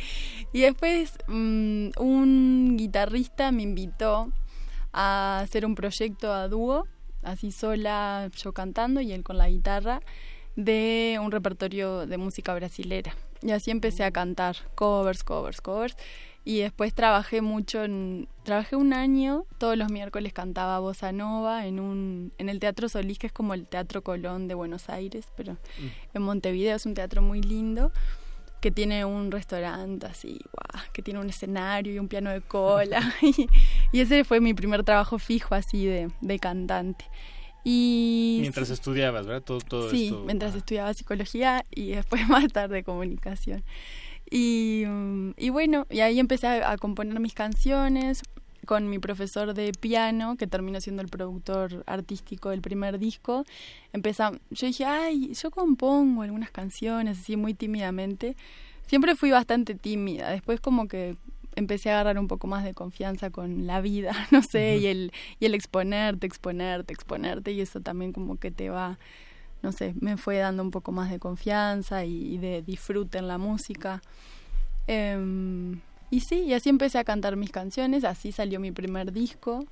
[0.53, 4.31] Y después mm, un guitarrista me invitó
[4.93, 6.87] a hacer un proyecto a dúo,
[7.23, 10.01] así sola, yo cantando y él con la guitarra,
[10.55, 13.15] de un repertorio de música brasilera.
[13.41, 15.95] Y así empecé a cantar covers, covers, covers.
[16.43, 18.27] Y después trabajé mucho en...
[18.43, 23.19] Trabajé un año, todos los miércoles cantaba bossa nova en, un, en el Teatro Solís,
[23.19, 25.57] que es como el Teatro Colón de Buenos Aires, pero
[26.13, 27.91] en Montevideo es un teatro muy lindo
[28.61, 30.39] que tiene un restaurante así,
[30.93, 33.01] que tiene un escenario y un piano de cola.
[33.21, 33.47] y,
[33.91, 37.05] y ese fue mi primer trabajo fijo así de, de cantante.
[37.63, 39.43] Y mientras estudiabas, ¿verdad?
[39.43, 40.23] Todo, todo sí, esto.
[40.25, 43.63] mientras estudiaba psicología y después más tarde comunicación.
[44.31, 48.23] Y, mm, y bueno, y ahí empecé a, a componer mis canciones
[48.65, 53.43] con mi profesor de piano, que terminó siendo el productor artístico del primer disco.
[53.93, 58.35] Empezamos, yo dije, ay, yo compongo algunas canciones así muy tímidamente.
[58.87, 61.17] Siempre fui bastante tímida, después como que
[61.55, 65.11] empecé a agarrar un poco más de confianza con la vida, no sé, y el
[65.39, 68.99] y el exponerte, exponerte, exponerte y eso también como que te va
[69.61, 73.27] no sé, me fue dando un poco más de confianza y, y de disfrute en
[73.27, 74.01] la música.
[74.87, 75.79] Em,
[76.09, 79.65] y sí, y así empecé a cantar mis canciones, así salió mi primer disco.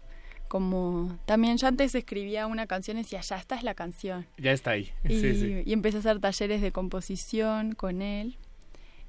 [0.47, 4.25] Como también yo antes escribía una canción y decía, ya, esta es la canción.
[4.37, 4.91] Ya está ahí.
[5.03, 5.61] Y, sí, sí.
[5.63, 8.37] y empecé a hacer talleres de composición con él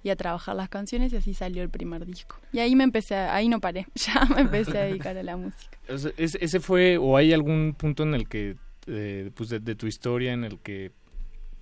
[0.02, 2.36] y a trabajar las canciones y así salió el primer disco.
[2.52, 5.36] Y ahí me empecé, a- ahí no paré, ya me empecé a dedicar a la
[5.38, 5.78] música.
[5.88, 8.56] O sea, ¿es- ¿Ese fue, o hay algún punto en el que,
[8.90, 10.90] eh, pues de, de tu historia, en el que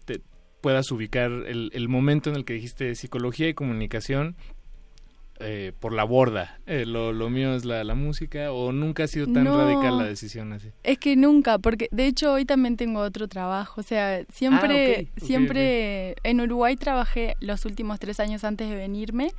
[0.06, 0.20] te
[0.60, 4.34] puedas ubicar el, el momento en el que dijiste psicología y comunicación
[5.40, 6.59] eh, por la borda?
[6.66, 9.56] Eh, lo, lo mío es la, la música, o nunca ha sido tan No.
[9.56, 10.70] radical la decisión así?
[10.82, 15.20] Es que nunca, porque de hecho hoy también tengo otro trabajo, o sea, siempre, Ah,
[15.24, 19.30] siempre en Uruguay trabajé los últimos tres años antes de venirme,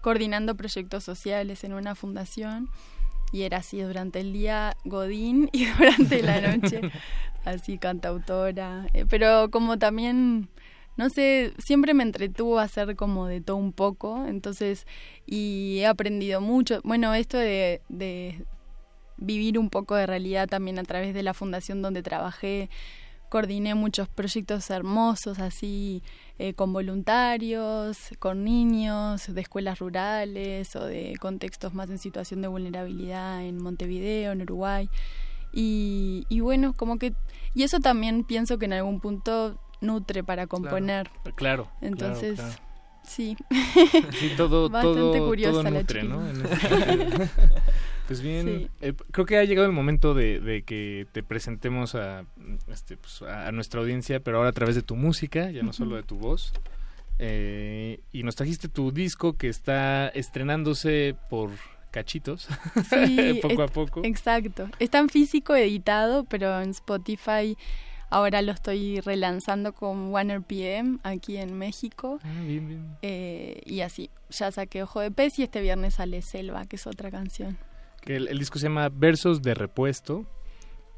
[0.00, 2.68] coordinando proyectos sociales en una fundación
[3.32, 6.80] y era así durante el día Godín y durante la noche
[7.44, 10.48] así cantautora, Eh, pero como también
[10.96, 14.86] no sé, siempre me entretuvo a hacer como de todo un poco, entonces,
[15.26, 16.80] y he aprendido mucho.
[16.84, 18.44] Bueno, esto de, de
[19.16, 22.68] vivir un poco de realidad también a través de la fundación donde trabajé,
[23.32, 26.02] coordiné muchos proyectos hermosos así
[26.38, 32.48] eh, con voluntarios, con niños de escuelas rurales o de contextos más en situación de
[32.48, 34.90] vulnerabilidad en Montevideo, en Uruguay.
[35.50, 37.14] Y, y bueno, como que...
[37.54, 41.08] Y eso también pienso que en algún punto nutre para componer.
[41.34, 41.70] Claro.
[41.80, 42.54] Entonces, claro,
[43.02, 43.34] sí.
[44.12, 46.20] Sí, todo, Bastante todo, curiosa todo la nutre, ¿no?
[46.34, 46.92] chiquilla.
[46.92, 47.30] En ese.
[48.06, 48.68] pues bien, Sí.
[48.80, 52.24] eh, creo que ha llegado el momento de, de que te presentemos a,
[52.68, 55.72] este, pues, a, a nuestra audiencia, pero ahora a través de tu música, ya no
[55.72, 56.52] solo de tu voz.
[57.18, 61.50] Eh, y nos trajiste tu disco que está estrenándose por
[61.90, 62.48] cachitos,
[62.90, 64.00] Sí, poco a poco.
[64.04, 64.68] Exacto.
[64.78, 67.56] Está en físico editado, pero en Spotify
[68.08, 72.18] ahora lo estoy relanzando con One RPM aquí en México.
[72.24, 72.96] Ah, bien, bien.
[73.02, 76.86] Eh, y así, ya saqué Ojo de Pez y este viernes sale Selva, que es
[76.86, 77.56] otra canción.
[78.02, 80.26] Que el, el disco se llama Versos de Repuesto.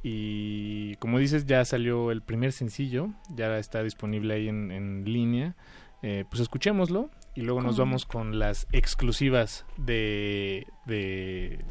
[0.03, 5.55] Y como dices, ya salió el primer sencillo, ya está disponible ahí en, en línea.
[6.03, 11.65] Eh, pues escuchémoslo y luego nos vamos con las exclusivas de, de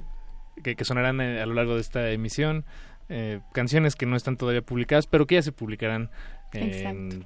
[0.64, 2.66] que, que sonarán eh, a lo largo de esta emisión.
[3.10, 6.10] Eh, canciones que no están todavía publicadas, pero que ya se publicarán
[6.54, 7.26] en,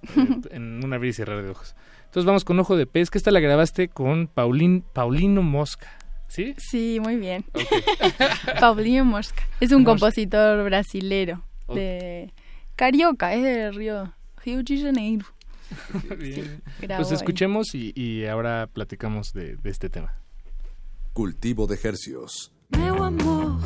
[0.52, 1.78] en un abrir y cerrar de ojos.
[2.00, 5.88] Entonces vamos con Ojo de Pez, que esta la grabaste con Paulín, Paulino Mosca.
[6.28, 6.54] ¿Sí?
[6.58, 7.46] Sí, muy bien.
[8.60, 9.44] Paulinho Mosca.
[9.60, 9.92] Es un Mosca.
[9.92, 11.76] compositor brasilero Ok.
[11.76, 12.34] de
[12.76, 14.14] Carioca, es de Río,
[14.44, 15.26] Río de Janeiro.
[16.18, 16.62] Bien.
[16.80, 20.14] grabó Pues escuchemos y, y ahora platicamos de, de este tema.
[21.14, 22.52] Cultivo de hercios.
[22.70, 23.58] Meu amor,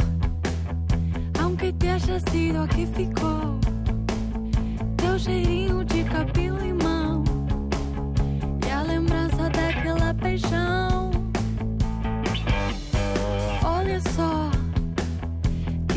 [1.39, 3.59] aunque te haya sido aqui ficou
[4.97, 7.23] teu cheirinho de capim limão
[8.65, 10.90] e a lembrança daquela paixão.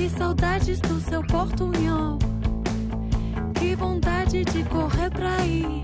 [0.04, 2.18] Que saudades do seu portunhol,
[3.58, 5.80] que vontade de correr pra ir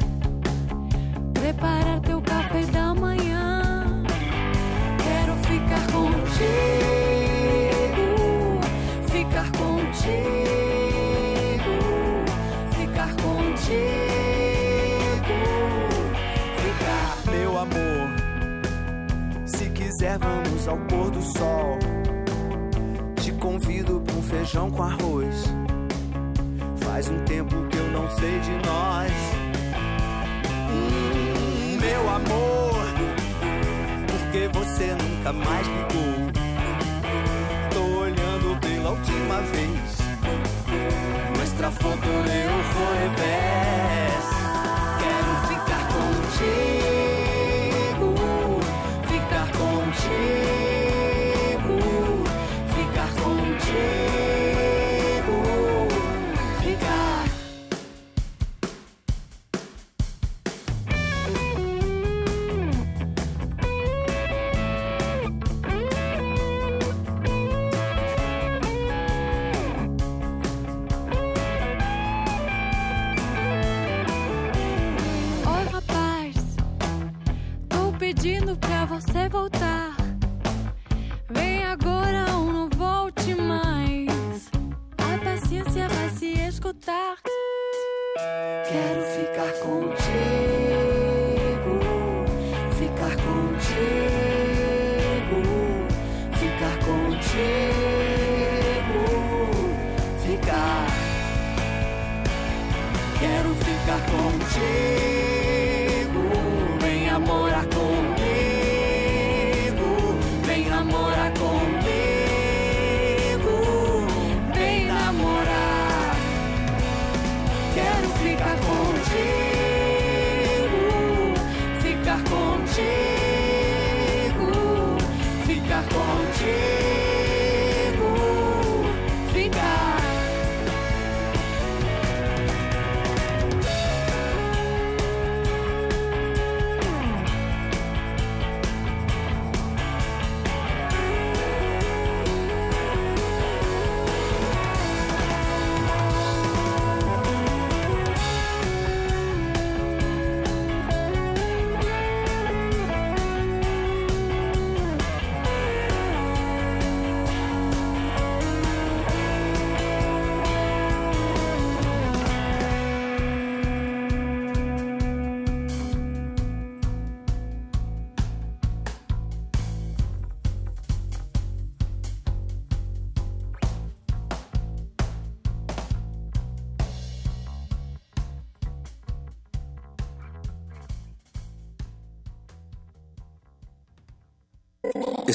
[1.32, 4.04] preparar teu café da manhã.
[4.98, 6.20] Quero ficar contigo,
[9.08, 10.10] ficar contigo,
[12.72, 13.78] ficar contigo,
[16.58, 17.16] ficar.
[17.30, 18.10] Meu amor,
[19.46, 21.78] se quiser vamos ao pôr do sol.
[24.30, 25.44] Feijão com arroz.
[26.76, 29.12] Faz um tempo que eu não sei de nós.
[30.70, 32.84] Hum, meu amor,
[34.06, 36.30] porque você nunca mais ligou.
[37.72, 39.98] Tô olhando pela última vez.
[41.36, 43.99] Nuestra foto de ojo de.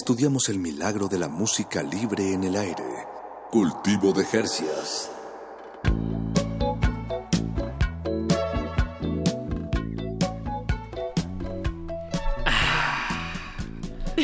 [0.08, 2.84] Estudiamos el milagro de la música libre en el aire.
[3.50, 5.12] Cultivo de Jercias.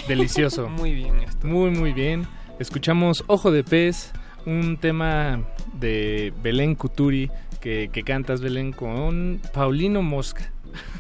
[0.08, 0.70] Delicioso.
[0.70, 1.48] Muy bien esto.
[1.48, 2.28] Muy, muy bien.
[2.60, 4.12] Escuchamos Ojo de Pez,
[4.45, 5.44] un tema
[5.74, 10.52] de Belén Cuturi que, que cantas, Belén, con Paulino Mosca.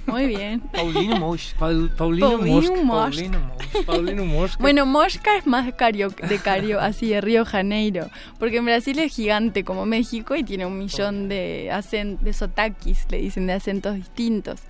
[0.05, 0.59] Muy bien.
[0.73, 1.57] Paulino Mosca.
[1.59, 3.29] Paul- Paulino, Paulino Mosca.
[3.39, 3.79] Mosca.
[3.85, 4.57] Paulino Mosca.
[4.61, 9.13] Bueno, Mosca es más cario, de Cario, así de Río Janeiro, porque en Brasil es
[9.15, 13.95] gigante como México y tiene un millón de acen- de sotaquis, le dicen de acentos
[13.95, 14.61] distintos.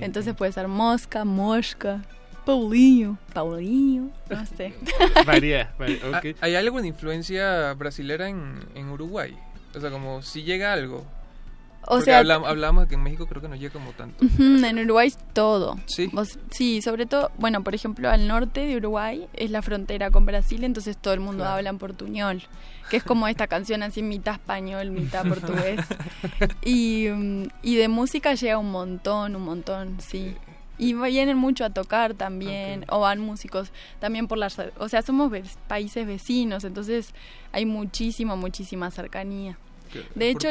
[0.00, 2.02] Entonces puede ser Mosca, Mosca,
[2.44, 4.74] Paulinho, Paulinho, no sé.
[5.26, 6.20] Varía, varía, Ah.
[6.42, 9.34] ¿Hay algo de influencia brasilera en, en Uruguay?
[9.74, 11.06] O sea, como si llega algo.
[11.86, 14.24] O Porque sea- hablam- hablamos de que en México creo que no llega como tanto.
[14.24, 15.78] Ujú, en Uruguay todo.
[15.86, 16.08] Sí.
[16.12, 20.24] Vos- sí, sobre todo, bueno, por ejemplo, al norte de Uruguay es la frontera con
[20.26, 21.56] Brasil, entonces todo el mundo Claro.
[21.56, 22.42] habla en portuñol,
[22.90, 25.80] que es como esta canción así mitad español, mitad portugués.
[26.64, 30.34] Y, mm, y de música llega un montón, un montón, sí.
[30.76, 33.70] Y vienen mucho a tocar también, o van músicos
[34.00, 34.56] también por las...
[34.78, 35.30] O sea, somos
[35.68, 37.14] países vecinos, entonces
[37.52, 39.56] hay muchísima, muchísima cercanía.
[39.92, 40.48] Qué De hecho.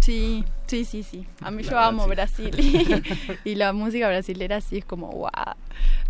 [0.00, 1.26] Sí, sí, sí, sí.
[1.42, 2.06] A mí La yo amo.
[2.06, 2.54] Brasil
[3.44, 5.30] y, y la música brasilera sí es como wow.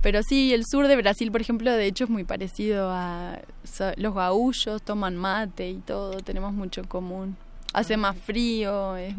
[0.02, 3.92] Pero sí, el sur de Brasil, por ejemplo, de hecho es muy parecido a so-
[3.96, 7.36] los gaullos, toman mate y todo, tenemos mucho en común.
[7.72, 9.14] Hace más frío, es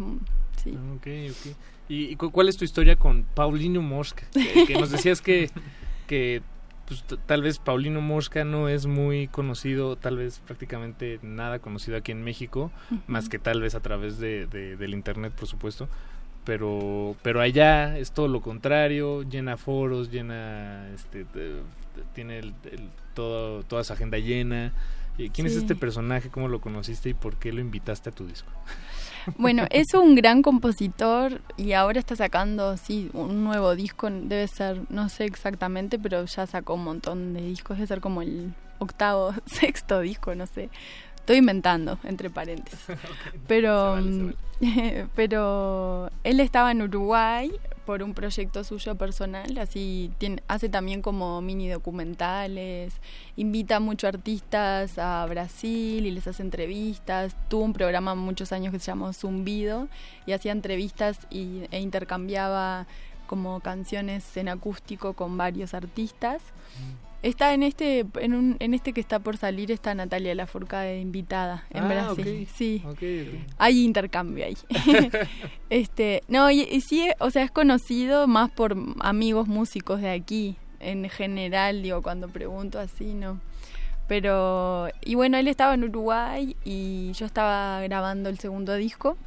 [0.63, 0.73] sí.
[0.77, 1.55] Ah, Ok, ok.
[1.89, 4.23] ¿Y, y cu- cuál es tu historia con Paulino Mosca?
[4.31, 5.49] Que, que nos decías que,
[6.07, 6.41] que
[6.89, 12.11] pues, tal vez Paulino Mosca no es muy conocido, tal vez prácticamente nada conocido aquí
[12.11, 12.71] en México,
[13.07, 15.87] más que tal vez a través de, de- del internet, por supuesto.
[16.45, 21.25] Pero, pero allá es todo lo contrario, llena foros, llena, este,
[22.13, 24.73] tiene el- el- todo, toda su agenda llena.
[25.17, 26.29] Eh, ¿Quién es este personaje?
[26.29, 28.49] ¿Cómo lo conociste y por qué lo invitaste a tu disco?
[29.37, 34.81] Bueno, es un gran compositor y ahora está sacando, sí, un nuevo disco, debe ser,
[34.89, 39.33] no sé exactamente, pero ya sacó un montón de discos, debe ser como el octavo,
[39.45, 40.69] sexto disco, no sé.
[41.29, 42.87] Estoy inventando, entre paréntesis.
[43.47, 44.33] Pero, mm,
[45.15, 47.51] pero él estaba en Uruguay
[47.85, 52.95] por un proyecto suyo personal, así tiene, hace también como mini documentales,
[53.35, 58.79] invita mucho artistas a Brasil y les hace entrevistas, tuvo un programa muchos años que
[58.79, 59.87] se llamó Zumbido
[60.25, 62.87] y hacía entrevistas y, e intercambiaba
[63.27, 66.41] como canciones en acústico con varios artistas.
[67.21, 71.65] Está en este en, un, en este que está por salir está Natalia Lafourcade invitada
[71.69, 72.47] en Ah, Brasil.
[72.53, 72.81] Sí.
[73.57, 74.55] Hay intercambio ahí.
[75.69, 80.55] este, no, y, y sí, o sea, es conocido más por amigos músicos de aquí,
[80.79, 83.41] en general, digo, cuando pregunto así, ¿no?
[84.07, 89.17] Pero, y bueno, él estaba en Uruguay y yo estaba grabando el segundo disco,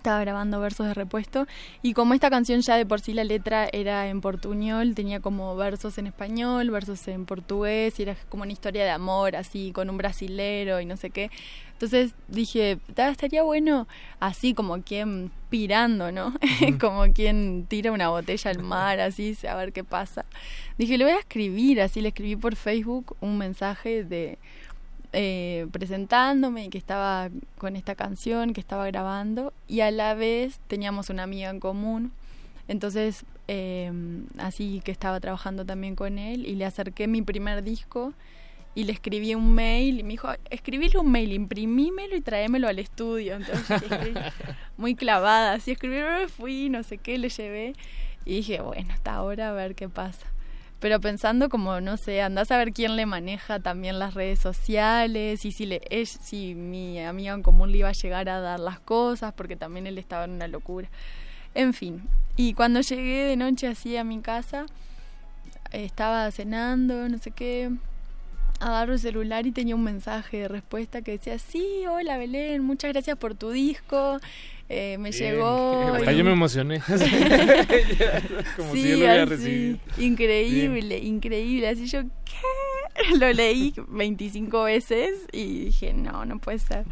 [0.00, 1.46] estaba grabando versos de repuesto
[1.82, 5.54] y como esta canción ya de por sí la letra era en portuñol, tenía como
[5.56, 9.90] versos en español, versos en portugués y era como una historia de amor así con
[9.90, 11.30] un brasilero y no sé qué.
[11.72, 13.88] Entonces dije, estaría bueno
[14.20, 16.34] así como quien pirando, ¿no?
[16.80, 20.24] como quien tira una botella al mar, así, a ver qué pasa.
[20.78, 24.38] Dije, le voy a escribir, así le escribí por Facebook un mensaje de
[25.12, 30.60] eh, presentándome y que estaba con esta canción, que estaba grabando y a la vez
[30.68, 32.12] teníamos una amiga en común.
[32.68, 33.90] Entonces, eh,
[34.38, 38.14] así que estaba trabajando también con él y le acerqué mi primer disco
[38.74, 42.78] y le escribí un mail y me dijo, escribíle un mail, imprimímelo y tráemelo al
[42.78, 43.34] estudio.
[43.34, 43.82] Entonces,
[44.76, 47.74] muy clavada, así escribí, fui, no sé qué, le llevé
[48.24, 50.26] y dije, bueno, hasta ahora a ver qué pasa.
[50.80, 55.44] Pero pensando como, no sé, andás a ver quién le maneja también las redes sociales
[55.44, 58.80] y si, le, si mi amigo en común le iba a llegar a dar las
[58.80, 60.88] cosas, porque también él estaba en una locura.
[61.54, 64.64] En fin, y cuando llegué de noche así a mi casa,
[65.70, 67.70] estaba cenando, no sé qué,
[68.60, 72.92] agarro el celular y tenía un mensaje de respuesta que decía, sí, hola Belén, muchas
[72.92, 74.20] gracias por tu disco.
[74.68, 75.92] Eh, me llegó.
[75.94, 76.80] Hasta yo me emocioné.
[78.56, 79.78] Como si yo lo hubiera recibido.
[79.98, 81.68] Increíble, increíble.
[81.68, 83.18] Así yo, ¿qué?
[83.18, 86.84] Lo leí 25 veces y dije, no, no puede ser.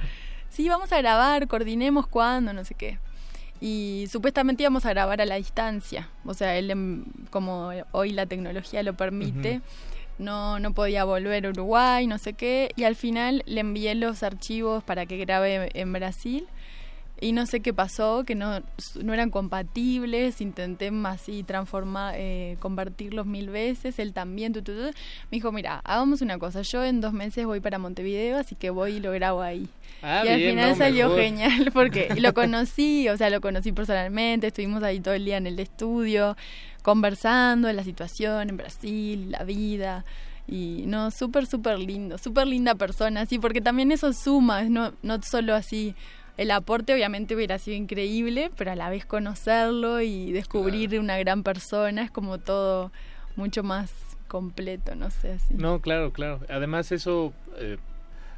[0.49, 2.99] Sí, vamos a grabar, coordinemos cuándo, no sé qué.
[3.61, 6.09] Y supuestamente íbamos a grabar a la distancia.
[6.25, 9.61] O sea, él, em, como hoy la tecnología lo permite
[10.19, 14.23] no, no podía volver a Uruguay, no sé qué, y al final le envié los
[14.23, 16.47] archivos para que grabe en Brasil.
[17.21, 18.63] Y no sé qué pasó, que no,
[19.03, 24.93] no eran compatibles, intenté así transformar, eh, convertirlos mil veces, él también, me
[25.33, 28.93] dijo, mira, hagamos una cosa, yo en dos meses voy para Montevideo, así que voy
[28.93, 29.69] y lo grabo ahí.
[30.01, 34.85] Ah, y al final salió genial, porque lo conocí, o sea, lo conocí personalmente, estuvimos
[34.85, 36.37] ahí todo el día en el estudio,
[36.83, 40.05] conversando de la situación en Brasil, la vida.
[40.47, 45.23] Y no, súper, súper lindo, súper linda persona, sí, porque también eso suma, no, no
[45.23, 45.95] solo así
[46.39, 51.43] el aporte obviamente hubiera sido increíble, pero a la vez conocerlo y descubrir una gran
[51.43, 52.93] persona es como todo
[53.35, 53.93] mucho más
[54.29, 55.33] completo, no sé.
[55.33, 55.55] Así.
[55.55, 56.41] No, claro, claro.
[56.49, 57.77] Además eso, eh,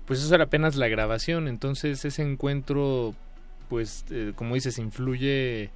[0.07, 3.15] pues eso era apenas la grabación, entonces ese encuentro,
[3.69, 5.71] pues eh, como dices, influye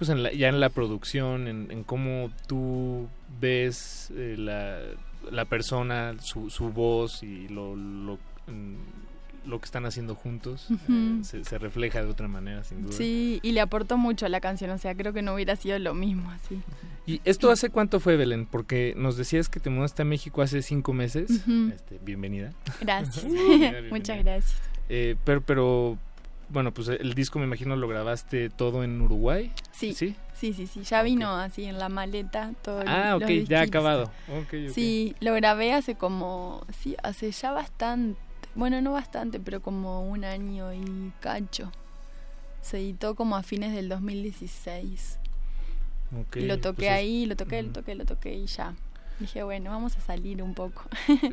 [0.00, 3.06] pues en ya en la producción, en, cómo tú
[3.38, 4.78] ves eh, la,
[5.30, 8.18] la persona, su, su voz y lo, lo
[9.46, 12.92] lo que están haciendo juntos eh, se, refleja de otra manera, sin duda.
[12.92, 15.78] Sí, y le aportó mucho a la canción, o sea, creo que no hubiera sido
[15.78, 16.60] lo mismo así.
[17.06, 18.46] ¿Y esto hace cuánto fue, Belén?
[18.46, 21.30] Porque nos decías que te mudaste a México hace cinco meses.
[21.74, 22.52] este, bienvenida.
[22.80, 23.26] Gracias,
[23.90, 24.56] muchas gracias.
[24.88, 25.98] Eh, pero, pero,
[26.50, 29.52] bueno, pues el disco me imagino lo grabaste todo en Uruguay.
[29.72, 30.82] Sí, sí, sí, sí, sí.
[30.82, 32.82] ya vino así en la maleta todo.
[32.86, 34.10] Ah, ok, ya acabado.
[34.72, 38.18] Sí, lo grabé hace como, sí, hace ya bastante
[38.54, 41.70] bueno, no bastante, pero como un año y cacho.
[42.62, 45.18] Se editó como a fines del 2016.
[46.34, 48.74] y lo toqué pues ahí, lo toqué, lo toqué, lo toqué y ya.
[49.18, 50.82] Dije, bueno, vamos a salir un poco.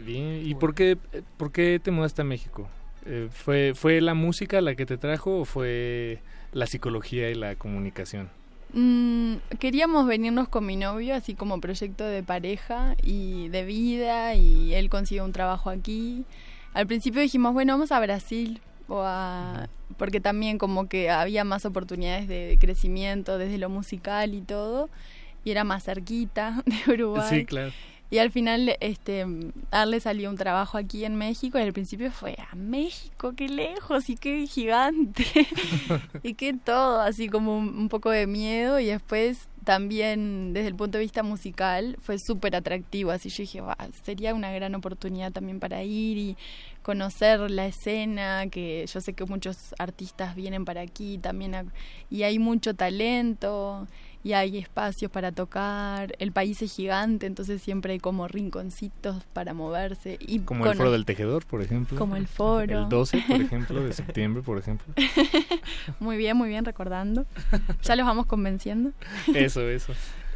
[0.03, 0.97] Bien, ¿y por qué,
[1.37, 2.67] por qué te mudaste a México?
[3.07, 6.19] Eh, ¿fue, ¿Fue la música la que te trajo o fue
[6.51, 8.29] la psicología y la comunicación?
[8.73, 14.73] Mm, queríamos venirnos con mi novio, así como proyecto de pareja y de vida, y
[14.73, 16.25] él consiguió un trabajo aquí
[16.77, 19.67] al principio dijimos, bueno, vamos a Brasil, o a,
[19.97, 24.87] porque también como que había más oportunidades de crecimiento desde lo musical y todo,
[25.43, 27.39] y era más cerquita de Uruguay.
[27.39, 27.71] Sí, claro.
[28.09, 29.25] Y al final, este,
[29.69, 34.09] darle salió un trabajo aquí en México y al principio fue a México, qué lejos
[34.09, 35.25] y qué gigante.
[36.23, 38.79] Y qué todo, así como un poco de miedo.
[38.79, 43.61] Y después también desde el punto de vista musical fue súper atractivo, así yo dije,
[44.01, 46.37] sería una gran oportunidad también para ir y
[46.83, 51.69] conocer la escena, que yo sé que muchos artistas vienen para aquí también
[52.09, 53.89] y hay mucho talento
[54.27, 59.53] y hay espacios para tocar, el país es gigante, entonces siempre hay como rinconcitos para
[59.53, 60.17] moverse.
[60.19, 61.97] Y como el foro del tejedor, por ejemplo.
[61.97, 62.83] Como el foro.
[62.83, 64.93] El 12, por ejemplo, de septiembre, por ejemplo.
[66.01, 67.25] muy bien, muy bien, recordando.
[67.83, 68.91] Ya los vamos convenciendo.
[69.33, 69.93] Eso, eso.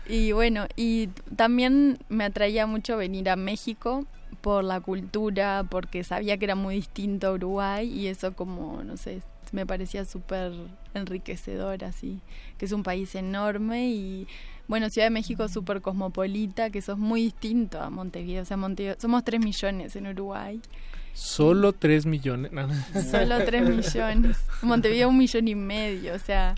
[0.08, 4.06] Y bueno, y también me atraía mucho venir a México
[4.40, 8.96] por la cultura, porque sabía que era muy distinto a Uruguay y eso como, no
[8.96, 9.22] sé,
[9.52, 10.54] me parecía súper
[10.94, 12.20] enriquecedor, así,
[12.58, 14.28] que es un país enorme y,
[14.68, 18.58] bueno, Ciudad de México súper cosmopolita, que eso es muy distinto a Montevideo, o sea,
[18.58, 20.62] Montevideo, somos tres millones en Uruguay
[21.14, 22.52] Solo 3 millones.
[22.52, 23.02] No, no.
[23.04, 24.38] Solo 3 millones.
[24.62, 26.56] Montevideo un millón y medio, o sea.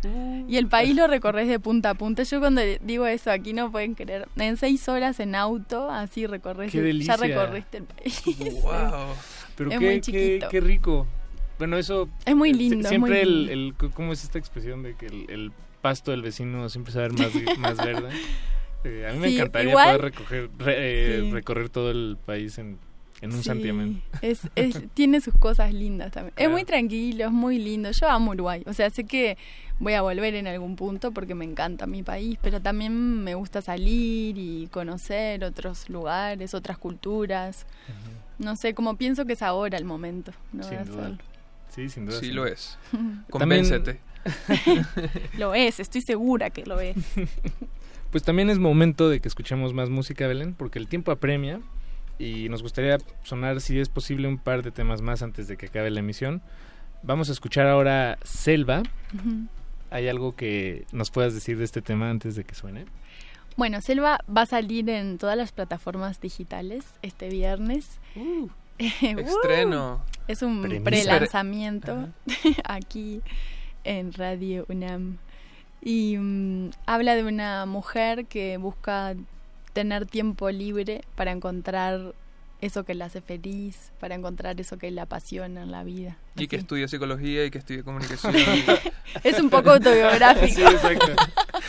[0.48, 2.24] Y el país lo recorres de punta a punta.
[2.24, 4.28] Yo cuando digo eso aquí no pueden creer.
[4.36, 6.72] En 6 horas en auto, así recorres.
[6.72, 7.16] Qué delicia.
[7.16, 8.24] Ya recorriste el país.
[8.62, 9.16] Wow.
[9.56, 10.50] Pero Es qué, muy qué, chiquito.
[10.50, 11.08] qué rico.
[11.64, 12.10] Bueno, eso...
[12.26, 13.86] Es muy eh, lindo, Siempre muy el, lindo.
[13.86, 13.92] el...
[13.94, 17.78] ¿Cómo es esta expresión de que el, el pasto del vecino siempre sabe más, más
[17.78, 18.10] verde?
[18.86, 21.32] Eh, a mí me encantaría igual- poder recoger, re- eh, Sí.
[21.32, 22.78] recorrer todo el país en,
[23.22, 24.02] en un Sí, santiamén.
[24.22, 26.34] Es, es- tiene sus cosas lindas también.
[26.36, 27.92] Es muy tranquilo, es muy lindo.
[27.92, 28.62] Yo amo Uruguay.
[28.66, 29.38] O sea, sé que
[29.80, 33.62] voy a volver en algún punto porque me encanta mi país, pero también me gusta
[33.62, 37.66] salir y conocer otros lugares, otras culturas.
[38.38, 40.34] No sé, como pienso que es ahora el momento.
[40.52, 40.64] ¿no?
[40.64, 41.06] Sin duda.
[41.06, 41.18] hacerlo.
[41.74, 42.20] Sí, sin duda.
[42.20, 42.78] Sí, lo es.
[43.30, 44.00] Convéncete.
[45.38, 46.96] Lo es, estoy segura que lo es.
[48.12, 51.62] Pues también es momento de que escuchemos más música, Belén, porque el tiempo apremia
[52.20, 55.66] y nos gustaría sonar, si es posible, un par de temas más antes de que
[55.66, 56.44] acabe la emisión.
[57.02, 58.84] Vamos a escuchar ahora Selva.
[59.90, 62.86] ¿Hay algo que nos puedas decir de este tema antes de que suene?
[63.58, 68.00] Bueno, Selva va a salir en todas las plataformas digitales este viernes.
[68.16, 68.48] Uh,
[68.80, 70.02] Estreno.
[70.28, 70.84] Es un Premisa.
[70.84, 72.10] pre-lanzamiento
[72.64, 73.22] aquí
[73.84, 75.18] en Radio UNAM.
[75.82, 79.16] Y mm, habla de una mujer que busca
[79.74, 82.14] tener tiempo libre para encontrar
[82.64, 86.18] eso que la hace feliz, para encontrar eso que la apasiona en la vida.
[86.38, 88.34] Y que estudia psicología y que estudia comunicación.
[89.24, 90.56] Es un poco autobiográfico.
[90.56, 91.08] Sí, exacto.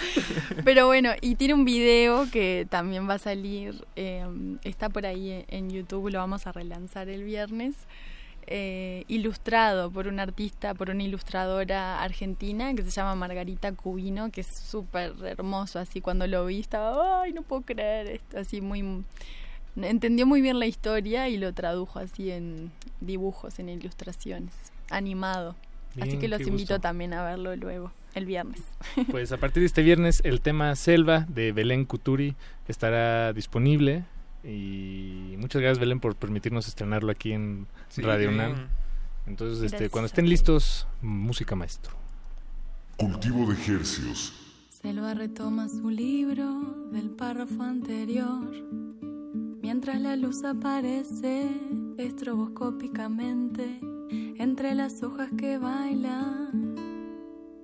[0.65, 4.25] Pero bueno, y tiene un video que también va a salir, eh,
[4.63, 7.75] está por ahí en YouTube, lo vamos a relanzar el viernes,
[8.47, 14.43] eh, ilustrado por una artista, por una ilustradora argentina que se llama Margarita Cubino, que
[14.43, 19.05] es súper hermoso, así cuando lo vi estaba, ay, no puedo creer esto, así muy...
[19.77, 22.71] Entendió muy bien la historia y lo tradujo así en
[23.01, 24.55] dibujos, en ilustraciones,
[24.91, 25.57] animado.
[26.01, 26.81] así que los invito gusto.
[26.81, 28.61] también a verlo luego, el viernes.
[29.11, 32.37] Pues a partir de este viernes el tema Selva de Belén Cuturi
[32.69, 34.05] estará disponible
[34.45, 38.03] y muchas gracias Belén por permitirnos estrenarlo aquí en Sí.
[38.03, 38.69] Radio UNAM.
[39.27, 41.95] Entonces, este, cuando estén listos, música maestro.
[42.99, 44.35] Cultivo de hercios.
[44.69, 46.61] Selva retoma su libro
[46.93, 48.53] del párrafo anterior.
[49.65, 51.49] Mientras la luz aparece
[51.97, 53.81] estroboscópicamente
[54.37, 56.75] entre las hojas que bailan.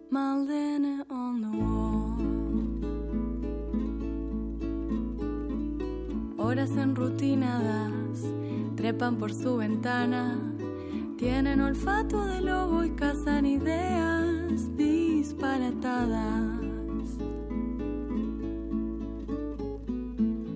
[0.09, 2.17] Maldene on the wall.
[6.39, 8.25] Horas enrutinadas
[8.77, 10.41] trepan por su ventana.
[11.19, 16.49] Tienen olfato de lobo y cazan ideas disparatadas.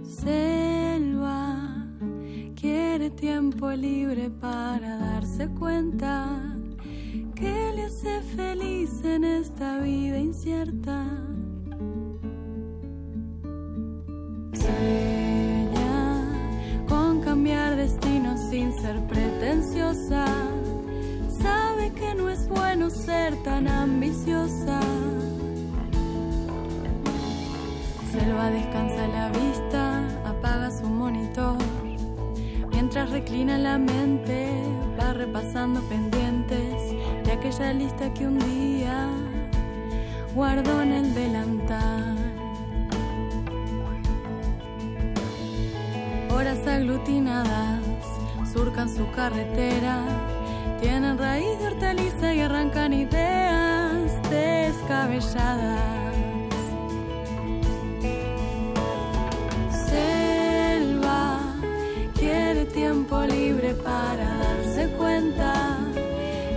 [0.08, 0.93] Selva
[2.96, 6.28] quiere tiempo libre para darse cuenta
[7.34, 11.04] que le hace feliz en esta vida incierta.
[14.52, 15.84] Sueña
[16.88, 20.26] con cambiar destino sin ser pretenciosa.
[21.42, 24.80] Sabe que no es bueno ser tan ambiciosa.
[28.12, 31.73] Selva descansa la vista, apaga su monitor.
[32.94, 34.52] Mientras reclina la mente,
[34.96, 36.92] va repasando pendientes
[37.24, 39.08] de aquella lista que un día
[40.32, 42.16] guardó en el delantal.
[46.30, 47.82] Horas aglutinadas
[48.52, 50.04] surcan su carretera,
[50.80, 56.13] tienen raíz de hortaliza y arrancan ideas descabelladas.
[63.04, 65.78] Tiempo libre para darse cuenta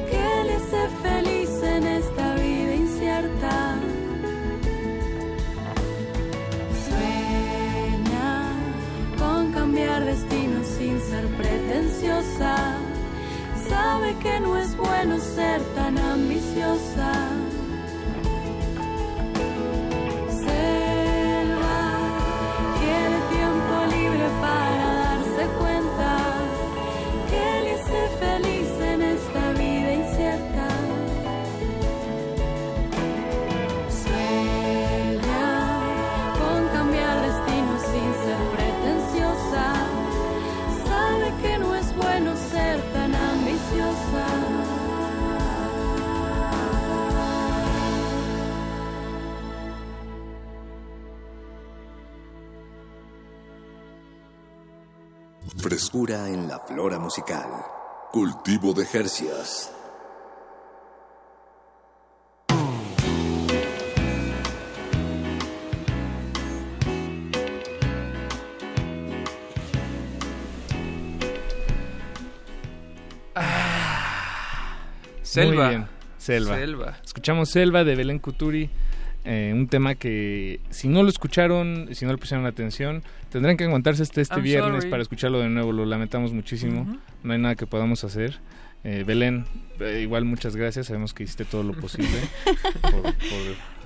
[0.10, 3.76] que le hace feliz en esta vida incierta.
[6.88, 8.52] Sueña
[9.18, 12.56] con cambiar destino sin ser pretenciosa.
[13.68, 17.12] Sabe que no es bueno ser tan ambiciosa.
[56.10, 57.50] En la flora musical.
[58.14, 59.74] Cultivo de Jercias.
[75.24, 75.66] Selva.
[75.66, 76.56] Muy bien, Selva.
[76.56, 76.98] Selva.
[77.04, 78.70] Escuchamos Selva de Belén Cuturi.
[79.28, 83.66] Eh, un tema que si no lo escucharon, si no le pusieron atención, tendrán que
[83.66, 84.90] aguantarse hasta este I'm viernes sorry.
[84.90, 85.72] para escucharlo de nuevo.
[85.74, 86.98] Lo lamentamos muchísimo.
[87.24, 88.40] No hay nada que podamos hacer.
[88.84, 89.46] Eh, Belén,
[89.80, 90.88] eh, igual muchas gracias.
[90.88, 92.10] Sabemos que hiciste todo lo posible.
[92.82, 93.78] por- por-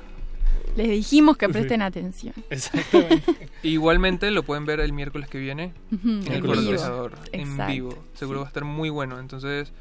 [0.77, 1.51] Les dijimos que Sí.
[1.53, 2.33] presten atención.
[2.49, 3.49] Exactamente.
[3.63, 6.71] Igualmente lo pueden ver el miércoles que viene en el en vivo.
[6.71, 8.03] Tejador, en vivo.
[8.13, 9.19] Seguro va a estar muy bueno.
[9.19, 9.73] Entonces,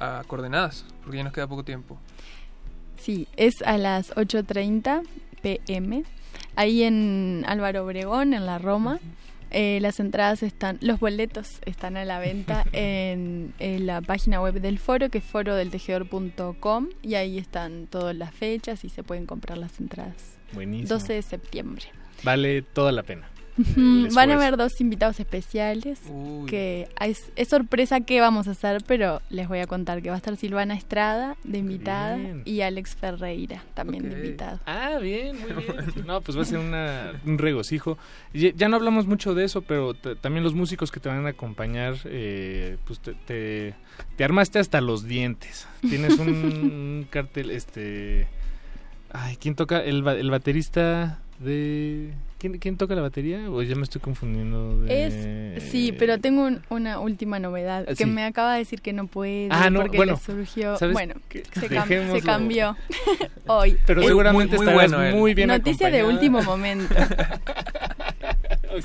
[0.00, 1.98] a coordenadas, porque ya nos queda poco tiempo.
[3.02, 5.02] Sí, es a las 8.30
[5.42, 6.04] pm,
[6.54, 9.00] ahí en Álvaro Obregón, en la Roma.
[9.50, 14.60] Eh, las entradas están, los boletos están a la venta en, en la página web
[14.60, 19.58] del foro, que es forodeltejedor.com, y ahí están todas las fechas y se pueden comprar
[19.58, 20.38] las entradas.
[20.52, 20.88] Buenísimo.
[20.88, 21.84] 12 de septiembre.
[22.22, 23.31] Vale toda la pena.
[24.14, 26.00] Van a haber dos invitados especiales
[26.46, 30.14] que es, es sorpresa qué vamos a hacer, pero les voy a contar que va
[30.14, 32.42] a estar Silvana Estrada de invitada Bien.
[32.44, 34.60] y Alex Ferreira también de invitado.
[34.66, 36.06] Ah, bien, muy bien.
[36.06, 37.98] No, pues va a ser una- un regocijo.
[38.34, 41.30] Ya, ya no hablamos mucho de eso, pero también los músicos que te van a
[41.30, 43.74] acompañar, eh, pues te, te,
[44.16, 45.66] te armaste hasta los dientes.
[45.80, 48.26] Tienes un, un cartel, este...
[49.14, 49.82] Ay, ¿quién toca?
[49.84, 52.12] El, el baterista de...
[52.42, 53.48] ¿Quién, quién toca la batería?
[53.48, 55.54] O ya me estoy confundiendo de...
[55.56, 58.06] Es, sí, pero tengo un- una última novedad Ah, que sí.
[58.06, 61.14] me acaba de decir que no puede Ah, no, porque bueno, le surgió, ¿sabes bueno,
[61.30, 61.40] se,
[61.70, 62.20] cam- se Dejémoslo.
[62.26, 62.76] cambió
[63.46, 63.76] hoy.
[63.86, 66.92] Pero Es seguramente muy- muy estarás bueno muy bien noticia de último momento.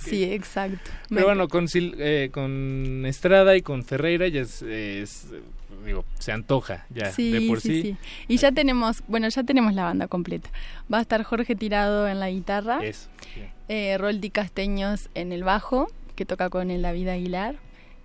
[0.01, 0.91] Sí, exacto.
[1.09, 5.27] Me- Pero bueno, con, Sil- eh, con Estrada y con Ferreira ya es, es,
[5.87, 7.81] digo, se antoja ya Sí, de por sí.
[7.81, 7.97] sí, sí.
[8.27, 10.49] Y ya tenemos, bueno, ya tenemos la banda completa.
[10.91, 13.09] Va a estar Jorge Tirado en la guitarra, Eso,
[13.67, 17.55] eh, Roldi Casteños en el bajo, que toca con el David Aguilar.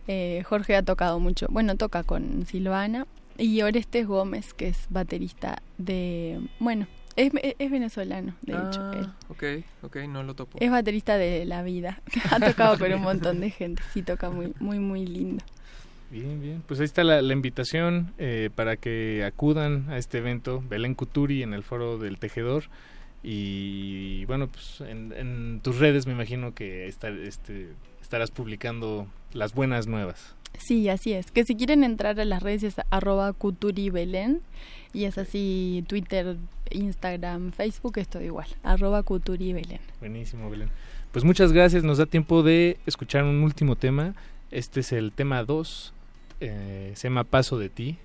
[0.09, 3.07] Eh, Jorge ha tocado mucho, bueno, toca con Silvana.
[3.39, 6.87] Y Orestes Gómez, que es baterista de, bueno,
[7.17, 8.81] es, es venezolano, de hecho.
[8.81, 9.09] Ah, él.
[9.29, 10.59] ok, ok, no lo topo.
[10.61, 12.01] Es baterista de la vida.
[12.31, 13.83] ha tocado con un montón de gente.
[13.93, 15.45] Sí, toca muy, muy, muy lindo.
[16.13, 16.63] Bien, bien.
[16.69, 21.43] Pues ahí está la, la invitación eh, para que acudan a este evento, Belén Cuturi
[21.43, 22.65] en el Foro del Tejedor.
[23.23, 27.69] Y bueno, pues en, en tus redes me imagino que estar, este,
[28.03, 30.35] estarás publicando las buenas nuevas.
[30.59, 31.31] Sí, así es.
[31.31, 34.43] Que si quieren entrar a las redes es arroba cuturibelén
[34.93, 36.37] y es así Twitter,
[36.71, 38.49] Instagram, Facebook, es todo igual.
[38.63, 39.81] Arroba cuturibelén.
[40.01, 40.69] Buenísimo, Belén.
[41.11, 41.85] Pues muchas gracias.
[41.85, 44.15] Nos da tiempo de escuchar un último tema.
[44.51, 45.95] Este es el tema 2.
[46.43, 47.97] Eh, se llama Paso de ti,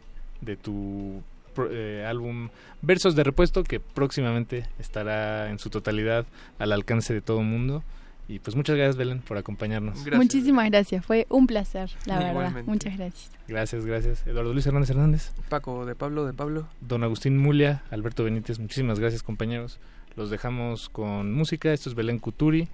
[0.41, 1.22] de tu
[1.55, 2.49] pro- eh, álbum
[2.81, 6.26] Versos de Repuesto, que próximamente estará en su totalidad
[6.59, 7.84] al alcance de todo el mundo.
[8.30, 10.05] Y pues muchas gracias, Belén, por acompañarnos.
[10.14, 11.05] Muchísimas gracias.
[11.05, 12.64] Fue un placer, la verdad.
[12.65, 13.31] Muchas gracias.
[13.47, 14.27] Gracias, gracias.
[14.27, 15.31] Eduardo Luis Hernández Hernández.
[15.47, 16.68] Paco, de Pablo, de Pablo.
[16.81, 19.80] Don Agustín Mulia, Alberto Benítez, muchísimas gracias compañeros.
[20.18, 22.68] Los dejamos con música, esto es Belén Cuturi,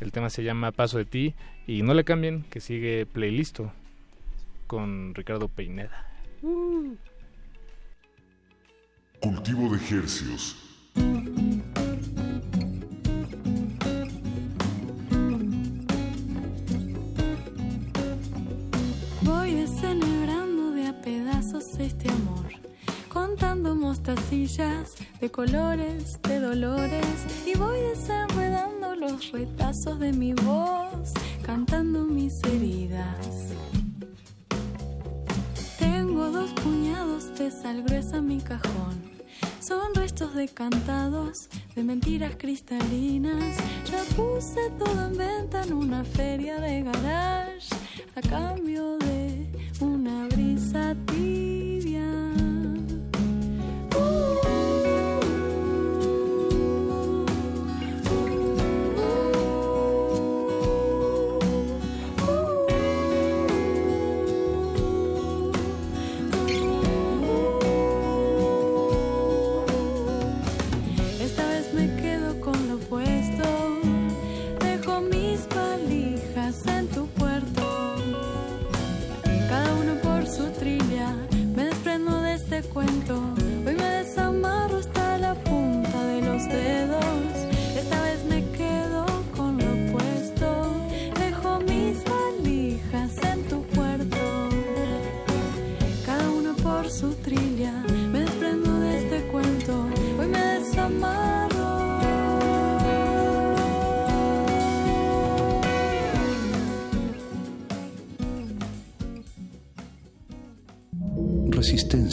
[0.00, 1.34] el tema se llama Paso de ti
[1.66, 3.72] y no le cambien que sigue Playlisto
[4.70, 6.06] con Ricardo Peineda.
[9.20, 10.56] Cultivo de Hercios.
[19.22, 22.52] Voy descenebrando de a pedazos este amor,
[23.08, 31.12] contando mostacillas de colores, de dolores, y voy desenredando los retazos de mi voz,
[31.44, 33.50] cantando mis heridas.
[36.20, 39.00] Dos puñados de sal gruesa en mi cajón.
[39.58, 43.56] Son restos decantados de mentiras cristalinas.
[43.90, 47.74] Ya puse todo en venta en una feria de garage
[48.14, 51.59] a cambio de una brisa tibia.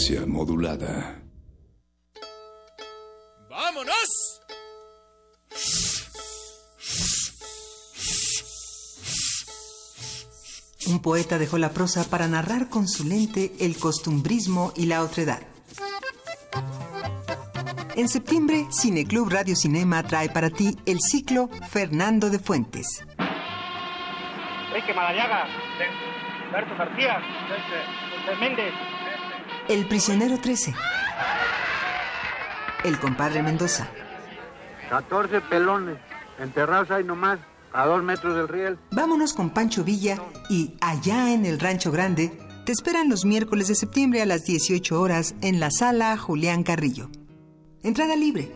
[0.08, 1.22] Resistencia modulada.
[3.50, 4.42] ¡Vámonos!
[10.88, 15.42] Un poeta dejó la prosa para narrar con su lente el costumbrismo y la otredad.
[17.96, 23.06] En septiembre, Cineclub Radio Cinema trae para ti el ciclo Fernando de Fuentes.
[24.70, 25.48] Enrique Madariaga,
[26.50, 27.20] Alberto García,
[27.50, 28.74] José Méndez.
[29.69, 30.73] El prisionero 13.
[32.85, 33.89] El compadre Mendoza.
[34.89, 35.98] 14 pelones,
[36.39, 37.39] enterrados ahí nomás,
[37.73, 38.80] a dos metros del riel.
[38.91, 40.19] Vámonos con Pancho Villa
[40.49, 42.31] y allá en el Rancho Grande
[42.65, 47.10] te esperan los miércoles de septiembre a las 18 horas en la sala Julián Carrillo.
[47.84, 48.53] Entrada libre.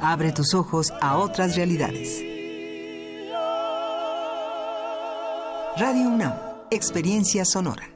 [0.00, 2.22] Abre tus ojos a otras realidades.
[5.76, 6.34] Radio UNAM,
[6.70, 7.95] experiencia sonora.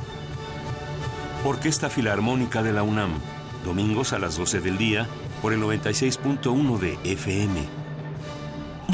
[1.43, 3.19] Orquesta Filarmónica de la UNAM,
[3.65, 5.07] domingos a las 12 del día
[5.41, 7.67] por el 96.1 de FM.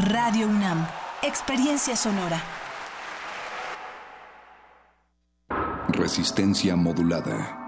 [0.10, 0.88] Radio UNAM,
[1.24, 2.42] experiencia sonora.
[5.90, 7.66] Resistencia modulada.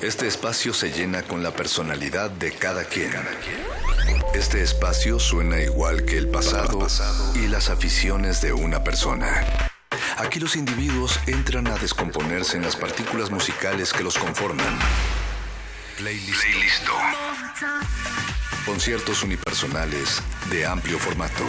[0.00, 3.12] Este espacio se llena con la personalidad de cada quien.
[4.34, 6.86] Este espacio suena igual que el pasado
[7.34, 9.44] y las aficiones de una persona.
[10.16, 14.78] Aquí los individuos entran a descomponerse en las partículas musicales que los conforman.
[15.98, 16.44] Playlist.
[18.64, 21.44] Conciertos unipersonales de amplio formato.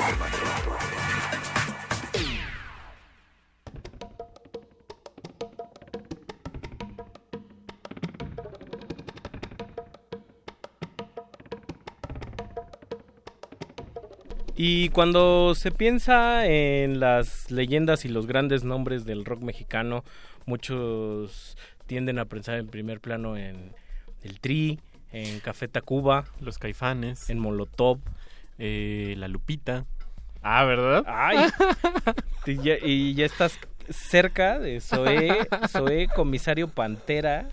[14.56, 20.03] Y cuando se piensa en las leyendas y los grandes nombres del rock mexicano,
[20.45, 21.57] muchos
[21.88, 23.73] tienden a pensar en primer plano en
[24.23, 24.80] el Tri,
[25.11, 27.99] en Café Tacuba, los Caifanes, en Molotov,
[28.57, 29.86] eh, la Lupita.
[30.41, 31.03] Ah, ¿verdad?
[31.07, 31.38] Ay.
[32.45, 33.60] y, ya, y ya estás
[33.90, 37.49] cerca de Zoé, Zoé Comisario Pantera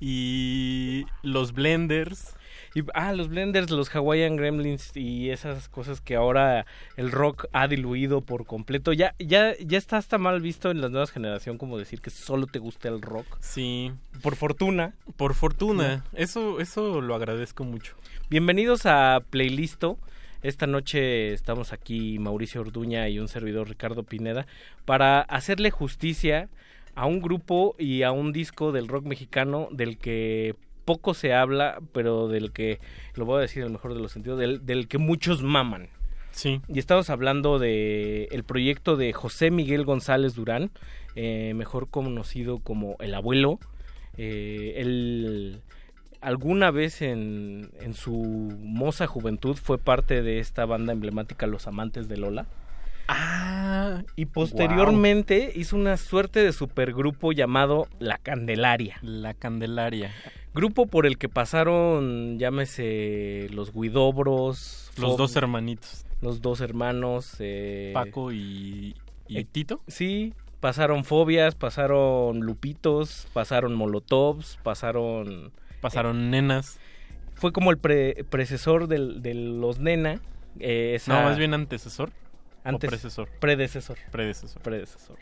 [0.00, 2.34] y los Blenders.
[2.76, 6.66] Y, ah, los blenders, los Hawaiian Gremlins y esas cosas que ahora
[6.98, 8.92] el rock ha diluido por completo.
[8.92, 12.46] Ya, ya, ya está hasta mal visto en la nueva generación como decir que solo
[12.46, 13.38] te gusta el rock.
[13.40, 13.92] Sí.
[14.20, 14.92] Por fortuna.
[15.16, 16.04] Por fortuna.
[16.12, 17.94] Eso, eso lo agradezco mucho.
[18.28, 19.96] Bienvenidos a Playlisto.
[20.42, 24.46] Esta noche estamos aquí Mauricio Orduña y un servidor Ricardo Pineda
[24.84, 26.50] para hacerle justicia
[26.94, 30.56] a un grupo y a un disco del rock mexicano del que
[30.86, 32.80] poco se habla, pero del que,
[33.14, 35.90] lo voy a decir en el mejor de los sentidos, del, del que muchos maman.
[36.30, 36.62] Sí.
[36.68, 40.70] Y estamos hablando de el proyecto de José Miguel González Durán,
[41.14, 43.58] eh, mejor conocido como El Abuelo.
[44.16, 45.60] Eh, él
[46.20, 52.08] alguna vez en, en su moza juventud fue parte de esta banda emblemática Los Amantes
[52.08, 52.46] de Lola.
[53.08, 55.60] Ah, y posteriormente wow.
[55.60, 58.98] hizo una suerte de supergrupo llamado La Candelaria.
[59.02, 60.12] La Candelaria.
[60.56, 64.90] Grupo por el que pasaron, llámese, los Guidobros.
[64.96, 66.06] Los dos hermanitos.
[66.22, 67.36] Los dos hermanos.
[67.40, 68.96] Eh, Paco y,
[69.28, 69.82] y eh, Tito.
[69.86, 75.52] Sí, pasaron Fobias, pasaron Lupitos, pasaron Molotovs, pasaron...
[75.82, 76.80] Pasaron eh, Nenas.
[77.34, 80.22] Fue como el pre precesor del, de los Nena.
[80.58, 81.20] Eh, esa...
[81.20, 82.12] No, más bien antecesor.
[82.66, 83.28] Antes, predecesor.
[83.38, 83.96] Predecesor.
[84.10, 84.62] Predecesor.
[84.62, 85.16] Predecesor.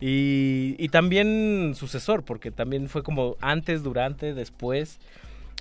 [0.00, 4.98] Y, y también sucesor, porque también fue como antes, durante, después.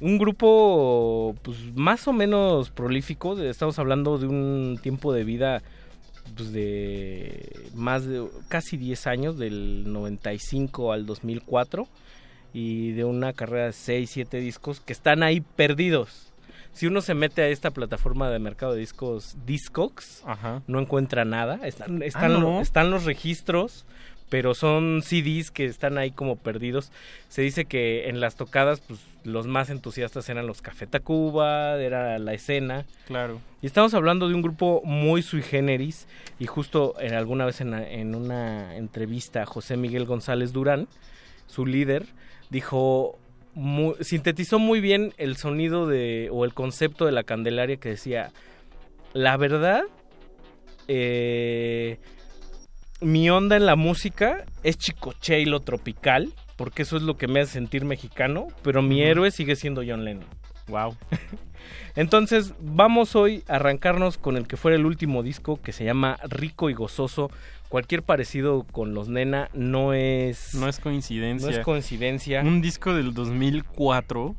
[0.02, 3.40] Un grupo, pues, más o menos prolífico.
[3.40, 5.62] Estamos hablando de un tiempo de vida,
[6.36, 11.88] pues, de más de casi 10 años, del 95 al 2004.
[12.54, 16.33] Y de una carrera de 6, 7 discos que están ahí perdidos
[16.74, 20.24] si uno se mete a esta plataforma de mercado de discos Discogs,
[20.68, 21.60] no encuentra nada.
[21.64, 23.86] Están, están, Ah, están los registros,
[24.30, 26.92] pero son CDs que están ahí como perdidos.
[27.30, 32.18] Se dice que en las tocadas, pues los más entusiastas eran los Café Tacuba, era
[32.18, 32.86] la escena.
[33.06, 33.40] Claro.
[33.62, 36.08] Y estamos hablando de un grupo muy sui generis.
[36.40, 40.88] Y justo en alguna vez en, en una entrevista, José Miguel González Durán,
[41.46, 42.08] su líder,
[42.50, 43.20] dijo
[43.56, 48.32] muy, sintetizó muy bien el sonido de o el concepto de la Candelaria que decía
[49.14, 49.84] la verdad
[50.88, 52.00] eh,
[53.02, 57.28] mi onda en la música es chicoche y lo tropical porque eso es lo que
[57.28, 60.28] me hace sentir mexicano pero mi héroe sigue siendo John Lennon
[60.68, 60.96] wow
[61.96, 66.18] entonces vamos hoy a arrancarnos con el que fuera el último disco que se llama
[66.24, 67.30] Rico y Gozoso
[67.74, 71.50] cualquier parecido con los Nena no es No es coincidencia.
[71.50, 74.36] no es coincidencia Un disco del 2004.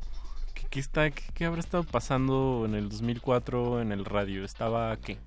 [0.53, 4.45] ¿Qué, qué está, qué, qué habrá estado pasando en el 2004 en el radio?
[4.45, 5.17] ¿Estaba qué?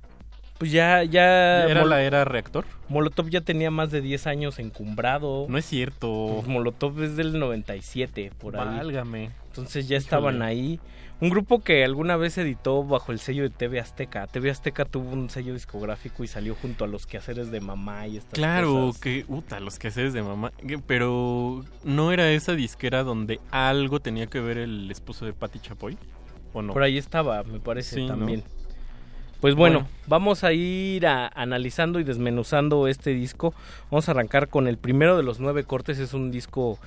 [0.57, 1.67] Pues ya, ya.
[1.69, 2.65] ¿Era Mol- la era reactor?
[2.89, 5.45] Molotov ya tenía más de 10 años encumbrado.
[5.51, 6.37] No es cierto.
[6.37, 8.79] Pues Molotov es del 97, por ahí.
[8.79, 9.33] Válgame.
[9.49, 10.81] Entonces ya estaban ahí.
[11.21, 14.29] Un grupo que alguna vez editó bajo el sello de TV Azteca.
[14.29, 18.19] TV Azteca tuvo un sello discográfico y salió junto a los quehaceres de mamá y
[18.19, 19.01] estas Claro, cosas.
[19.01, 20.53] que, puta, los quehaceres de mamá.
[20.87, 25.99] Pero, ¿no era esa disquera donde algo tenía que ver el esposo de Patti Chapoy?
[26.53, 26.73] ¿O no?
[26.73, 28.09] Por ahí estaba, me parece Sí, ¿no?
[28.09, 28.45] también.
[29.41, 29.95] Pues bueno, Bueno.
[30.07, 33.55] vamos a ir a- analizando y desmenuzando este disco.
[33.91, 35.99] Vamos a arrancar con el primero de los nueve cortes.
[35.99, 36.79] Es un disco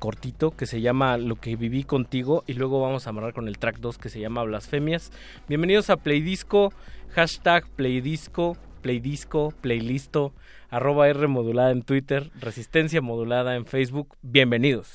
[0.00, 3.58] cortito que se llama Lo que viví contigo y luego vamos a amarrar con el
[3.58, 5.12] track 2 que se llama Blasfemias.
[5.46, 6.72] Bienvenidos a Playdisco,
[7.10, 10.32] hashtag Playdisco, Playdisco, Playlisto,
[10.70, 14.16] arroba R modulada en Twitter, Resistencia modulada en Facebook.
[14.22, 14.88] Bienvenidos.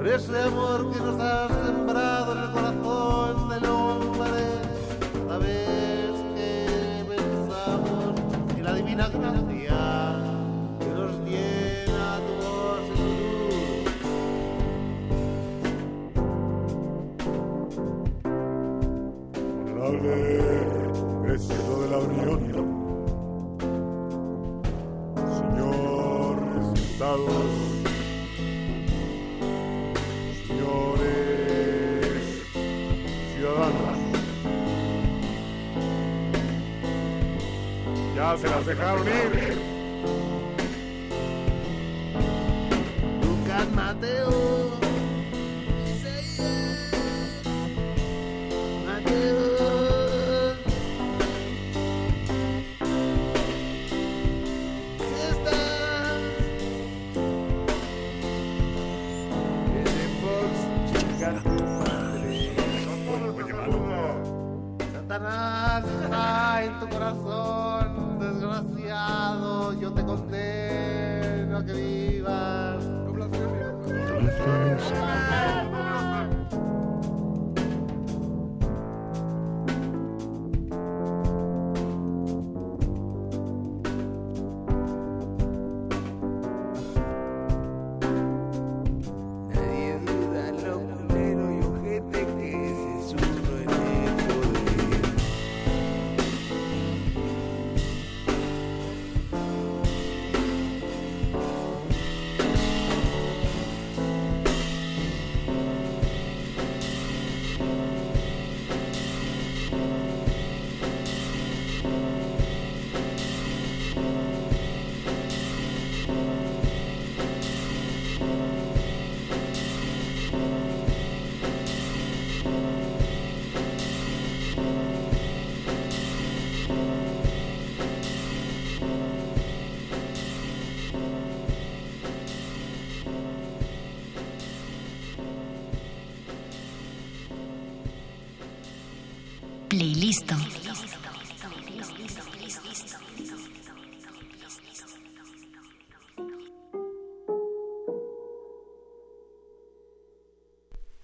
[0.00, 4.44] Por ese amor que nos has sembrado en el corazón del hombre.
[5.12, 8.14] Cada vez que pensamos
[8.56, 10.16] en la divina gracia
[10.78, 13.04] que nos llena tu voz y tu
[13.44, 13.92] luz.
[19.76, 20.16] Dale
[21.24, 22.62] beso de la briota.
[25.36, 27.59] Señores sentados,
[38.38, 39.58] Se las dejaron ir.
[43.22, 44.80] Lucas Mateo.
[64.92, 67.39] Satanás está en tu corazón,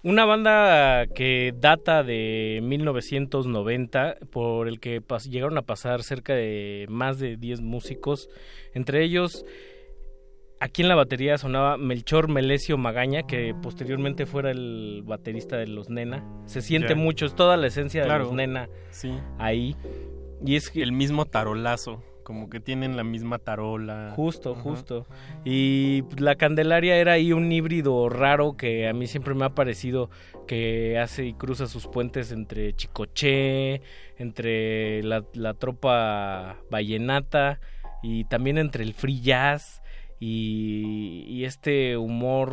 [0.07, 7.19] Una banda que data de 1990, por el que llegaron a pasar cerca de más
[7.19, 8.29] de 10 músicos,
[8.73, 9.43] entre ellos
[10.61, 15.89] aquí en la batería sonaba Melchor Melesio Magaña, que posteriormente fuera el baterista de los
[15.89, 16.23] Nena.
[16.45, 19.11] Se siente mucho, es toda la esencia de los Nena sí.
[19.39, 19.75] ahí.
[20.45, 24.11] Y es el mismo tarolazo, como que tienen la misma tarola.
[24.13, 25.05] Justo, justo.
[25.45, 30.09] Y la Candelaria era ahí un híbrido raro que a mí siempre me ha parecido
[30.45, 33.81] que hace y cruza sus puentes entre Chicoché,
[34.17, 37.61] entre la, la tropa vallenata
[38.03, 39.81] y también entre el free jazz
[40.19, 42.51] y, y este humor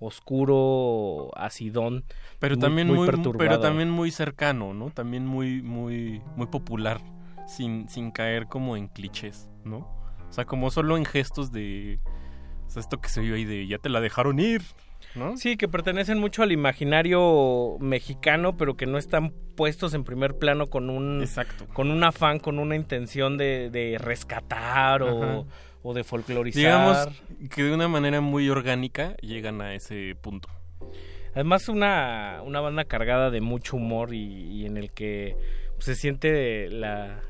[0.00, 2.04] oscuro, acidón.
[2.38, 3.60] Pero muy- también muy, pero perturbador.
[3.60, 4.90] también muy cercano, ¿no?
[4.90, 7.00] También muy, muy, muy popular,
[7.46, 9.78] sin, sin caer como en clichés, ¿no?
[10.28, 12.00] O sea, como solo en gestos de,
[12.66, 14.62] o sea, esto que se vio ahí de ya te la dejaron ir,
[15.14, 15.36] ¿no?
[15.36, 20.66] Sí, que pertenecen mucho al imaginario mexicano, pero que no están puestos en primer plano
[20.66, 21.66] con un Exacto.
[21.72, 25.44] con un afán, con una intención de, de rescatar o, Ajá.
[25.82, 26.58] o de folclorizar.
[26.60, 27.08] Digamos
[27.54, 30.48] que de una manera muy orgánica llegan a ese punto.
[31.34, 34.22] Además una, una banda cargada de mucho humor y,
[34.52, 35.36] y en el que
[35.78, 37.20] se siente la,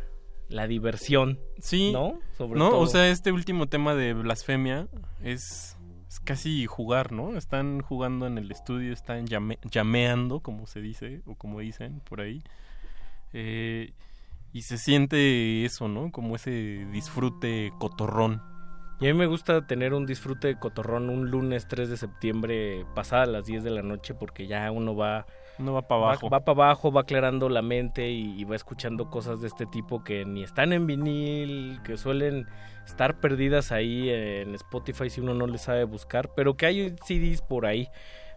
[0.48, 1.38] la diversión.
[1.58, 1.92] Sí.
[1.92, 2.18] ¿No?
[2.36, 2.80] Sobre no, todo.
[2.80, 4.88] o sea, este último tema de blasfemia
[5.22, 5.76] es,
[6.08, 7.36] es casi jugar, ¿no?
[7.36, 12.20] Están jugando en el estudio, están llame- llameando, como se dice, o como dicen por
[12.20, 12.42] ahí.
[13.32, 13.92] Eh,
[14.52, 16.12] y se siente eso, ¿no?
[16.12, 18.40] Como ese disfrute cotorrón.
[19.00, 22.86] Y a mí me gusta tener un disfrute de cotorrón un lunes 3 de septiembre
[22.94, 25.26] pasada las 10 de la noche porque ya uno va...
[25.59, 26.28] No va para abajo.
[26.28, 30.02] Va, para abajo, va aclarando la mente y, y va escuchando cosas de este tipo
[30.02, 32.47] que ni están en vinil, que suelen
[32.86, 37.43] estar perdidas ahí en Spotify si uno no le sabe buscar, pero que hay CDs
[37.43, 37.89] por ahí.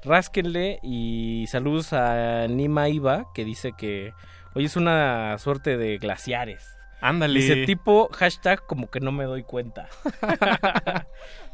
[0.04, 4.14] Rásquenle y saludos a Nima Iba que dice que
[4.54, 6.78] hoy es una suerte de glaciares.
[7.02, 7.40] Ándale.
[7.40, 9.88] Dice tipo hashtag como que no me doy cuenta.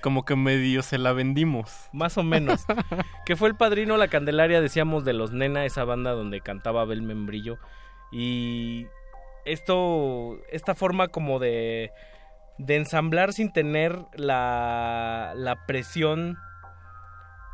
[0.00, 1.88] Como que medio se la vendimos.
[1.92, 2.64] Más o menos.
[3.26, 7.02] que fue el padrino La Candelaria, decíamos, de los Nena, esa banda donde cantaba Abel
[7.02, 7.58] Membrillo.
[8.12, 8.86] Y
[9.44, 11.90] esto, esta forma como de
[12.58, 16.38] de ensamblar sin tener la, la presión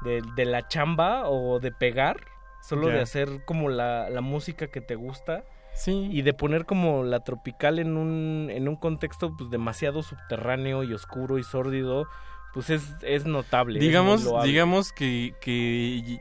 [0.03, 2.21] de, de la chamba o de pegar,
[2.63, 5.45] solo de hacer como la, la música que te gusta.
[5.75, 6.09] Sí.
[6.13, 10.93] Y de poner como la tropical en un, en un contexto pues demasiado subterráneo y
[10.93, 12.07] oscuro y sórdido,
[12.53, 13.79] pues es, es notable.
[13.79, 16.21] es digamos, digamos que, que,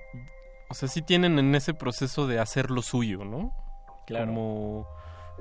[0.70, 3.54] o sea, sí tienen en ese proceso de hacer lo suyo, ¿no?
[4.08, 4.28] Claro.
[4.28, 4.88] Como,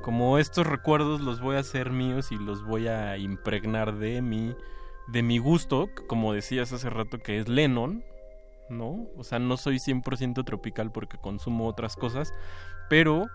[0.02, 4.54] como estos recuerdos los voy a hacer míos y los voy a impregnar de mi,
[5.08, 8.04] de mi gusto, como decías hace rato que es Lennon,
[8.68, 9.06] ¿no?
[9.16, 12.32] O sea, no soy 100% tropical porque consumo otras cosas,
[12.90, 13.26] pero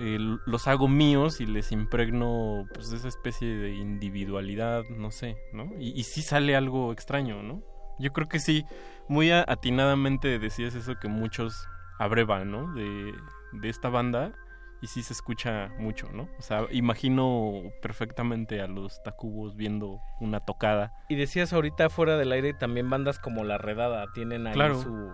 [0.00, 5.70] eh, los hago míos y les impregno pues esa especie de individualidad, no sé, ¿no?
[5.78, 7.62] Y, y sí sale algo extraño, ¿no?
[7.98, 8.64] Yo creo que sí,
[9.08, 11.66] muy atinadamente decías eso que muchos
[11.98, 12.74] abrevan, ¿no?
[12.74, 13.12] De,
[13.52, 14.32] de esta banda
[14.82, 16.28] y sí se escucha mucho, ¿no?
[16.38, 20.92] O sea, imagino perfectamente a los Tacubos viendo una tocada.
[21.08, 24.82] Y decías ahorita fuera del aire también bandas como La Redada tienen ahí Claro.
[24.82, 25.10] su...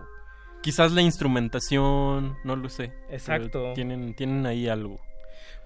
[0.63, 2.93] Quizás la instrumentación, no lo sé.
[3.09, 3.73] Exacto.
[3.75, 5.01] Tienen, tienen ahí algo.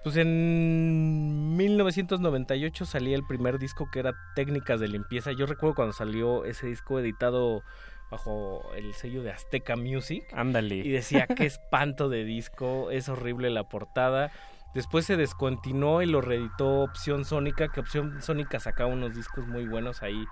[0.03, 5.31] Pues en 1998 salía el primer disco que era Técnicas de Limpieza.
[5.31, 7.63] Yo recuerdo cuando salió ese disco editado
[8.11, 10.23] bajo el sello de Azteca Music.
[10.33, 10.75] Ándale.
[10.75, 14.31] Y decía, qué espanto de disco, es horrible la portada.
[14.75, 19.65] Después se descontinuó y lo reeditó Opción Sónica, que Opción Sónica sacaba unos discos muy
[19.65, 20.25] buenos ahí.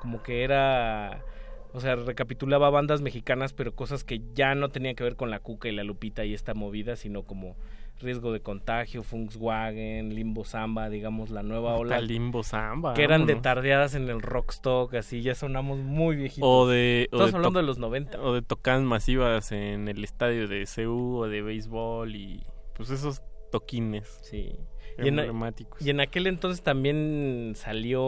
[0.00, 1.22] Como que era...
[1.76, 5.40] O sea, recapitulaba bandas mexicanas, pero cosas que ya no tenían que ver con la
[5.40, 7.54] Cuca y la Lupita y esta movida, sino como
[8.00, 12.00] Riesgo de Contagio, Volkswagen, Limbo Samba, digamos, la nueva ola.
[12.00, 12.94] Limbo Samba.
[12.94, 16.48] Que eran de tardeadas en el Rockstock, así, ya sonamos muy viejitos.
[16.48, 18.22] O de, o Estamos de hablando de los 90.
[18.22, 22.42] O de tocadas masivas en el estadio de CU o de béisbol y
[22.74, 23.20] pues esos
[23.52, 24.18] toquines.
[24.22, 24.56] Sí.
[24.98, 25.20] Y en,
[25.80, 28.02] y en aquel entonces también salió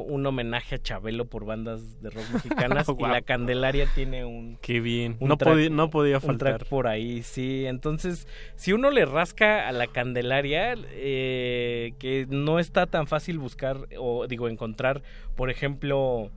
[0.00, 4.80] un homenaje a Chabelo por bandas de rock mexicanas y la Candelaria tiene un Qué
[4.80, 5.16] bien.
[5.20, 6.58] un No, track- podía, no podía un faltar.
[6.58, 7.64] track por ahí, sí.
[7.66, 13.78] Entonces, si uno le rasca a la Candelaria, eh, que no está tan fácil buscar
[13.98, 15.02] o digo encontrar,
[15.36, 16.30] por ejemplo,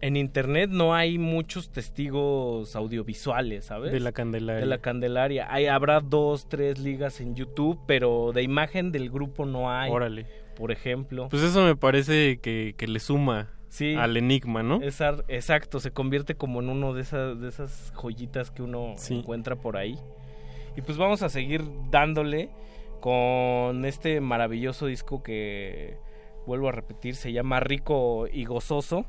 [0.00, 3.92] en internet no hay muchos testigos audiovisuales, ¿sabes?
[3.92, 4.60] De la Candelaria.
[4.60, 5.46] De la Candelaria.
[5.52, 9.90] Hay, habrá dos, tres ligas en YouTube, pero de imagen del grupo no hay.
[9.90, 10.26] Órale.
[10.56, 11.28] Por ejemplo.
[11.28, 13.94] Pues eso me parece que, que le suma Sí.
[13.94, 14.80] al enigma, ¿no?
[14.82, 19.18] Exacto, se convierte como en uno de esas, de esas joyitas que uno Sí.
[19.18, 19.96] encuentra por ahí.
[20.76, 22.50] Y pues vamos a seguir dándole
[23.00, 25.96] con este maravilloso disco que,
[26.46, 29.06] vuelvo a repetir, se llama Rico y Gozoso.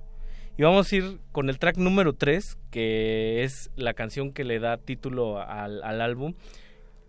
[0.58, 4.60] Y vamos a ir con el track número 3, que es la canción que le
[4.60, 6.34] da título al, al álbum,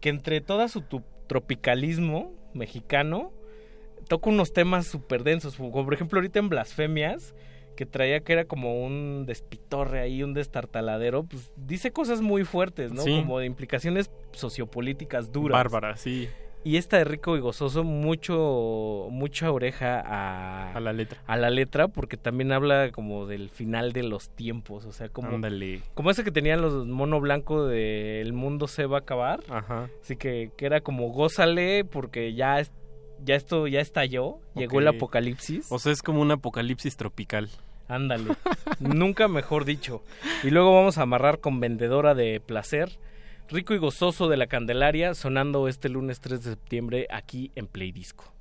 [0.01, 0.83] que entre toda su
[1.27, 3.33] tropicalismo mexicano,
[4.09, 7.35] toca unos temas súper densos, como por ejemplo ahorita en Blasfemias,
[7.77, 12.93] que traía que era como un despitorre ahí, un destartaladero, pues dice cosas muy fuertes,
[12.93, 13.03] ¿no?
[13.03, 13.17] Sí.
[13.21, 15.57] Como de implicaciones sociopolíticas duras.
[15.57, 16.29] Bárbara, sí.
[16.65, 21.21] Y esta de Rico y Gozoso, mucho, mucha oreja a, A la letra.
[21.27, 25.29] a la letra, porque también habla como del final de los tiempos, o sea, como,
[25.35, 25.81] Ándale.
[25.95, 29.41] como ese que tenían los mono blanco de El mundo se va a acabar.
[29.49, 29.89] Ajá.
[30.03, 32.73] Así que, que era como gózale porque ya, es-
[33.25, 35.71] ya esto ya estalló, llegó el apocalipsis.
[35.71, 37.49] O sea, es como un apocalipsis tropical.
[37.89, 38.25] Ándale,
[38.81, 40.03] nunca mejor dicho.
[40.45, 42.91] Y luego vamos a amarrar con Vendedora de Placer,
[43.49, 47.93] rico y gozoso de la Candelaria, sonando este lunes 3 de septiembre aquí en Play
[47.93, 48.33] Disco.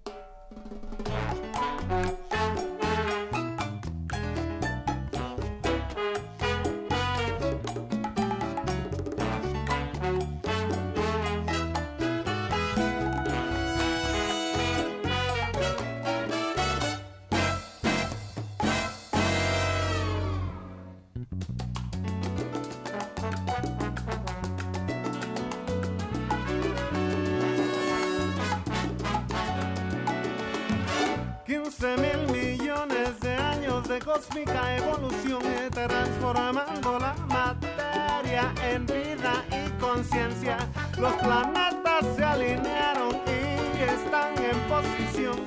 [31.81, 39.67] Quince mil millones de años de cósmica evolución eh, transformando la materia en vida y
[39.81, 40.57] conciencia.
[40.99, 45.37] Los planetas se alinearon y están en posición,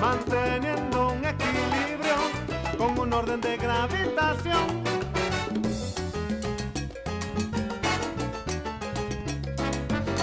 [0.00, 2.16] manteniendo un equilibrio
[2.78, 4.84] con un orden de gravitación.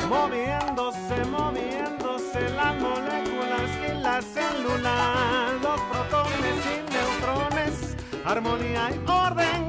[0.10, 5.51] Moviéndose, moviéndose las moléculas y las células,
[8.26, 9.68] armonía y orden.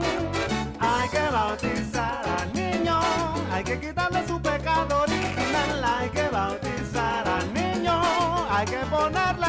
[0.80, 3.00] Hay que bautizar al niño,
[3.50, 8.02] hay que quitarle su pecado original, hay que bautizar al niño,
[8.50, 9.41] hay que ponerle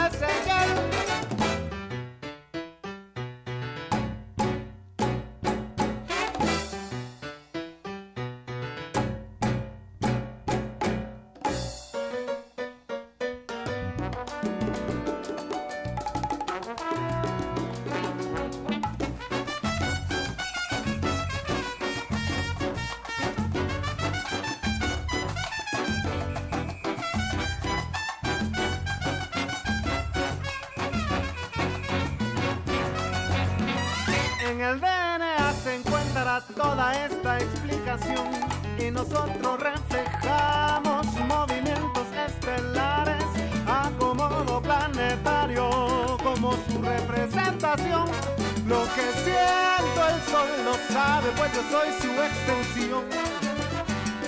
[51.23, 53.05] sabe, pues yo soy su extensión.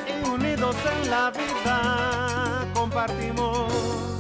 [0.08, 4.15] Y unidos en la vida compartimos.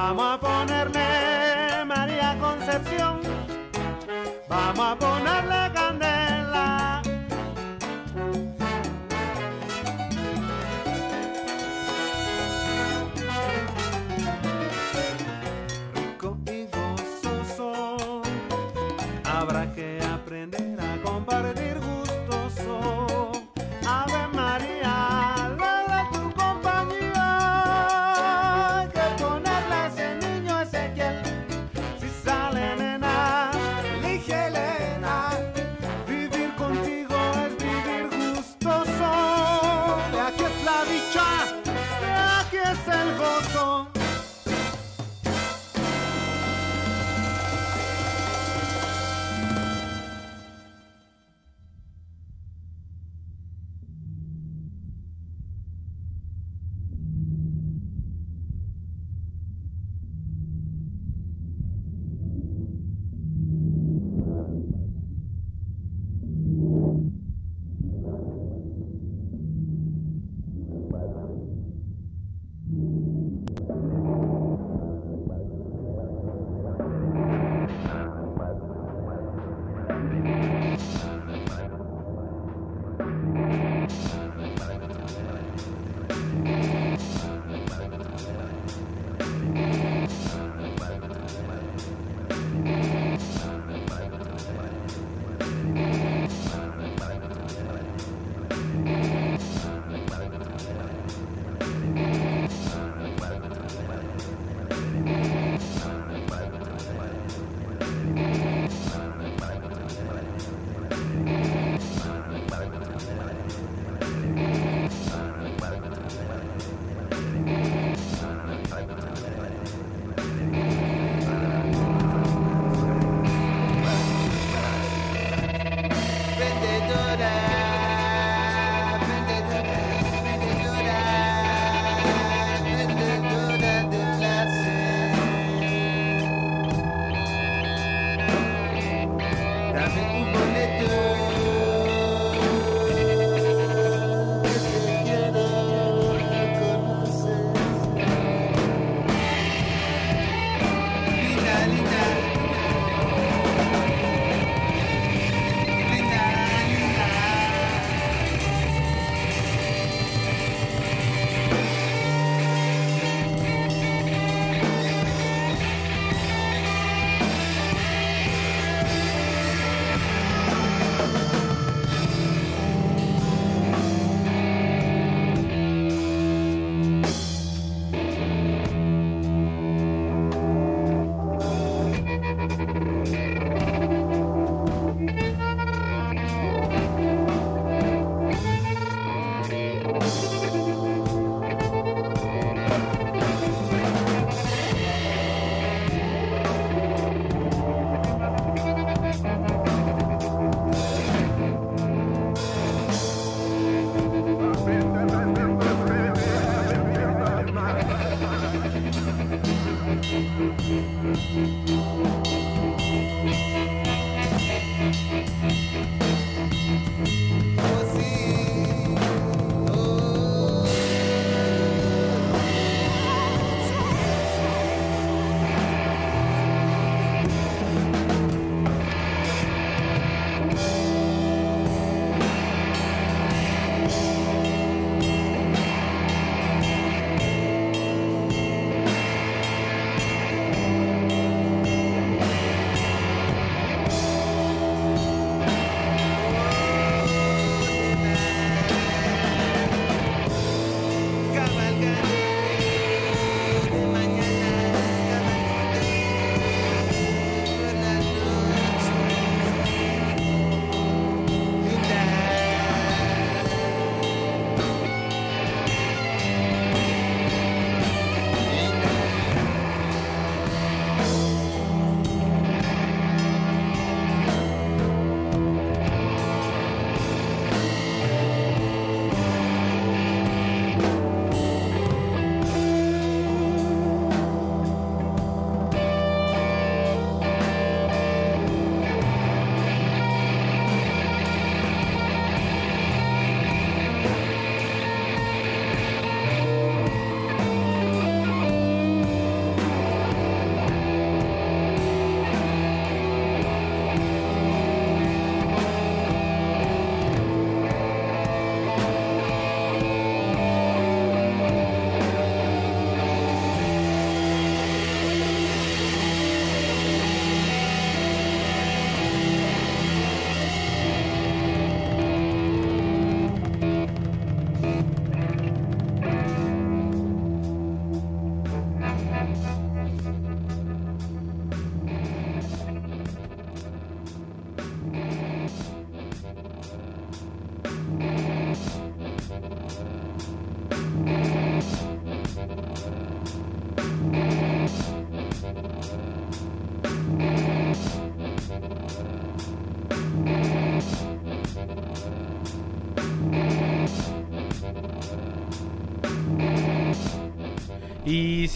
[0.00, 3.20] Vamos a ponerle María Concepción.
[4.48, 5.57] Vamos a ponerle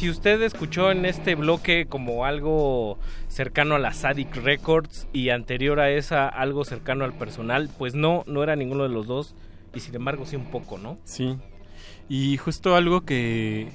[0.03, 2.99] si usted escuchó en este bloque como algo
[3.29, 8.25] cercano a la Sadik Records y anterior a esa algo cercano al personal, pues no,
[8.27, 9.37] no era ninguno de los dos
[9.73, 10.99] y sin embargo sí un poco, ¿no?
[11.05, 11.37] Sí.
[12.09, 13.69] Y justo algo que,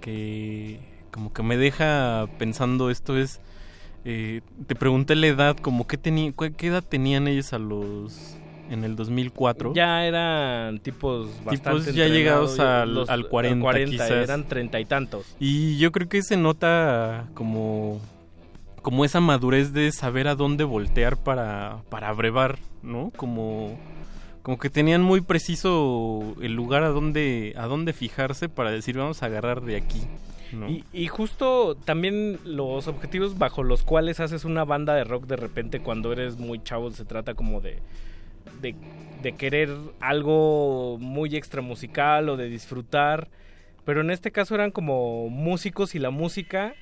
[0.00, 0.80] que
[1.10, 3.42] como que me deja pensando esto es,
[4.06, 8.38] eh, te pregunté la edad, como qué, qué edad tenían ellos a los
[8.70, 9.72] en el 2004.
[9.74, 14.10] Ya eran tipos bastante tipos ya llegados al, los- al 40, 40, quizás.
[14.10, 15.36] eran treinta y tantos.
[15.38, 18.00] Y yo creo que se nota como
[18.82, 23.10] como esa madurez de saber a dónde voltear para para brevar, ¿no?
[23.16, 23.78] Como
[24.42, 29.22] como que tenían muy preciso el lugar a dónde a dónde fijarse para decir vamos
[29.22, 30.02] a agarrar de aquí,
[30.52, 30.68] ¿no?
[30.68, 35.36] Y, y justo también los objetivos bajo los cuales haces una banda de rock de
[35.36, 37.78] repente cuando eres muy chavo se trata como de,
[38.60, 38.74] de,
[39.22, 43.28] de querer algo muy extra musical o de disfrutar.
[43.84, 46.74] Pero en este caso eran como músicos y la música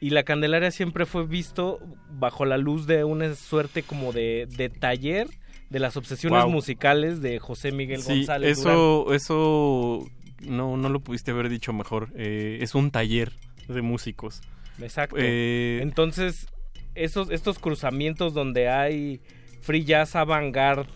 [0.00, 4.68] y la Candelaria siempre fue visto bajo la luz de una suerte como de, de
[4.68, 5.26] taller
[5.70, 8.58] de las obsesiones musicales de José Miguel Sí, González.
[8.58, 8.74] Durán.
[8.74, 10.06] eso eso
[10.46, 12.10] no no lo pudiste haber dicho mejor.
[12.14, 13.32] Eh, es un taller
[13.66, 14.42] de músicos.
[14.80, 15.16] Exacto.
[15.18, 16.46] Eh, Entonces,
[16.94, 19.20] esos, estos cruzamientos donde hay
[19.66, 20.88] free jazz avant-garde,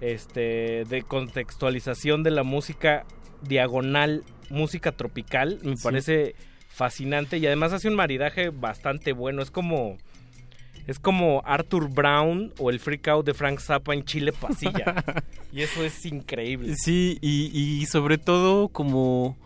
[0.00, 3.04] este, de contextualización de la música
[3.42, 5.82] diagonal, música tropical, me Sí.
[5.82, 6.34] parece
[6.68, 9.42] fascinante y además hace un maridaje bastante bueno.
[9.42, 9.96] Es como
[10.86, 14.94] es como Arthur Brown o el Freak Out de Frank Zappa en Chile Pasilla.
[15.52, 16.74] y eso es increíble.
[16.76, 19.36] Sí, y, y sobre todo como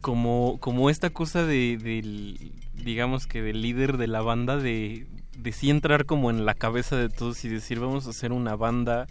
[0.00, 5.06] como como esta cosa de del digamos que del líder de la banda de
[5.38, 8.56] de sí entrar como en la cabeza de todos y decir vamos a hacer una
[8.56, 9.06] banda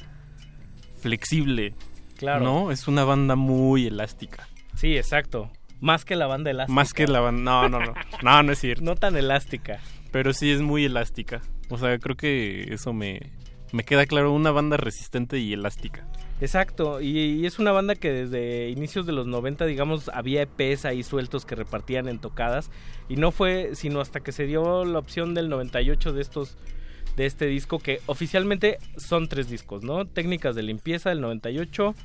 [0.99, 1.73] flexible.
[2.17, 2.43] Claro.
[2.43, 2.71] ¿No?
[2.71, 4.47] Es una banda muy elástica.
[4.75, 5.51] Sí, exacto.
[5.79, 6.73] Más que la banda elástica.
[6.75, 7.41] Más que la banda.
[7.41, 7.93] No, no, no.
[8.23, 8.83] No, no es cierto.
[8.85, 9.79] No tan elástica.
[10.11, 11.41] Pero sí es muy elástica.
[11.69, 13.31] O sea, creo que eso me,
[13.71, 14.33] me queda claro.
[14.33, 16.07] Una banda resistente y elástica.
[16.39, 20.85] Exacto, y, y es una banda que desde inicios de los 90, digamos, había EPs
[20.85, 22.69] ahí sueltos que repartían en tocadas
[23.09, 26.57] y no fue sino hasta que se dio la opción del 98 de estos
[27.15, 30.05] de este disco que oficialmente son tres discos, ¿no?
[30.05, 31.95] Técnicas de limpieza del 98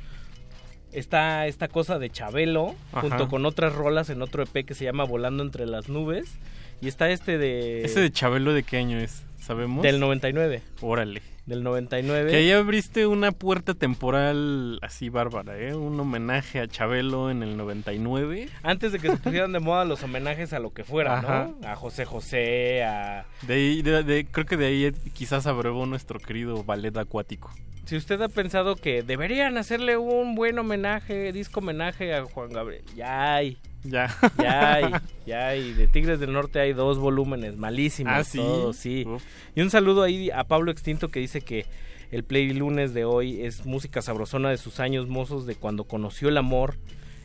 [0.93, 3.03] está esta cosa de Chabelo Ajá.
[3.03, 6.39] junto con otras rolas en otro EP que se llama Volando entre las nubes
[6.81, 9.25] y está este de ¿Ese de Chabelo de qué año es?
[9.39, 9.83] ¿Sabemos?
[9.83, 10.63] del 99.
[10.81, 11.21] Órale.
[11.47, 12.31] Del 99.
[12.31, 15.75] Que ahí abriste una puerta temporal así bárbara, ¿eh?
[15.75, 18.49] Un homenaje a Chabelo en el 99.
[18.63, 21.51] Antes de que se pusieran de moda los homenajes a lo que fuera, Ajá.
[21.61, 21.69] ¿no?
[21.69, 23.27] A José José, a...
[23.43, 27.51] De ahí, de- de- creo que de ahí quizás abrevó nuestro querido ballet acuático.
[27.87, 32.85] Si usted ha pensado que deberían hacerle un buen homenaje, disco homenaje a Juan Gabriel,
[32.95, 33.59] ya hay.
[33.85, 34.15] Ya.
[34.39, 34.93] Ya hay,
[35.27, 35.73] ya hay.
[35.73, 38.13] De Tigres del Norte hay dos volúmenes, malísimos.
[38.15, 38.39] Ah, ¿sí?
[38.39, 39.07] todos, sí.
[39.55, 41.67] Y un saludo ahí a Pablo Extinto que dice que
[42.11, 46.29] el play lunes de hoy es música sabrosona de sus años mozos, de cuando conoció
[46.29, 46.77] el amor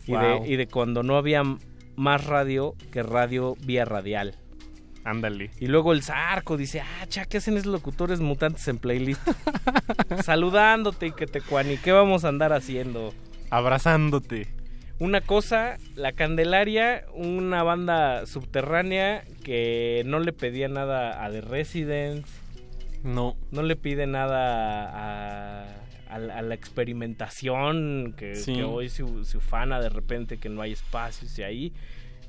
[0.06, 1.44] y, de, y de cuando no había
[1.95, 4.36] más radio que radio vía radial.
[5.03, 5.52] Ándale.
[5.60, 9.22] Y luego el Zarco dice, ah, cha, ¿qué hacen esos locutores mutantes en playlist?
[10.24, 13.14] Saludándote y que te cuani, ¿qué vamos a andar haciendo?
[13.50, 14.57] Abrazándote.
[15.00, 22.27] Una cosa, la Candelaria, una banda subterránea que no le pedía nada a The Residents.
[23.03, 23.35] No.
[23.51, 25.66] No le pide nada a,
[26.09, 28.56] a la- a la experimentación que, Sí.
[28.56, 31.74] que hoy se, se ufana de repente que no hay espacios y ahí.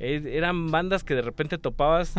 [0.01, 2.15] Eran bandas que de repente topabas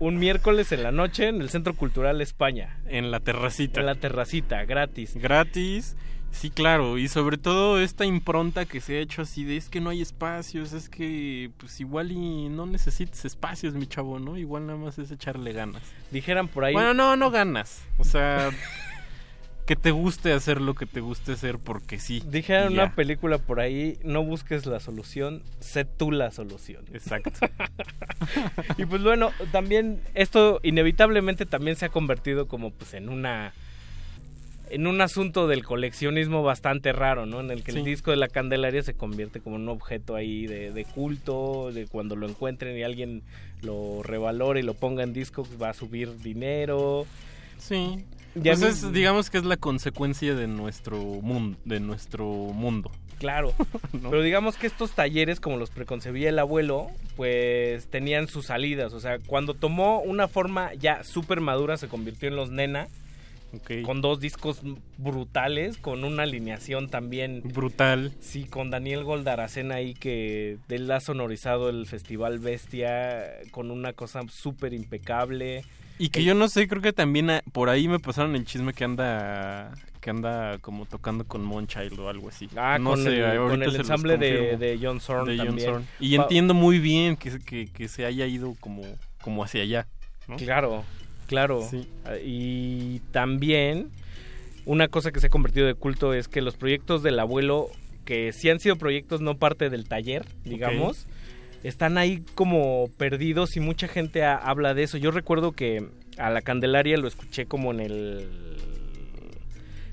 [0.00, 2.78] un miércoles en la noche en el Centro Cultural España.
[2.86, 3.80] En la terracita.
[3.80, 5.16] En la terracita, gratis.
[5.16, 5.96] Gratis.
[6.32, 9.80] Sí, claro, y sobre todo esta impronta que se ha hecho así de es que
[9.80, 14.38] no hay espacios, es que pues igual y no necesitas espacios, mi chavo, ¿no?
[14.38, 15.82] Igual nada más es echarle ganas.
[16.10, 16.72] Dijeran por ahí.
[16.72, 17.82] Bueno, no, no ganas.
[17.98, 18.50] O sea,
[19.72, 22.22] que te guste hacer lo que te guste hacer porque sí.
[22.26, 26.84] Dijeron y una película por ahí, no busques la solución, sé tú la solución.
[26.92, 27.30] Exacto.
[28.76, 33.54] y pues bueno, también esto inevitablemente también se ha convertido como pues en una
[34.68, 37.40] en un asunto del coleccionismo bastante raro, ¿no?
[37.40, 40.70] En el que el disco de la Candelaria se convierte como un objeto ahí de,
[40.70, 43.22] de culto, de cuando lo encuentren y alguien
[43.62, 47.06] lo revalore y lo ponga en disco, va a subir dinero.
[47.56, 48.04] Sí.
[48.34, 52.26] Y a Pues mí- es, digamos que es la consecuencia de nuestro mundo, de nuestro
[52.26, 52.90] mundo.
[53.18, 53.52] Claro.
[53.92, 54.10] ¿no?
[54.10, 58.92] Pero digamos que estos talleres, como los preconcebía el abuelo, pues tenían sus salidas.
[58.94, 62.88] O sea, cuando tomó una forma ya súper madura, se convirtió en los nena.
[63.84, 64.62] Con dos discos
[64.96, 68.12] brutales, con una alineación también Brutal.
[68.18, 74.22] Sí, con Daniel Goldaracena ahí que él ha sonorizado el Festival Bestia con una cosa
[74.30, 75.64] súper impecable.
[75.98, 78.72] Y que yo no sé, creo que también ah, por ahí me pasaron el chisme
[78.72, 82.48] que anda que anda como tocando con Monchild o algo así.
[82.56, 85.70] Ah, no con sé, el- con el ensamble de- de John Zorn De John también.
[85.70, 85.86] Zorn.
[86.00, 88.82] Y Pa- entiendo muy bien que, se- que, que se haya ido como,
[89.20, 89.86] como hacia allá.
[90.26, 90.36] ¿no?
[90.38, 90.82] Claro,
[91.28, 91.64] claro.
[91.70, 91.86] Sí.
[92.04, 93.90] Ah, Y también
[94.64, 97.68] una cosa que se ha convertido de culto es que los proyectos del abuelo,
[98.04, 101.06] que sí han sido proyectos no parte del taller, digamos,
[101.64, 104.98] están ahí como perdidos y mucha gente ha- habla de eso.
[104.98, 105.86] Yo recuerdo que
[106.18, 108.28] a la Candelaria lo escuché como en el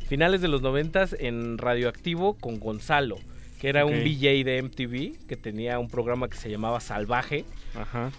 [0.07, 3.17] finales de los noventas en Radioactivo con Gonzalo,
[3.61, 4.03] que era un.
[4.03, 7.45] VJ de MTV, que tenía un programa que se llamaba Salvaje.
[7.75, 8.11] Ajá.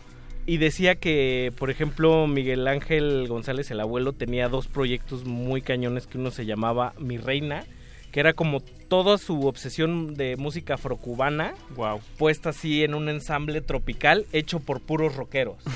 [0.46, 6.06] Y decía que, por ejemplo, Miguel Ángel González, el abuelo, tenía dos proyectos muy cañones
[6.06, 7.64] que uno se llamaba Mi Reina,
[8.10, 12.00] que era como toda su obsesión de música afrocubana, wow.
[12.18, 15.56] puesta así en un ensamble tropical hecho por puros rockeros.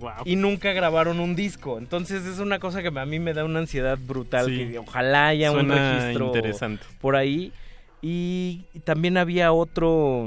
[0.00, 0.22] Wow.
[0.24, 1.76] Y nunca grabaron un disco.
[1.76, 4.46] Entonces es una cosa que a mí me da una ansiedad brutal.
[4.46, 4.70] Sí.
[4.70, 6.82] Que ojalá haya un registro interesante.
[7.02, 7.52] por ahí.
[8.00, 10.26] Y también había otro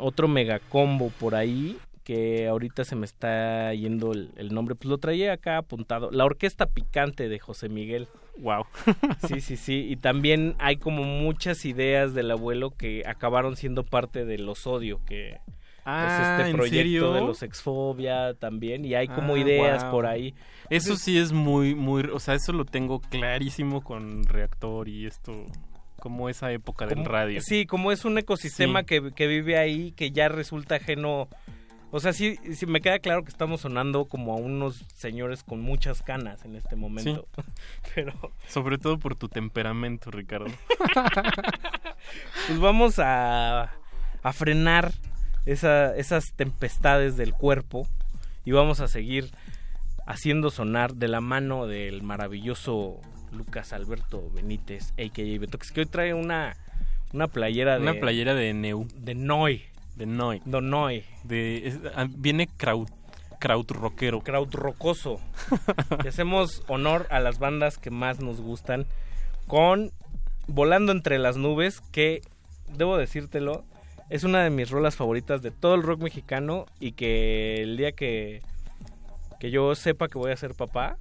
[0.00, 4.88] otro mega combo por ahí que ahorita se me está yendo el, el nombre, pues
[4.88, 6.10] lo traía acá apuntado.
[6.10, 8.08] La Orquesta Picante de José Miguel.
[8.38, 8.64] Wow.
[9.28, 9.86] sí, sí, sí.
[9.88, 15.00] Y también hay como muchas ideas del abuelo que acabaron siendo parte de los odio
[15.04, 15.38] que
[15.86, 17.12] Ah, es este ¿en proyecto serio?
[17.12, 19.90] de los exfobia también y hay como Ah, ideas wow.
[19.92, 20.34] por ahí.
[20.70, 25.44] Eso sí es muy, muy, o sea, eso lo tengo clarísimo con Reactor y esto,
[26.00, 27.40] como esa época del Como- radio.
[27.42, 28.86] Sí, como es un ecosistema Sí.
[28.86, 31.28] que, que vive ahí, que ya resulta ajeno.
[31.96, 35.60] O sea, sí, sí me queda claro que estamos sonando como a unos señores con
[35.60, 37.28] muchas canas en este momento.
[37.94, 38.12] Pero
[38.48, 40.46] Sobre todo por tu temperamento, Ricardo.
[42.48, 43.70] pues vamos a,
[44.24, 44.90] a frenar
[45.46, 47.86] esa- esas tempestades del cuerpo
[48.44, 49.30] y vamos a seguir
[50.06, 53.00] haciendo sonar de la mano del maravilloso
[53.30, 55.38] Lucas Alberto Benítez, a.k.a.
[55.38, 56.56] Betox, que hoy trae una,
[57.12, 57.82] una playera de...
[57.82, 58.88] Una playera de Neu.
[58.96, 59.62] De Noi.
[59.96, 60.40] De Noi.
[60.44, 61.04] De Noi.
[61.24, 62.88] De, es- ah, viene kraut,
[63.38, 64.20] kraut rockero.
[64.22, 65.20] Kraut rocoso.
[66.02, 68.86] Le hacemos honor a las bandas que más nos gustan
[69.46, 69.90] con
[70.46, 72.20] Volando entre las nubes, que
[72.76, 73.64] debo decírtelo,
[74.10, 77.92] es una de mis rolas favoritas de todo el rock mexicano y que el día
[77.92, 78.42] que,
[79.40, 80.98] que yo sepa que voy a ser papá,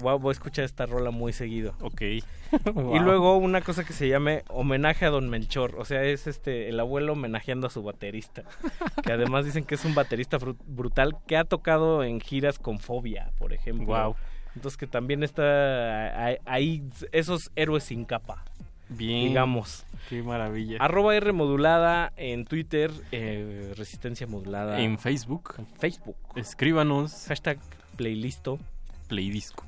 [0.00, 1.74] voy a, voy a escuchar esta rola muy seguido.
[1.80, 2.00] Ok.
[2.52, 2.98] Y Wow.
[3.00, 6.80] luego una cosa que se llame homenaje a Don Melchor, o sea, es este el
[6.80, 8.42] abuelo homenajeando a su baterista,
[9.04, 13.30] que además dicen que es un baterista brutal que ha tocado en giras con Fobia,
[13.38, 13.86] por ejemplo.
[13.86, 14.16] Guau.
[14.56, 18.44] Entonces que también está ahí- ahí esos héroes sin capa.
[18.88, 19.28] Bien.
[19.28, 19.86] Digamos.
[20.08, 20.78] Qué maravilla.
[20.80, 24.80] Arroba R modulada en Twitter, eh, Resistencia modulada.
[24.80, 25.54] En Facebook.
[25.58, 26.16] En Facebook.
[26.34, 27.26] Escríbanos.
[27.28, 27.58] Hashtag
[27.94, 28.58] playlisto.
[29.06, 29.64] Playdisco.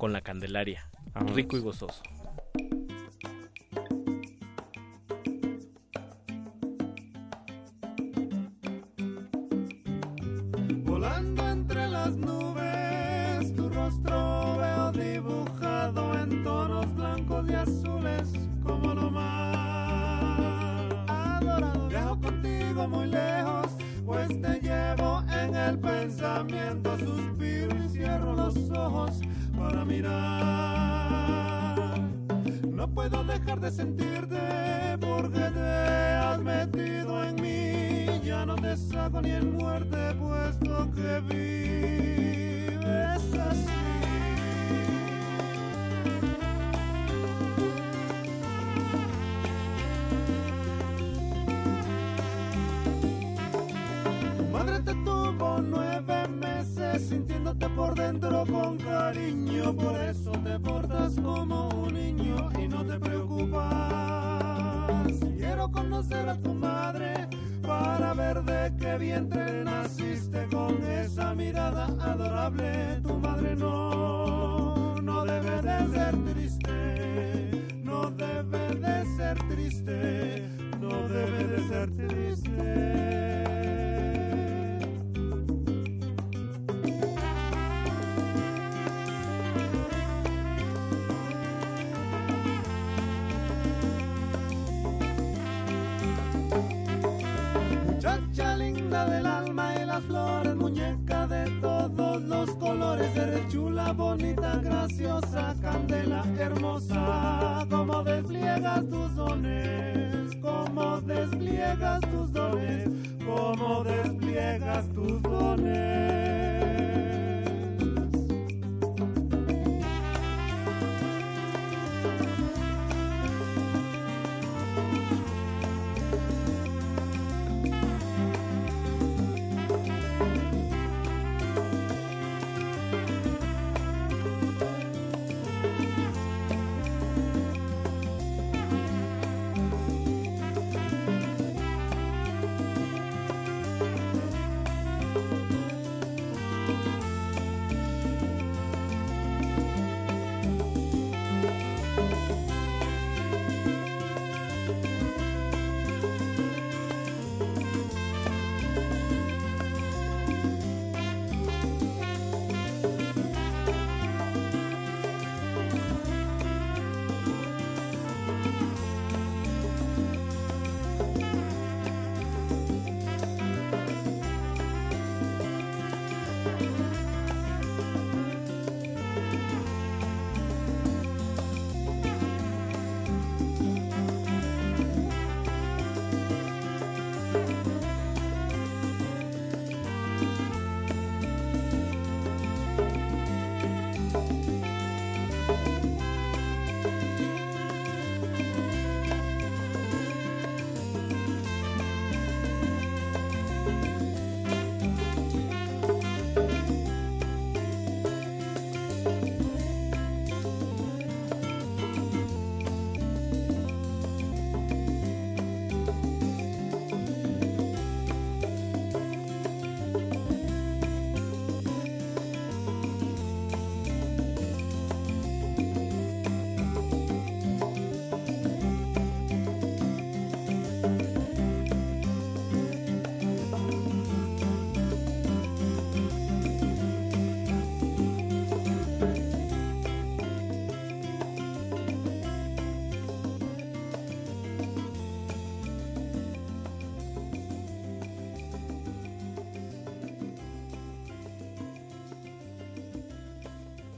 [0.00, 0.88] Con la Candelaria.
[1.12, 1.36] Vámonos.
[1.36, 2.02] Rico y gozoso.
[10.86, 19.10] Volando entre las nubes, tu rostro veo dibujado en tonos blancos y azules como lo
[19.10, 20.40] más
[21.08, 21.88] adorado.
[21.88, 23.66] Viajo contigo muy lejos,
[24.06, 29.20] pues te llevo en el pensamiento, suspiro y cierro los ojos
[29.60, 30.14] para mirar.
[32.64, 34.38] No puedo dejar de sentirte
[34.98, 38.20] porque te has metido en mí.
[38.24, 42.78] Ya no te saco ni en muerte, puesto que vives
[43.38, 43.68] así.
[54.52, 56.39] Madre te tuvo nueve
[56.98, 62.98] sintiéndote por dentro con cariño, por eso te portas como un niño y no te
[62.98, 63.70] preocupas.
[65.38, 67.28] Quiero conocer a tu madre
[67.62, 73.00] para ver de qué vientre naciste con esa mirada adorable.
[73.02, 74.29] Tu madre no,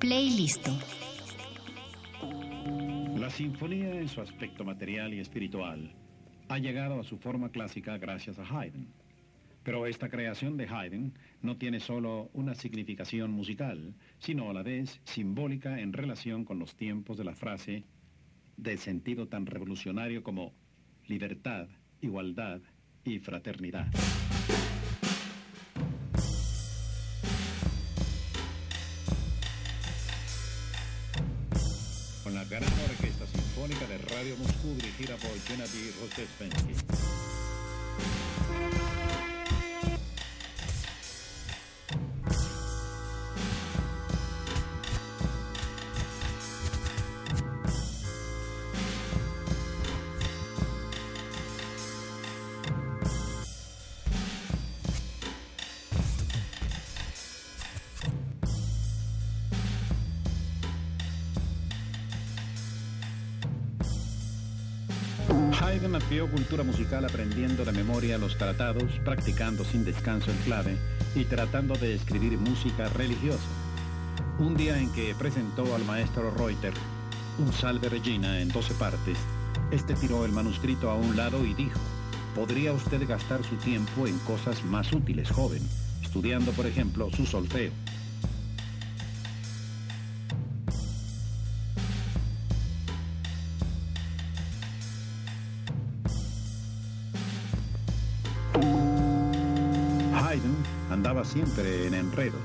[0.03, 0.67] Playlist.
[3.15, 5.95] La sinfonía en su aspecto material y espiritual
[6.49, 8.89] ha llegado a su forma clásica gracias a Haydn.
[9.63, 15.01] Pero esta creación de Haydn no tiene solo una significación musical, sino a la vez
[15.05, 17.85] simbólica en relación con los tiempos de la frase
[18.57, 20.53] de sentido tan revolucionario como
[21.07, 21.69] libertad,
[22.01, 22.61] igualdad
[23.05, 23.87] y fraternidad.
[35.03, 36.75] Tiravoj Gennady Rozhdestvensky.
[66.13, 70.77] Amplió cultura musical aprendiendo de memoria los tratados, practicando sin descanso el clave
[71.15, 73.49] y tratando de escribir música religiosa.
[74.39, 76.75] Un día en que presentó al maestro Reuter
[77.39, 79.17] un Salve Regina en 12 partes,
[79.71, 81.81] este tiró el manuscrito a un lado y dijo,
[82.35, 85.67] podría usted gastar su tiempo en cosas más útiles, joven,
[86.03, 87.73] estudiando, por ejemplo, su solfeo.
[101.33, 102.41] Siempre en enredos.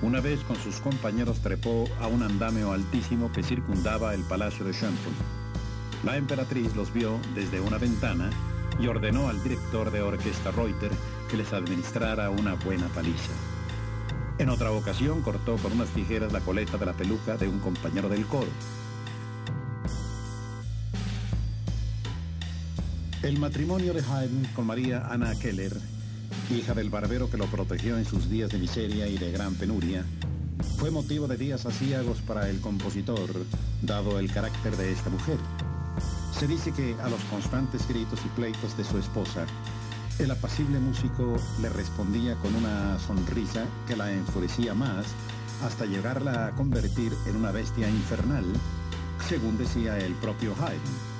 [0.00, 4.72] Una vez con sus compañeros trepó a un andamio altísimo que circundaba el palacio de
[4.72, 5.14] Schönbrunn.
[6.04, 8.30] La emperatriz los vio desde una ventana
[8.80, 10.90] y ordenó al director de orquesta Reuter
[11.30, 13.32] que les administrara una buena paliza.
[14.38, 18.08] En otra ocasión cortó con unas tijeras la coleta de la peluca de un compañero
[18.08, 18.50] del coro.
[23.22, 25.74] El matrimonio de Haydn con María Anna Keller,
[26.50, 30.04] hija del barbero que lo protegió en sus días de miseria y de gran penuria,
[30.78, 33.30] fue motivo de días aciagos para el compositor,
[33.82, 35.38] dado el carácter de esta mujer.
[36.38, 39.46] Se dice que a los constantes gritos y pleitos de su esposa,
[40.18, 45.06] el apacible músico le respondía con una sonrisa que la enfurecía más
[45.64, 48.44] hasta llegarla a convertir en una bestia infernal,
[49.28, 51.13] según decía el propio Haydn.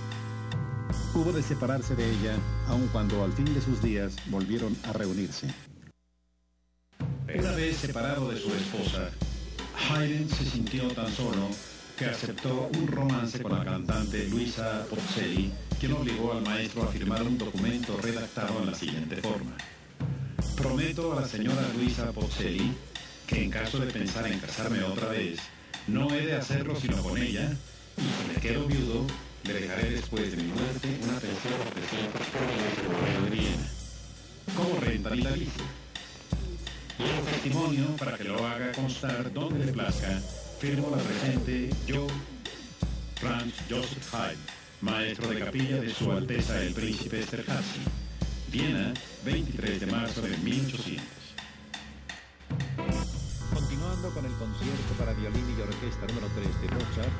[1.15, 2.37] Hubo de separarse de ella,
[2.67, 5.47] aun cuando al fin de sus días volvieron a reunirse.
[6.99, 9.11] Una vez separado de su esposa,
[9.89, 11.49] Haydn se sintió tan solo
[11.97, 17.23] que aceptó un romance con la cantante Luisa Pozzelli, quien obligó al maestro a firmar
[17.23, 19.57] un documento redactado en la siguiente forma.
[20.57, 22.73] Prometo a la señora Luisa Pozzelli
[23.27, 25.39] que en caso de pensar en casarme otra vez,
[25.87, 27.57] no he de hacerlo sino con ella,
[27.97, 29.07] y me quedo viudo,
[29.47, 33.69] le dejaré después de mi muerte una pensión de de Viena.
[34.57, 35.65] Como renta vitalicia.
[36.99, 40.21] Y en testimonio, para que lo haga constar donde le plazca,
[40.61, 42.07] firmo la presente yo,
[43.17, 44.39] Franz Joseph Haydn,
[44.81, 47.81] maestro de capilla de Su Alteza el Príncipe Esterházy,
[48.51, 51.05] Viena, 23 de marzo de 1800.
[53.53, 57.13] Continuando con el concierto para violín y orquesta número 3 de Mozart,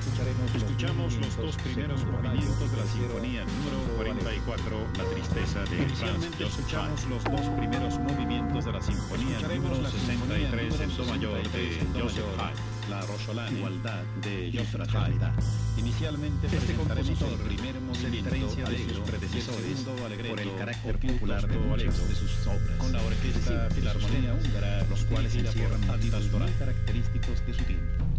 [0.00, 6.44] escucharemos Escuchamos los, dos primeros movimientos de la sinfonía número 44, La tristeza de Inicialmente
[6.44, 12.24] escuchamos los dos primeros movimientos de la sinfonía número 63 en do mayor de Joseph
[12.38, 15.32] Haydn la Rosolana, igualdad de Joseph Haydn.
[15.78, 17.80] Inicialmente este compositor primer
[18.10, 19.86] diferencia de sus predecesores
[20.28, 25.04] por el carácter popular de muchas de sus obras, con la orquesta Filarmonía Húngara, los
[25.04, 28.09] cuales encierran motivos muy característicos de su tiempo.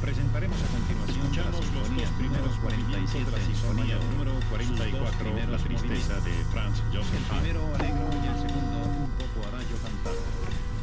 [0.00, 6.20] Presentaremos a continuación Escuchamos los dos primeros 47 de la sinfonía número 44, La tristeza
[6.20, 7.46] de Franz Joseph Haydn.
[7.46, 10.16] El primero alegro y el segundo un poco adagio cantado.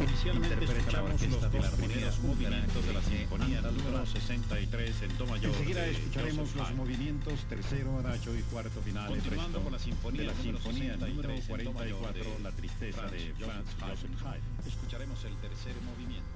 [0.02, 5.52] Inicialmente escuchamos los dos primeros movimientos de la sinfonía número 63 en do mayor.
[5.52, 10.42] Enseguida escucharemos los movimientos tercero adagio y cuarto final Continuando con la sinfonía, de la
[10.42, 14.68] sinfonía número 44, La tristeza de Franz Joseph Haydn.
[14.68, 16.30] Escucharemos el tercer movimiento.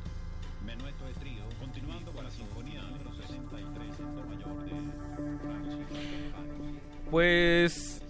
[0.66, 1.45] Menueto de trío,
[1.76, 4.72] continuando con la sinfonía número 63 en do mayor de.
[7.12, 8.02] Pues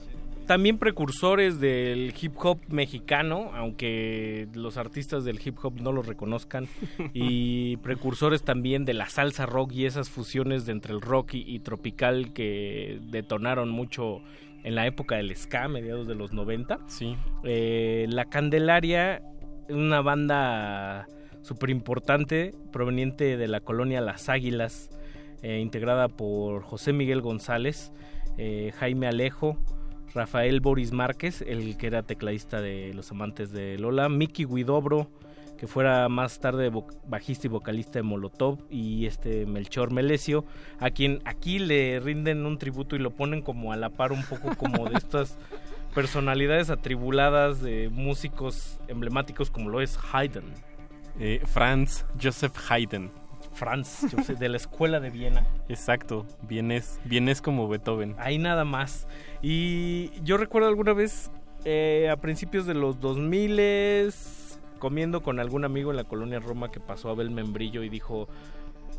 [0.45, 6.68] también precursores del hip hop mexicano, aunque los artistas del hip hop no los reconozcan,
[7.14, 11.44] y precursores también de la salsa rock y esas fusiones de entre el rock y,
[11.48, 14.22] y tropical que detonaron mucho
[14.64, 16.80] en la época del ska, mediados de los 90.
[16.88, 17.16] Sí.
[17.44, 19.24] Eh, la Candelaria,
[19.69, 21.08] una banda
[21.46, 24.90] súper importante, proveniente de la colonia Las Águilas,
[25.44, 27.92] eh, integrada por José Miguel González,
[28.40, 29.56] eh, Jaime Alejo,
[30.16, 35.12] Rafael Boris Márquez, el que era tecladista de Los Amantes de Lola, Miki Guidobro,
[35.56, 36.72] que fuera más tarde
[37.08, 40.46] bajista y vocalista de Molotov, y este Melchor Melesio,
[40.80, 44.24] a quien aquí le rinden un tributo y lo ponen como a la par un
[44.24, 45.38] poco como de estas
[45.94, 50.65] personalidades atribuladas de músicos emblemáticos como lo es Haydn.
[51.19, 53.11] Eh, Franz Joseph Haydn.
[53.53, 55.45] Franz Joseph, de la escuela de Viena.
[55.69, 58.16] Exacto, vienes, vienes como Beethoven.
[58.19, 59.08] Ahí nada más.
[59.42, 61.32] Y yo recuerdo alguna vez
[61.64, 64.14] eh, a principios de los 2000
[64.80, 68.27] comiendo con algún amigo en la colonia Roma que pasó a Abel Membrillo y dijo,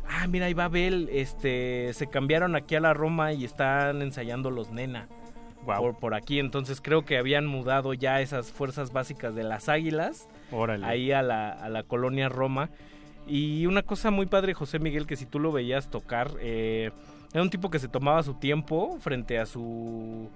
[0.09, 4.49] ah, mira, ahí va Abel, este, se cambiaron aquí a la Roma y están ensayando
[4.49, 5.07] los Nena.
[5.65, 10.27] Por, por aquí, entonces creo que habían mudado ya esas fuerzas básicas de las águilas
[10.51, 10.85] Órale.
[10.85, 12.69] ahí a la, a la colonia Roma.
[13.27, 16.91] Y una cosa muy padre, José Miguel, que si tú lo veías tocar, eh,
[17.33, 20.29] era un tipo que se tomaba su tiempo frente a su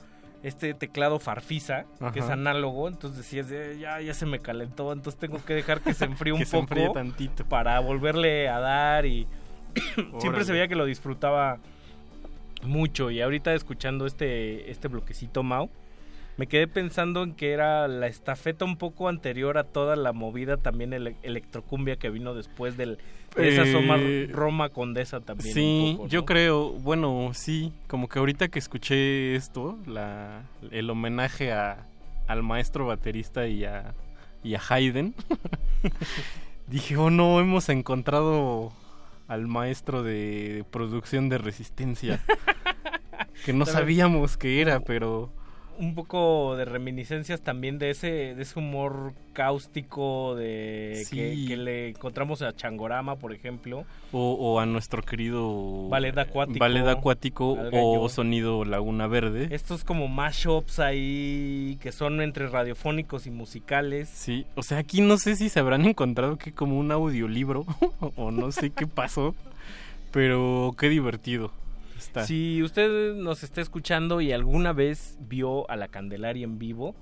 [0.43, 5.19] este teclado farfisa, que es análogo, entonces decías, "Eh, ya, ya se me calentó, entonces
[5.19, 7.45] tengo que dejar que se enfríe un Que se poco enfríe tantito.
[7.45, 9.27] para volverle a dar y
[10.19, 11.59] siempre se veía que lo disfrutaba
[12.63, 15.69] mucho y ahorita escuchando este, este bloquecito Mau,
[16.41, 20.57] me quedé pensando en que era la estafeta un poco anterior a toda la movida
[20.57, 22.97] también ele- electrocumbia que vino después del,
[23.35, 23.99] de esa Eh, Soma
[24.35, 25.53] Roma Condesa también.
[25.53, 31.85] Sí, yo creo, bueno, sí, como que ahorita que escuché esto, la, el homenaje a,
[32.25, 33.93] al maestro baterista y a,
[34.43, 35.13] y a Haydn,
[36.67, 38.73] dije, oh no, hemos encontrado
[39.27, 42.19] al maestro de producción de resistencia,
[43.45, 45.31] que no sabíamos que era, pero...
[45.81, 51.15] un poco de reminiscencias también de ese de ese humor cáustico de Sí.
[51.15, 56.59] que, que le encontramos a Changorama por ejemplo O, o a nuestro querido Ballet Acuático,
[56.59, 58.07] Ballet Acuático o.
[58.09, 59.47] Sonido Laguna Verde.
[59.51, 65.17] estos como mashups ahí que son entre radiofónicos y musicales Sí, o sea, aquí no
[65.17, 67.65] sé si se habrán encontrado que como un audiolibro
[68.15, 69.33] o no sé qué pasó,
[70.11, 71.51] pero qué divertido
[72.11, 72.25] está.
[72.25, 76.95] Si usted nos está escuchando y alguna vez vio a la Candelaria en vivo,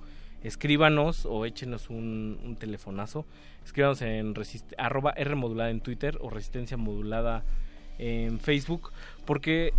[0.43, 3.25] escríbanos o échenos un, un telefonazo.
[3.65, 4.33] Escríbanos en
[4.77, 7.43] arroba R modulada en Twitter o resistencia modulada
[7.97, 8.91] en Facebook.
[9.25, 9.73] Porque,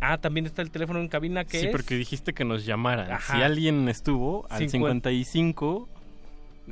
[0.00, 1.72] ah, también está el teléfono en cabina que Sí, es...
[1.72, 3.10] porque dijiste que nos llamaran.
[3.12, 3.36] Ajá.
[3.36, 5.88] Si alguien estuvo al Cincuen- 55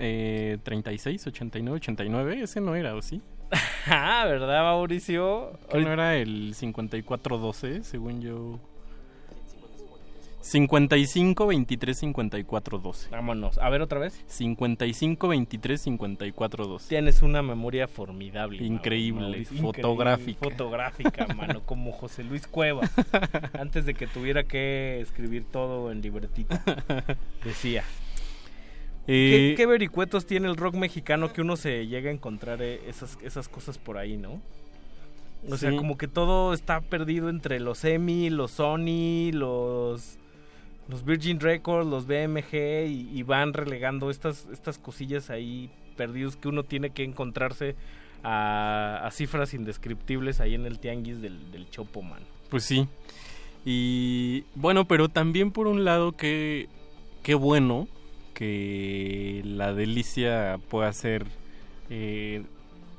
[0.01, 3.21] eh, 36 89 89, ese no era, ¿o sí?
[3.91, 5.53] Ah, ¿verdad, Mauricio?
[5.71, 8.59] ¿Que no era el 54 12, según yo?
[10.41, 13.11] 55 23 54 12.
[13.11, 13.59] Vámonos.
[13.59, 14.23] A ver otra vez.
[14.27, 16.89] 55 23 54 12.
[16.89, 18.65] Tienes una memoria formidable.
[18.65, 19.61] Increíble, Mauricio.
[19.61, 20.39] fotográfica.
[20.49, 22.91] Fotográfica, mano, como José Luis Cuevas.
[23.59, 26.63] antes de que tuviera que escribir todo en libretita.
[27.45, 27.85] Decía.
[29.09, 33.17] ¿Qué, qué vericuetos tiene el rock mexicano que uno se llega a encontrar eh, esas,
[33.23, 34.43] esas cosas por ahí, no?
[35.49, 40.19] O sea, como que todo está perdido entre los EMI, los Sony, los,
[40.89, 46.49] los Virgin Records, los BMG y, y van relegando estas, estas cosillas ahí perdidos que
[46.49, 47.77] uno tiene que encontrarse
[48.23, 52.21] a, a cifras indescriptibles ahí en el tianguis del, del Chopo, man.
[52.51, 52.87] Pues sí.
[53.65, 56.69] Y bueno, pero también por un lado que
[57.23, 57.89] qué bueno
[58.39, 61.27] que la delicia pueda ser
[61.91, 62.45] eh,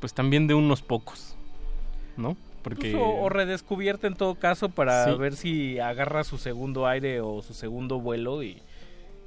[0.01, 1.35] pues también de unos pocos,
[2.17, 2.35] ¿no?
[2.61, 5.17] Porque Pues, o, o redescubierta en todo caso para Sí.
[5.17, 8.61] ver si agarra su segundo aire o su segundo vuelo y,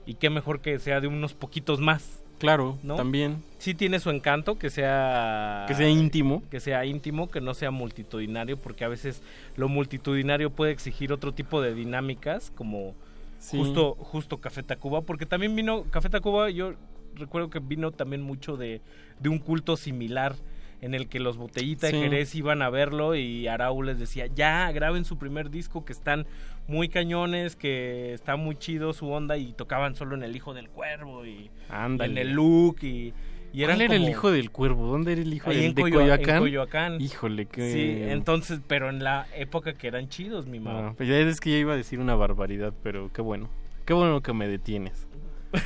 [0.04, 2.20] y qué mejor que sea de unos poquitos más.
[2.38, 2.96] claro, ¿no?
[2.96, 6.42] también Sí tiene su encanto que sea que sea íntimo.
[6.50, 9.22] que sea íntimo, que no sea multitudinario, porque a veces
[9.56, 12.94] lo multitudinario puede exigir otro tipo de dinámicas, como
[13.42, 13.58] Sí.
[13.58, 16.74] justo justo Café Tacuba, porque también vino Café Tacuba, yo
[17.16, 18.80] recuerdo que vino también mucho de,
[19.20, 20.36] de un culto similar
[20.80, 21.96] en el que los Botellita Sí.
[21.96, 25.92] de Jerez iban a verlo y Arau les decía, ya, graben su primer disco que
[25.92, 26.26] están
[26.68, 30.68] muy cañones, que está muy chido su onda y tocaban solo en El Hijo del
[30.70, 32.12] Cuervo y Ándale.
[32.12, 33.12] en el look y,
[33.52, 34.86] y eran ¿Cuál era el hijo del cuervo?
[34.86, 36.34] ¿Dónde era el hijo del en de Coyo- Coyoacán?
[36.36, 37.00] en Coyoacán.
[37.00, 40.88] Híjole, que Sí, entonces, pero en la época que eran chidos, mi mamá.
[40.88, 43.48] Ah, pues ya es que ya iba a decir una barbaridad, pero qué bueno.
[43.84, 45.06] Qué bueno que me detienes.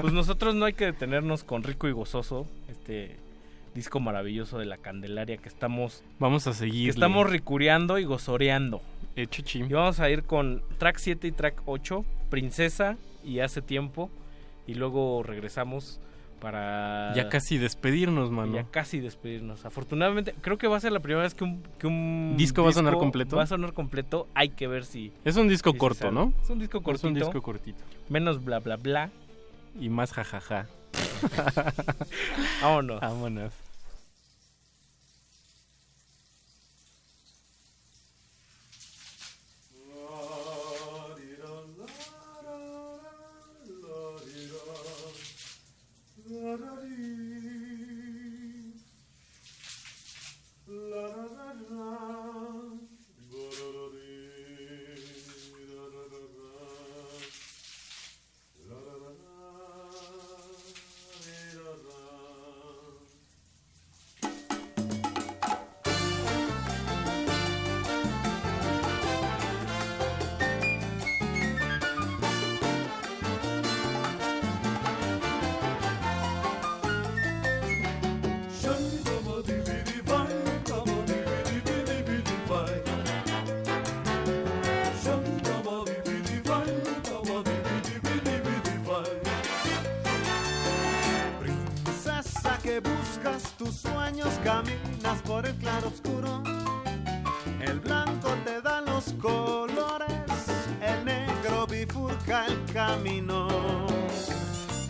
[0.00, 3.16] Pues nosotros no hay que detenernos con Rico y Gozoso, este
[3.74, 6.84] disco maravilloso de la Candelaria que estamos Vamos a seguir.
[6.86, 8.82] que estamos ricureando y gozoreando.
[9.16, 14.10] Hecho Y vamos a ir con track 7 y track 8, Princesa y Hace Tiempo
[14.66, 16.00] y luego regresamos
[16.40, 18.54] para Ya casi despedirnos, mano.
[18.54, 19.64] ya casi despedirnos.
[19.64, 22.70] Afortunadamente, creo que va a ser la primera vez que un, que un ¿Disco va
[22.70, 23.36] a sonar completo?
[23.36, 26.10] Va a sonar completo, hay que ver si Es un disco si corto.
[26.10, 26.32] ¿no?
[26.42, 27.06] Es un disco cortito.
[27.08, 27.84] Es un disco cortito.
[28.08, 29.10] Menos bla bla bla.
[29.78, 30.66] Y más jajaja.
[32.62, 33.00] Vámonos.
[33.00, 33.52] Vámonos.
[93.58, 96.42] Tus sueños, caminas por el claro oscuro.
[97.60, 100.08] El blanco te da los colores,
[100.80, 103.48] el negro bifurca el camino.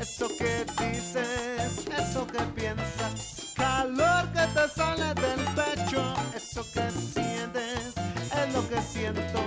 [0.00, 7.94] Eso que dices, eso que piensas, calor que te sale del pecho, eso que sientes,
[7.96, 9.40] es lo que siento,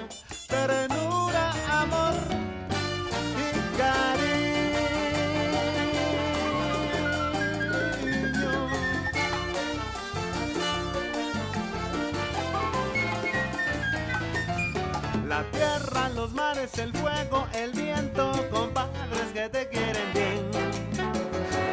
[17.53, 20.51] el viento, compadres que te quieren bien.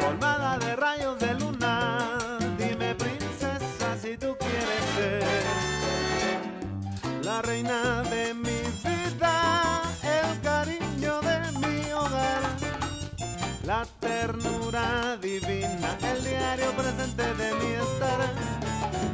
[0.01, 2.17] Colmada de rayos de luna,
[2.57, 5.23] dime princesa si tú quieres ser
[7.23, 12.41] la reina de mi vida, el cariño de mi hogar,
[13.65, 18.19] la ternura divina, el diario presente de mi estar.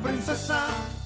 [0.04, 0.97] Princesa.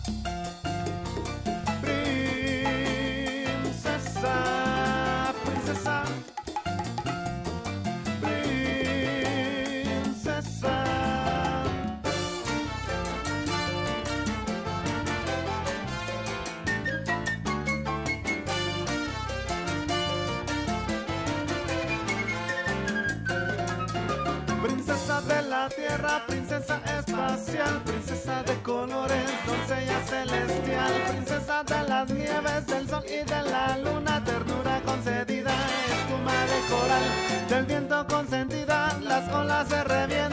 [32.67, 35.53] Del sol y de la luna, ternura concedida,
[35.89, 37.03] espuma de coral,
[37.49, 40.30] del viento consentida, las olas se revientan,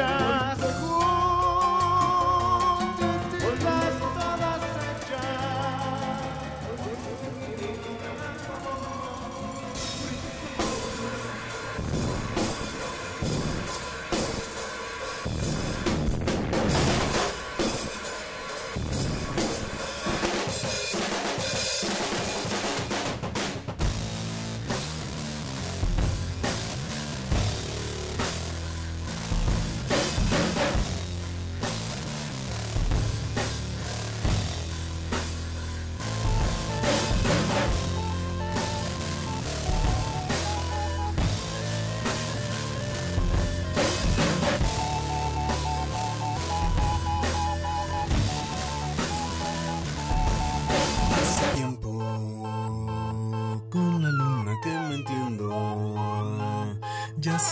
[0.00, 0.39] sunshine.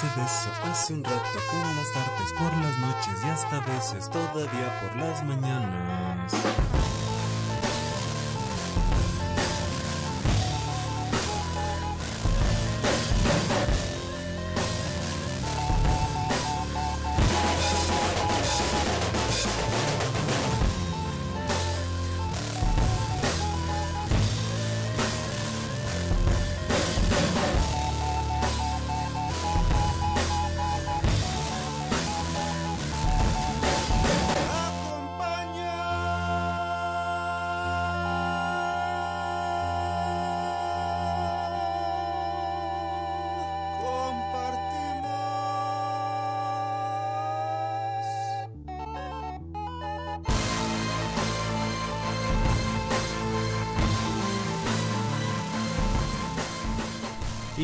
[0.00, 4.96] Se hace un rato con las tardes por las noches y hasta veces todavía por
[4.96, 5.97] las mañanas.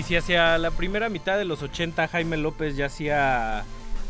[0.07, 3.65] Si hacia la primera mitad de los 80 Jaime López ya hacía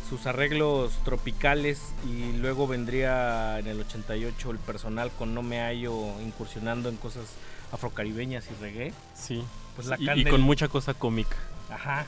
[0.09, 6.21] sus arreglos tropicales y luego vendría en el 88 el personal con No Me Hallo
[6.21, 7.25] incursionando en cosas
[7.73, 8.93] afrocaribeñas y reggae.
[9.15, 9.45] Sí.
[9.77, 11.37] Pues la y, y con mucha cosa cómica.
[11.71, 12.07] Ajá.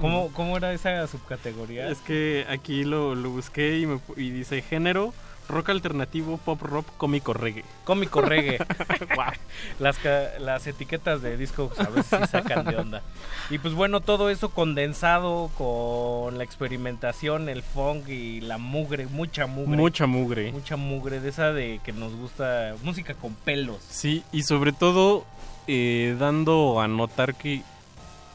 [0.00, 1.88] ¿Cómo, cómo era esa subcategoría?
[1.88, 5.12] Es que aquí lo, lo busqué y, me y dice género,
[5.50, 7.64] rock alternativo, pop rock, cómico reggae.
[7.84, 8.58] Cómico reggae.
[9.78, 9.98] las,
[10.40, 13.02] las etiquetas de discos a veces sí sacan de onda.
[13.50, 19.46] Y pues bueno, todo eso condensado con la experimentación, el funk y la mugre, mucha
[19.46, 19.76] mugre.
[19.76, 20.52] Mucha mugre.
[20.52, 23.78] Mucha mugre, de esa de que nos gusta música con pelos.
[23.88, 25.24] Sí, y sobre todo
[25.66, 27.62] eh, dando a notar que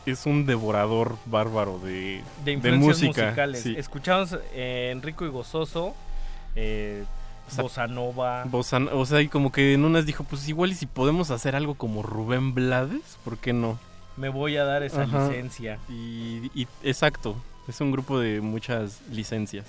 [0.06, 3.26] es un devorador bárbaro de, De influencias música.
[3.26, 3.61] musicales.
[3.61, 3.76] sí.
[3.77, 5.95] Escuchamos eh, Enrico y Gozoso,
[6.56, 7.03] eh,
[7.50, 8.43] sea, Bossa Nova.
[8.45, 11.56] Bossa- o sea, y como que en unas dijo, pues igual y si podemos hacer
[11.56, 13.77] algo como Rubén Blades, ¿por qué no?
[14.17, 15.27] Me voy a dar esa Ajá.
[15.27, 15.77] licencia.
[15.90, 17.35] Y, y- exacto,
[17.67, 19.66] es un grupo de muchas licencias.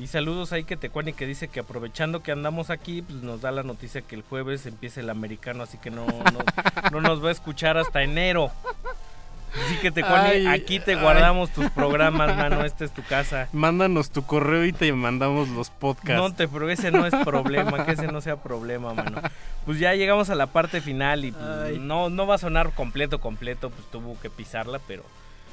[0.00, 3.50] Y saludos ahí que Tecuani que dice que aprovechando que andamos aquí, pues nos da
[3.50, 6.38] la noticia que el jueves empieza el americano, así que no, no,
[6.92, 8.52] no nos va a escuchar hasta enero.
[9.66, 11.00] Así que Tecuani, Ay, aquí te ay.
[11.00, 13.48] guardamos tus programas, mano, esta es tu casa.
[13.52, 16.22] Mándanos tu correo y te mandamos los podcasts.
[16.22, 19.20] No te, pero ese no es problema, que ese no sea problema, mano.
[19.64, 21.78] Pues ya llegamos a la parte final y pues, Ay.
[21.78, 25.02] no, no va a sonar completo, completo, pues tuvo que pisarla, pero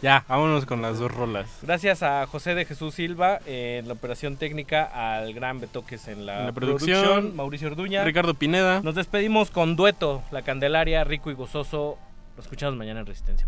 [0.01, 1.47] Ya, vámonos con las dos rolas.
[1.61, 6.41] Gracias a José de Jesús Silva en la operación técnica, al gran Betoques en la,
[6.41, 8.03] En la producción, Mauricio Orduña.
[8.03, 8.81] Ricardo Pineda.
[8.81, 11.97] Nos despedimos con dueto, La Candelaria, rico y gozoso.
[12.35, 13.47] Lo escuchamos mañana en Resistencia.